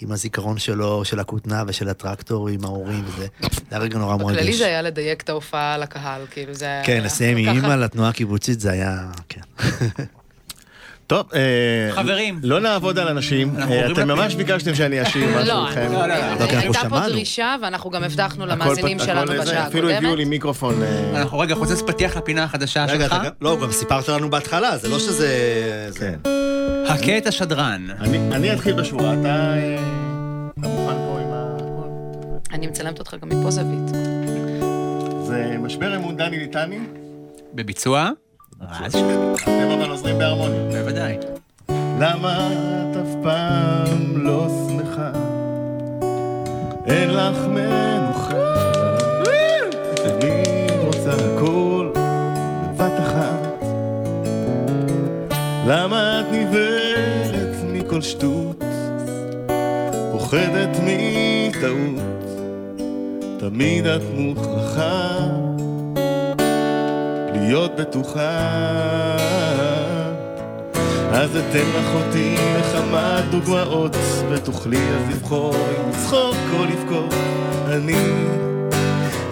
[0.00, 4.36] עם הזיכרון שלו, של הכותנה ושל הטרקטור עם ההורים, וזה זה היה רגע נורא מרגש.
[4.36, 6.84] בכללי זה היה לדייק את ההופעה לקהל, כאילו זה היה...
[6.84, 7.48] כן, לסיים עם.
[7.48, 9.10] אימא לתנועה הקיבוצית, זה היה...
[9.28, 9.40] כן.
[11.10, 12.40] טוב, אה, חברים.
[12.42, 13.56] לא נעבוד על אנשים.
[13.56, 14.08] אנחנו אה, אתם.
[14.08, 15.92] ממש ביקשתם שאני אשאיר משהו לא, איתכם.
[15.92, 16.34] לא, לא, לא.
[16.40, 17.00] לא, כי אנחנו הייתה פה.
[17.00, 20.26] דרישה, ואנחנו גם הבטחנו למאזינים שלנו בשעה אפילו הביאו לי הקודמת.
[20.28, 20.82] מיקרופון.
[20.82, 23.16] אה, אנחנו רגע, חוצץ פתיח לפינה החדשה רגע, שלך.
[23.40, 25.28] לא, גם סיפרת לנו בהתחלה, זה לא שזה...
[26.90, 27.86] הכה את השדרן.
[28.00, 29.76] אני אני אתחיל בשורה, אתה אה,
[30.60, 31.88] אתה מוכן פה עם הכל?
[32.54, 33.88] אני מצלמת אותך גם מפה זווית.
[35.26, 36.78] זה משבר אמון דני ליטני,
[37.54, 38.10] בביצוע?
[38.80, 38.94] רז
[39.42, 40.82] אתם אבל עוזרים בהרמוניה.
[40.82, 41.16] בוודאי.
[42.00, 45.12] למה את אף פעם לא שמחה?
[46.86, 48.32] אין לך מנוחה.
[50.04, 53.50] אני רוצה הכל בבת אחת.
[55.66, 56.09] למה
[58.00, 58.64] מכל שטות?
[60.12, 62.02] פוחדת מטעות.
[63.38, 65.18] תמיד את מוכרחה
[67.32, 68.46] להיות בטוחה.
[71.12, 73.96] אז אתן לך אותי לכמה דוגמאות,
[74.30, 77.14] ותוכלי אז לבחור אם לצחוק או לבכות.
[77.66, 78.14] אני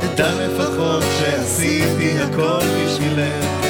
[0.04, 3.67] אדע לפחות שעשיתי הכל בשבילך.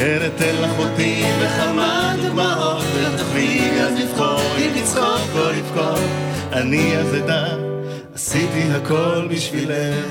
[0.00, 6.00] אתן לך אותי בכמה דוגמאות, ותוכלי אז לבחור אם לצחוק או לבכות.
[6.52, 7.46] אני אז אדע,
[8.14, 10.06] עשיתי הכל בשבילך.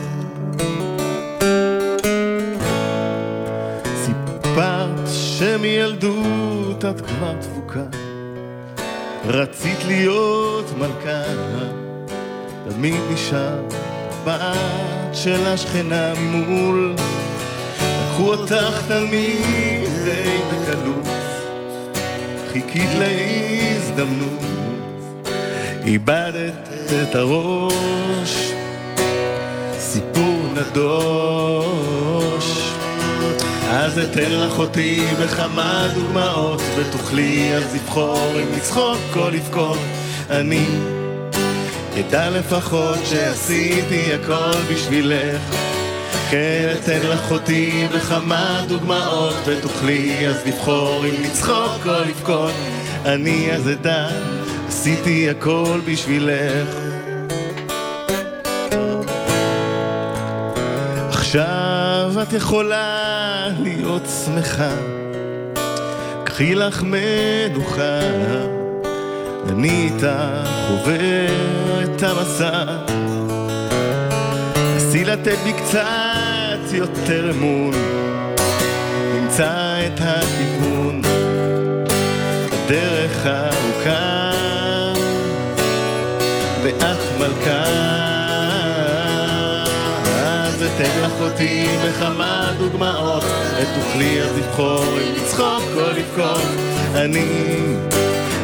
[4.06, 7.84] סיפרת שמילדות את כבר דבוקה,
[9.26, 11.24] רצית להיות מלכה,
[12.70, 13.60] תמיד נשאר
[14.26, 16.96] בת של השכנה ממול,
[18.20, 21.08] לקחו אותך תמיד די בקלות,
[22.52, 24.44] חיכית להזדמנות,
[25.86, 26.70] איבדת
[27.04, 28.52] את הראש,
[29.78, 31.80] סיפור נדוש.
[33.70, 39.80] אז אתן לך אותי בכמה דוגמאות, ותוכלי אז לבחור אם לצחוק או לבכות.
[40.30, 40.66] אני
[42.00, 45.79] אדע לפחות שעשיתי הכל בשבילך.
[46.32, 52.52] כן, אתן לך אותי בכמה דוגמאות, ותוכלי אז לבחור אם לצחוק או לבכות.
[53.06, 54.08] אני אז אדע,
[54.68, 56.68] עשיתי הכל בשבילך.
[61.10, 64.76] עכשיו את יכולה להיות שמחה,
[66.24, 68.00] קחי לך מנוחה,
[69.50, 72.64] אני איתך עובר את המסע.
[74.76, 76.09] נסי לתת בי קצת
[76.74, 77.74] יותר אמון,
[79.14, 81.02] נמצא את הכיוון,
[82.52, 84.32] הדרך ארוכה,
[86.64, 87.64] ואת מלכה.
[90.26, 93.24] אז אתן לך אותי בכמה דוגמאות,
[93.58, 96.42] ותוכלי אז לבחור אם לצחוק או לבכות.
[96.96, 97.56] אני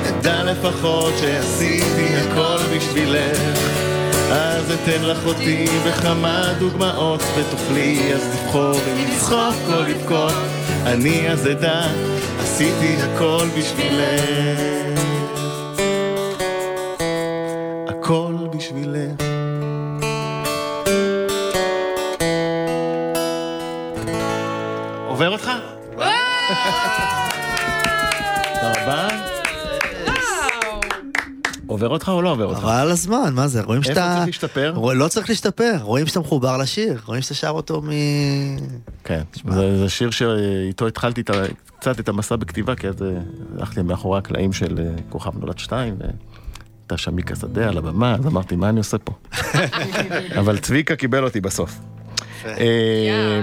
[0.10, 3.95] אדע לפחות שעשיתי הכל בשבילך.
[4.32, 10.34] אז אתן לך אותי בכמה דוגמאות ותוכלי אז לבחור אם לצחוק או לבכות.
[10.86, 11.82] אני אז אדע,
[12.40, 15.00] עשיתי הכל בשבילך.
[17.88, 19.22] הכל בשבילך.
[25.08, 25.52] עובר אותך?
[31.76, 32.60] עובר אותך או לא עובר אותך?
[32.60, 33.62] חבל על הזמן, מה זה?
[33.62, 34.02] רואים שאתה...
[34.04, 34.74] איפה צריך להשתפר?
[34.76, 37.90] רוא- לא צריך להשתפר, רואים שאתה מחובר לשיר, רואים שאתה שר אותו מ...
[39.04, 41.34] כן, זה, זה שיר שאיתו התחלתי את ה,
[41.80, 43.08] קצת את המסע בכתיבה, כי אז אה,
[43.58, 48.28] הלכתי מאחורי הקלעים של אה, כוכב נולד שתיים, והייתה שם מיקה שדה על הבמה, אז
[48.28, 49.14] אמרתי, מה אני עושה פה?
[50.40, 51.80] אבל צביקה קיבל אותי בסוף.
[52.46, 52.52] אה,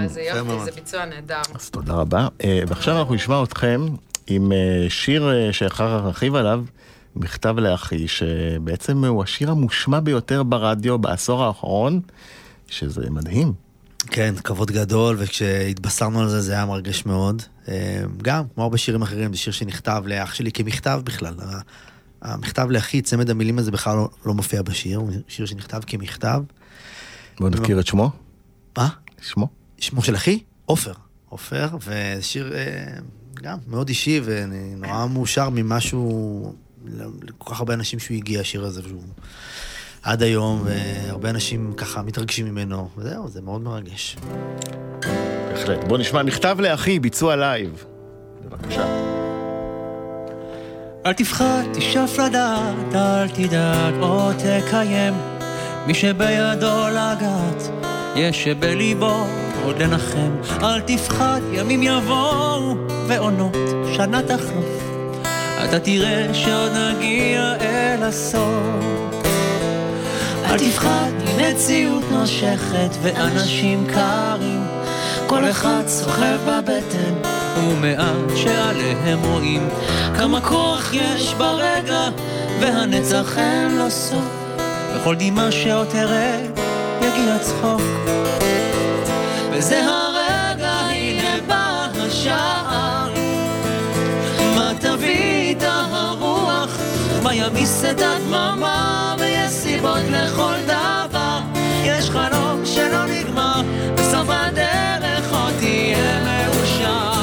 [0.07, 0.65] יפה יופי.
[0.65, 1.41] זה ביצוע נהדר.
[1.55, 2.27] אז תודה רבה.
[2.67, 3.85] ועכשיו אנחנו נשמע אתכם
[4.27, 4.51] עם
[4.89, 6.63] שיר שאחר כך נרחיב עליו,
[7.15, 12.01] מכתב לאחי, שבעצם הוא השיר המושמע ביותר ברדיו בעשור האחרון,
[12.67, 13.53] שזה מדהים.
[14.07, 17.41] כן, כבוד גדול, וכשהתבשרנו על זה, זה היה מרגש מאוד.
[17.67, 21.33] אה, גם, כמו הרבה שירים אחרים, זה שיר שנכתב לאח שלי כמכתב בכלל.
[22.21, 26.41] המכתב לאחי, צמד המילים הזה בכלל לא, לא מופיע בשיר, הוא שיר שנכתב כמכתב.
[27.39, 28.11] בואו נזכיר את שמו.
[28.77, 28.89] מה?
[29.21, 29.47] שמו?
[29.79, 30.39] שמו של אחי?
[30.65, 30.93] עופר.
[31.29, 32.93] עופר, וזה שיר אה,
[33.41, 36.55] גם מאוד אישי, ואני נורא מאושר ממשהו,
[37.21, 39.01] לכל כך הרבה אנשים שהוא הגיע, השיר הזה, שהוא
[40.03, 44.17] עד היום, והרבה אנשים ככה מתרגשים ממנו, וזהו, זה מאוד מרגש.
[45.53, 45.83] בהחלט.
[45.83, 47.85] בואו נשמע מכתב לאחי, ביצוע לייב.
[48.45, 48.85] בבקשה.
[51.05, 55.13] אל תפחד, תשאף לדעת, אל תדאג או תקיים.
[55.87, 57.63] מי שבידו לגעת,
[58.15, 59.25] יש שבליבו
[59.63, 60.31] עוד לנחם.
[60.63, 62.75] אל תפחד, ימים יבואו
[63.07, 63.55] ועונות,
[63.95, 64.92] שנה תחלוף.
[65.65, 68.43] אתה תראה שעוד נגיע אל הסוף.
[70.45, 74.63] אל תפחד, מציאות נושכת ואנשים קרים.
[75.27, 79.69] כל אחד סוחב בבטן, ומעט שעליהם רואים
[80.17, 82.09] כמה כוח יש ברגע,
[82.59, 84.25] והנצח אין לו סוף.
[84.95, 86.41] בכל דמעה שעוד תראה,
[87.01, 87.81] יגיע צחוק.
[89.51, 92.52] וזה הרגע, הנה בא השער.
[97.23, 99.15] מה ימיס את הדממה?
[99.19, 101.39] ויש סיבות לכל דבר.
[101.85, 103.61] יש חלום שלא נגמר,
[103.95, 107.13] בסוף הדרך עוד תהיה מאושר.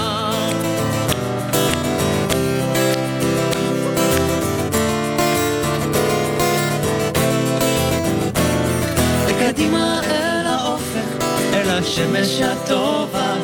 [9.27, 11.25] וקדימה אל האופק,
[11.55, 13.35] אל השמש הטובה.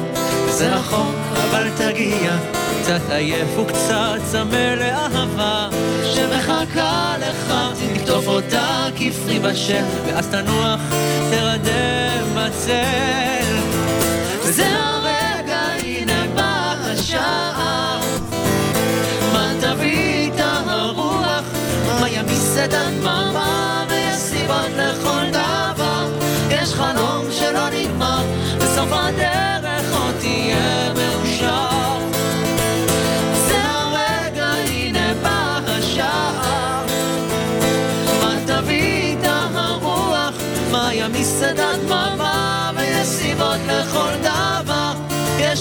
[0.48, 1.25] זה רחוק,
[1.66, 2.36] אבל תגיע,
[2.82, 5.68] קצת עייף וקצת צמא לאהבה,
[6.14, 7.54] שמחכה לך,
[7.94, 10.80] תקטוף אותה כפרי בשל, ואז תנוח,
[11.30, 13.56] תרדם בצל.
[14.42, 18.00] וזה הרגע, הנה בא השער.
[19.32, 21.44] מה תביא איתה הרוח?
[22.00, 23.84] מה ימיס את הדממה?
[23.88, 26.06] ויש סיבות לכל דבר.
[26.50, 28.22] יש חלום שלא נגמר,
[28.58, 30.85] בסוף הדרך עוד תהיה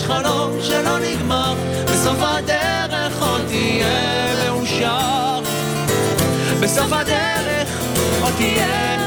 [0.07, 1.53] חלום שלא נגמר,
[1.85, 5.39] בסוף הדרך עוד תהיה מאושר.
[6.61, 7.69] בסוף הדרך
[8.21, 9.04] עוד תהיה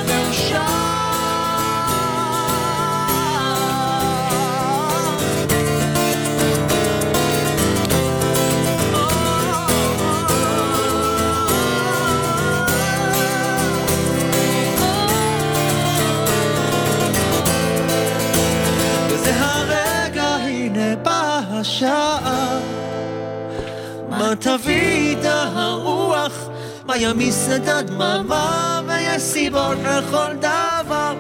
[24.19, 26.49] מה תביא איתה הרוח?
[26.87, 28.81] מה ימיס את הדממה?
[28.87, 31.15] ויש סיבות לכל דבר.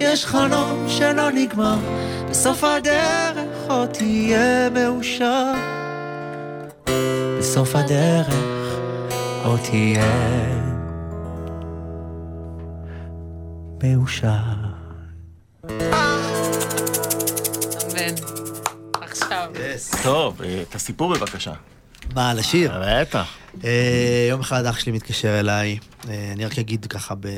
[0.00, 1.76] יש חלום שלא נגמר,
[2.30, 5.52] בסוף הדרך עוד תהיה מאושר.
[7.38, 8.34] בסוף הדרך
[9.44, 10.12] עוד תהיה
[13.82, 14.68] מאושר.
[20.02, 21.52] טוב, אה, את הסיפור בבקשה.
[22.14, 22.72] מה, על השיר?
[22.82, 23.26] בטח.
[23.64, 25.78] אה, יום אחד אח שלי מתקשר אליי,
[26.08, 27.28] אה, אני רק אגיד ככה, ב...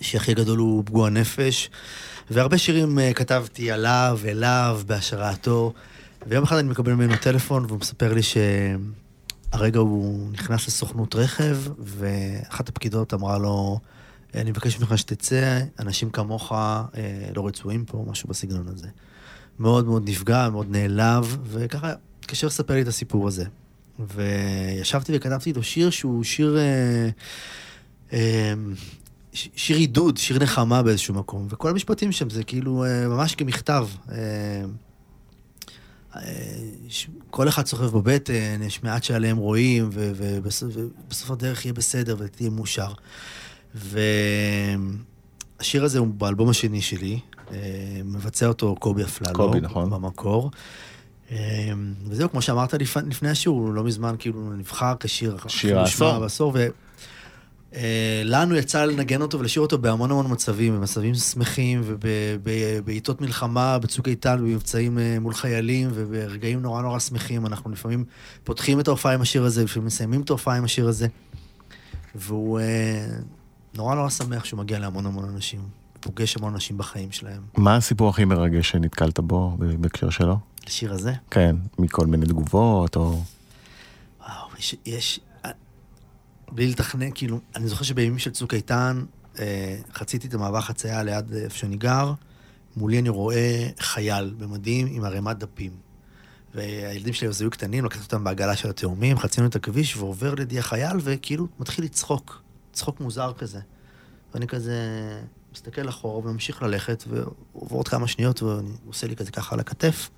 [0.00, 1.70] שהכי גדול הוא פגוע נפש,
[2.30, 5.72] והרבה שירים אה, כתבתי עליו, אליו, בהשראתו,
[6.26, 12.68] ויום אחד אני מקבל ממנו טלפון, והוא מספר לי שהרגע הוא נכנס לסוכנות רכב, ואחת
[12.68, 13.80] הפקידות אמרה לו,
[14.34, 16.84] אני מבקש ממך שתצא, אנשים כמוך אה,
[17.36, 18.88] לא רצויים פה, משהו בסגנון הזה.
[19.58, 21.92] מאוד מאוד נפגע, מאוד נעלב, וככה
[22.26, 23.44] התקשר לספר לי את הסיפור הזה.
[23.98, 26.58] וישבתי וכתבתי איתו שיר שהוא שיר...
[26.58, 27.08] אה,
[28.12, 28.54] אה,
[29.32, 33.88] שיר עידוד, שיר נחמה באיזשהו מקום, וכל המשפטים שם זה כאילו אה, ממש כמכתב.
[37.30, 42.92] כל אחד סוחב בבטן, יש מעט שעליהם רואים, ובסוף, ובסוף הדרך יהיה בסדר ותהיה מאושר.
[43.74, 44.84] והשיר
[45.84, 47.20] הזה הוא באלבום השני שלי,
[48.04, 49.34] מבצע אותו קובי אפללו.
[49.34, 49.90] קובי, נכון.
[49.90, 50.50] במקור.
[51.30, 51.72] אה,
[52.08, 56.18] וזהו, כמו שאמרת לפ- לפני השיעור, לא מזמן כאילו נבחר כשיר שיר העשור.
[56.18, 56.66] בעשור, ו...
[57.74, 64.36] אה, יצא לנגן אותו ולשיר אותו בהמון המון מצבים, במצבים שמחים ובעיתות מלחמה, בצוק איתן,
[64.40, 67.46] במבצעים אה, מול חיילים וברגעים נורא נורא שמחים.
[67.46, 68.04] אנחנו לפעמים
[68.44, 71.06] פותחים את ההופעה עם השיר הזה, לפעמים מסיימים את ההופעה עם השיר הזה.
[72.14, 73.06] והוא אה,
[73.74, 75.60] נורא נורא שמח שהוא מגיע להמון המון אנשים,
[76.00, 77.42] פוגש המון אנשים בחיים שלהם.
[77.56, 80.38] מה הסיפור הכי מרגש שנתקלת בו בהקשר שלו?
[80.68, 83.22] השיר הזה, כן, מכל מיני תגובות, או...
[84.20, 85.50] וואו, יש, יש, אה,
[86.52, 89.04] בלי לתכנן, כאילו, אני זוכר שבימים של צוק איתן,
[89.38, 92.12] אה, חציתי את המעבר חצייה ליד אה, איפה שאני גר,
[92.76, 95.72] מולי אני רואה חייל במדים עם ערימת דפים.
[96.54, 100.58] והילדים שלי אז היו קטנים, לקחתי אותם בעגלה של התאומים, חצינו את הכביש, ועובר לידי
[100.58, 103.60] החייל, וכאילו מתחיל לצחוק, צחוק מוזר כזה.
[104.34, 104.80] ואני כזה
[105.52, 110.10] מסתכל אחורה וממשיך ללכת, ועוברות כמה שניות, והוא עושה לי כזה ככה על הכתף.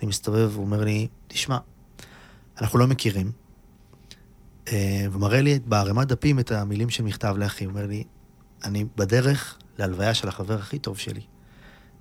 [0.00, 1.58] אני מסתובב, הוא אומר לי, תשמע,
[2.60, 3.32] אנחנו לא מכירים.
[4.68, 7.64] אה, ומראה לי בערימת דפים את המילים של מכתב לאחי.
[7.64, 8.04] הוא אומר לי,
[8.64, 11.20] אני בדרך להלוויה של החבר הכי טוב שלי.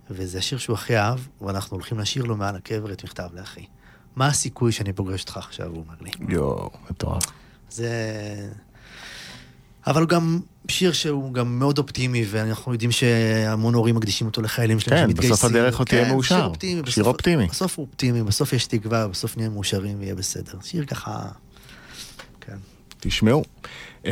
[0.09, 3.65] וזה השיר שהוא הכי אהב, ואנחנו הולכים לשיר לו מעל הקבר את מכתב לאחי.
[4.15, 6.11] מה הסיכוי שאני פוגש אותך עכשיו, הוא אומר לי.
[6.29, 7.23] יואו, מטורף.
[7.69, 7.89] זה...
[9.87, 10.39] אבל הוא גם
[10.69, 15.31] שיר שהוא גם מאוד אופטימי, ואנחנו יודעים שהמון הורים מקדישים אותו לחיילים שלהם כן, שמתגייסים.
[15.33, 16.35] בסוף הדרך עוד תהיה כן, מאושר.
[16.35, 16.73] שיר אופטימי.
[16.73, 17.47] שיר בסוף- אופטימי.
[17.47, 20.53] בסוף הוא אופטימי, בסוף יש תקווה, בסוף נהיה מאושרים ויהיה בסדר.
[20.63, 21.25] שיר ככה...
[22.41, 22.55] כן.
[22.99, 23.43] תשמעו,
[24.05, 24.11] אה,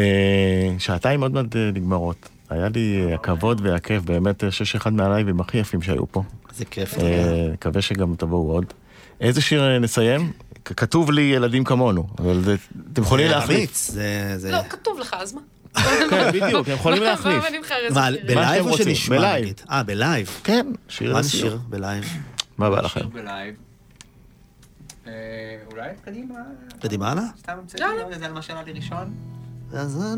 [0.80, 2.30] שעתיים עוד מעט אה, נגמרות.
[2.50, 6.24] היה לי אה, הכבוד והכיף, באמת, שש אחד מהלייבים הכי יפים שהיו פה.
[6.56, 6.96] זה כיף.
[7.54, 8.66] מקווה שגם תבואו עוד.
[9.22, 10.32] איזה שיר נסיים?
[10.66, 12.44] כתוב לי ילדים כמונו, אבל
[12.94, 13.78] אתם יכולים להחליף.
[13.78, 15.42] זה- לא, כתוב לך, אז מה?
[16.10, 17.44] כן, בדיוק, אתם יכולים להחליף.
[17.44, 18.10] מה מה?
[18.28, 19.54] בלייב או שנשמע בלייב.
[19.72, 20.40] אה, בלייב.
[20.44, 21.48] כן, שיר מה לסיום.
[21.48, 22.04] נשיר בלייב?
[22.58, 23.00] מה בא לכם?
[23.00, 23.56] שיר בלייב.
[25.08, 25.12] אה,
[25.72, 26.36] אולי קדימה?
[26.82, 27.24] קדימה הלאה?
[27.40, 27.84] סתם המצאתי
[28.20, 29.14] זה על מה שעלה לי ראשון?
[29.74, 30.14] אז אה,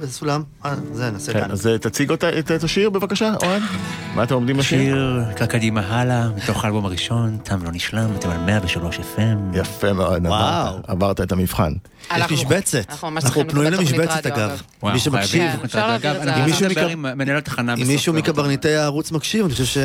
[0.00, 0.42] איזה סולם?
[0.64, 1.50] אה, זה, נעשה כן, כאן.
[1.50, 3.62] אז אה, תציג את השיר בבקשה, אוהד.
[4.14, 4.78] מה אתם עומדים לשיר?
[4.78, 9.56] שיר נקרא קדימה הלאה, מתוך האלבום הראשון, תם לא נשלם, אתם על 103 FM.
[9.56, 10.76] יפה מאוד, וואו.
[10.86, 11.72] עברת- את המבחן.
[12.16, 12.92] יש משבצת.
[13.04, 14.62] אנחנו פנויים למשבצת, אגב.
[14.82, 15.42] מי שמקשיב,
[16.92, 17.06] אם.
[17.88, 18.14] מישהו.
[18.14, 19.78] מקברניטי הערוץ מקשיב, אני חושב ש...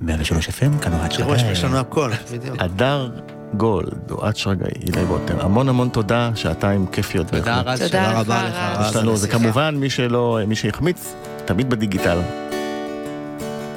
[0.00, 1.52] 103 FM, כאן אוהד שרגאי.
[1.52, 2.56] יש לנו הכל, בדיוק.
[2.58, 3.10] הדר
[3.56, 7.26] גולד, אוהד שרגאי, אילי בוטר, המון המון תודה, שעתיים כיפיות.
[7.26, 7.62] תודה.
[7.66, 7.82] רז.
[7.82, 9.20] תודה רבה לך, רז.
[9.20, 9.28] זה.
[9.28, 11.14] כמובן, מי שלא, מי שהחמיץ,
[11.44, 12.18] תמיד בדיגיטל.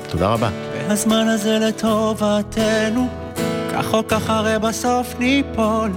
[0.10, 0.49] תודה רבה.
[0.88, 3.08] והזמן הזה לטובתנו,
[3.74, 5.91] כך או כך הרי בסוף ניפול.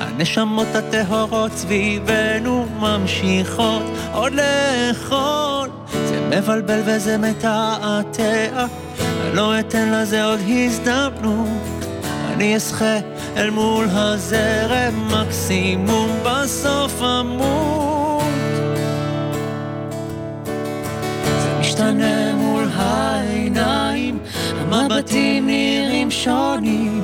[0.00, 3.82] הנשמות הטהורות סביבנו ממשיכות
[4.12, 5.68] עוד לאכול.
[5.92, 8.66] זה מבלבל וזה מתעתע,
[9.00, 11.48] אני לא אתן לזה עוד הזדמנות.
[12.36, 12.98] אני אשחה
[13.36, 18.22] אל מול הזרם, מקסימום בסוף אמות.
[21.24, 24.18] זה משתנה מול העיניים,
[24.60, 27.02] המבטים נראים שונים.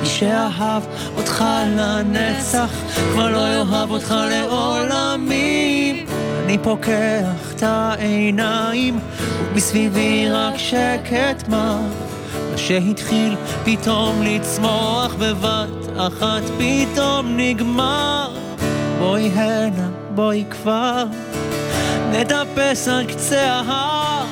[0.00, 0.82] מי שאהב
[1.16, 1.44] אותך
[1.76, 2.70] לנצח,
[3.12, 6.06] כבר לא יאהב אותך לעולמים.
[6.44, 8.98] אני פוקח את העיניים,
[9.52, 12.05] ומסביבי רק שקט מר.
[12.56, 18.28] שהתחיל פתאום לצמוח בבת אחת פתאום נגמר.
[18.98, 21.04] בואי הנה, בואי כבר.
[22.12, 24.26] נטפס על קצה ההר,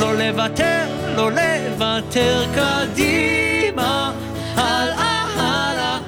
[0.00, 0.84] לא לוותר,
[1.16, 4.12] לא לוותר קדימה,
[4.54, 5.98] הלאה הלאה,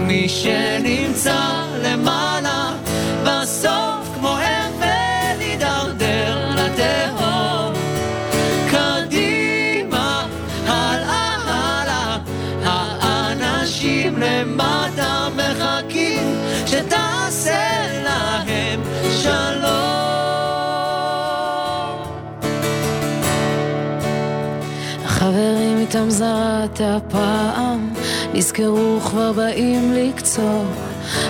[0.00, 2.55] מי שנמצא למעלה,
[26.22, 26.80] החברים איתם זרעת
[27.10, 27.94] פעם,
[28.34, 30.64] נזכרו כבר באים לקצור.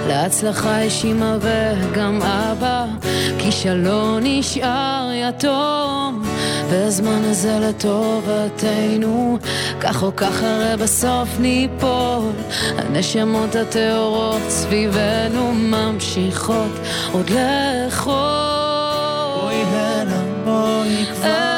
[0.08, 2.86] להצלחה יש אמא וגם אבא,
[3.38, 6.22] כישלון נשאר יתום.
[6.70, 9.38] והזמן הזה לטובתנו,
[9.80, 12.32] כך או כך הרי בסוף ניפול.
[12.78, 16.72] הנשמות הטהורות סביבנו ממשיכות
[17.12, 18.12] עוד לאכול.
[19.40, 21.55] בואי הנה, בואי כבר,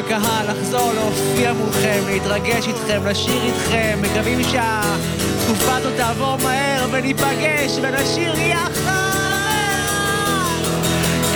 [0.00, 8.32] הקהל, לחזור, להופיע מולכם, להתרגש איתכם, לשיר איתכם, מקווים שהתקופה הזאת תעבור מהר וניפגש ונשיר
[8.38, 8.90] יחד.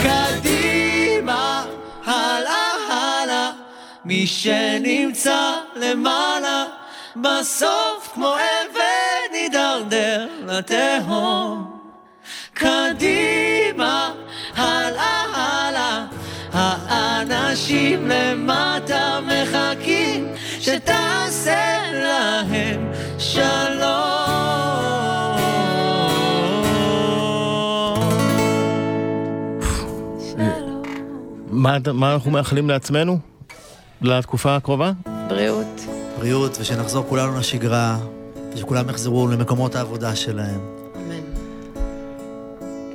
[0.02, 1.64] קדימה,
[2.04, 3.50] הלאה, הלאה,
[4.04, 6.64] מי שנמצא למעלה,
[7.16, 11.78] בסוף כמו אבן יידרדר לתהום.
[12.54, 13.43] קדימה,
[17.54, 20.26] האנשים למטה מחכים
[20.60, 23.74] שתעשה להם שלום.
[31.50, 33.18] מה, מה אנחנו מאחלים לעצמנו?
[34.02, 34.92] לתקופה הקרובה?
[35.28, 35.80] בריאות.
[36.18, 37.98] בריאות, ושנחזור כולנו לשגרה,
[38.54, 40.60] ושכולם יחזרו למקומות העבודה שלהם.
[40.96, 41.20] אמן.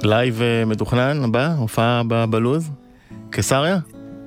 [0.04, 1.54] לייב אה, מתוכנן הבא?
[1.58, 2.70] הופעה בלו"ז?
[3.30, 3.80] קיסריה?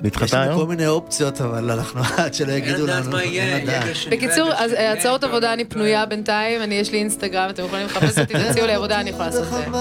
[0.04, 0.68] יש נדחתה לנו כל היום?
[0.68, 3.82] מיני אופציות, אבל אנחנו עד שלא יגידו לנו, לדעת מה יהיה, אין לדעת.
[3.82, 6.06] יהיה בשנווה, בקיצור, אז אה, הצעות עבודה אני פנויה.
[6.06, 9.42] בינתיים, אני יש לי אינסטגרם, אתם יכולים לחפש אותי, תציעו לי עבודה, אני יכולה לעשות
[9.42, 9.80] את זה.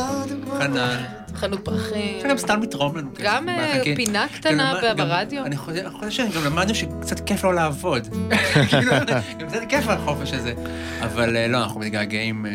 [0.59, 1.03] חנן.
[1.35, 2.15] חנות פרחים.
[2.17, 3.23] אפשר גם סתם לתרום לנו כסף.
[3.23, 3.81] גם, אה.
[3.95, 5.45] פינה קטנה ברדיו.
[5.45, 8.07] אני חושב אני חושב שגם למדנו שקצת כיף לא לעבוד.
[8.69, 8.91] כאילו,
[9.39, 10.53] גם קצת כיף החופש הזה.
[11.01, 12.45] אבל אה, לא, אנחנו מתגעגעים,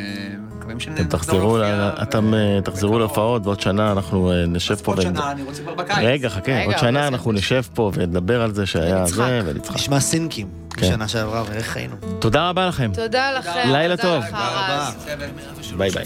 [0.70, 2.98] אה, מקווים אתם שנחזור תחזרו, להופיע, ל- אתם אה, תחזרו בקרוב.
[3.00, 5.96] להופעות, ועוד שנה אנחנו אה, נשב פה עוד שנה, אני רוצה כבר בקיץ.
[6.02, 9.06] רגע, חכה, רגע, עוד שנה אנחנו נשב פה ונדבר על זה שהיה.
[9.06, 9.74] זה, ונצחק.
[9.74, 10.86] נשמע סינקים כן.
[10.86, 11.94] בשנה שעברה, ואיך חיינו.
[12.18, 12.90] תודה רבה לכם.
[12.94, 13.50] תודה לכם.
[13.72, 14.24] לילה טוב.
[14.26, 14.90] תודה רבה.
[15.76, 16.04] ביי ביי.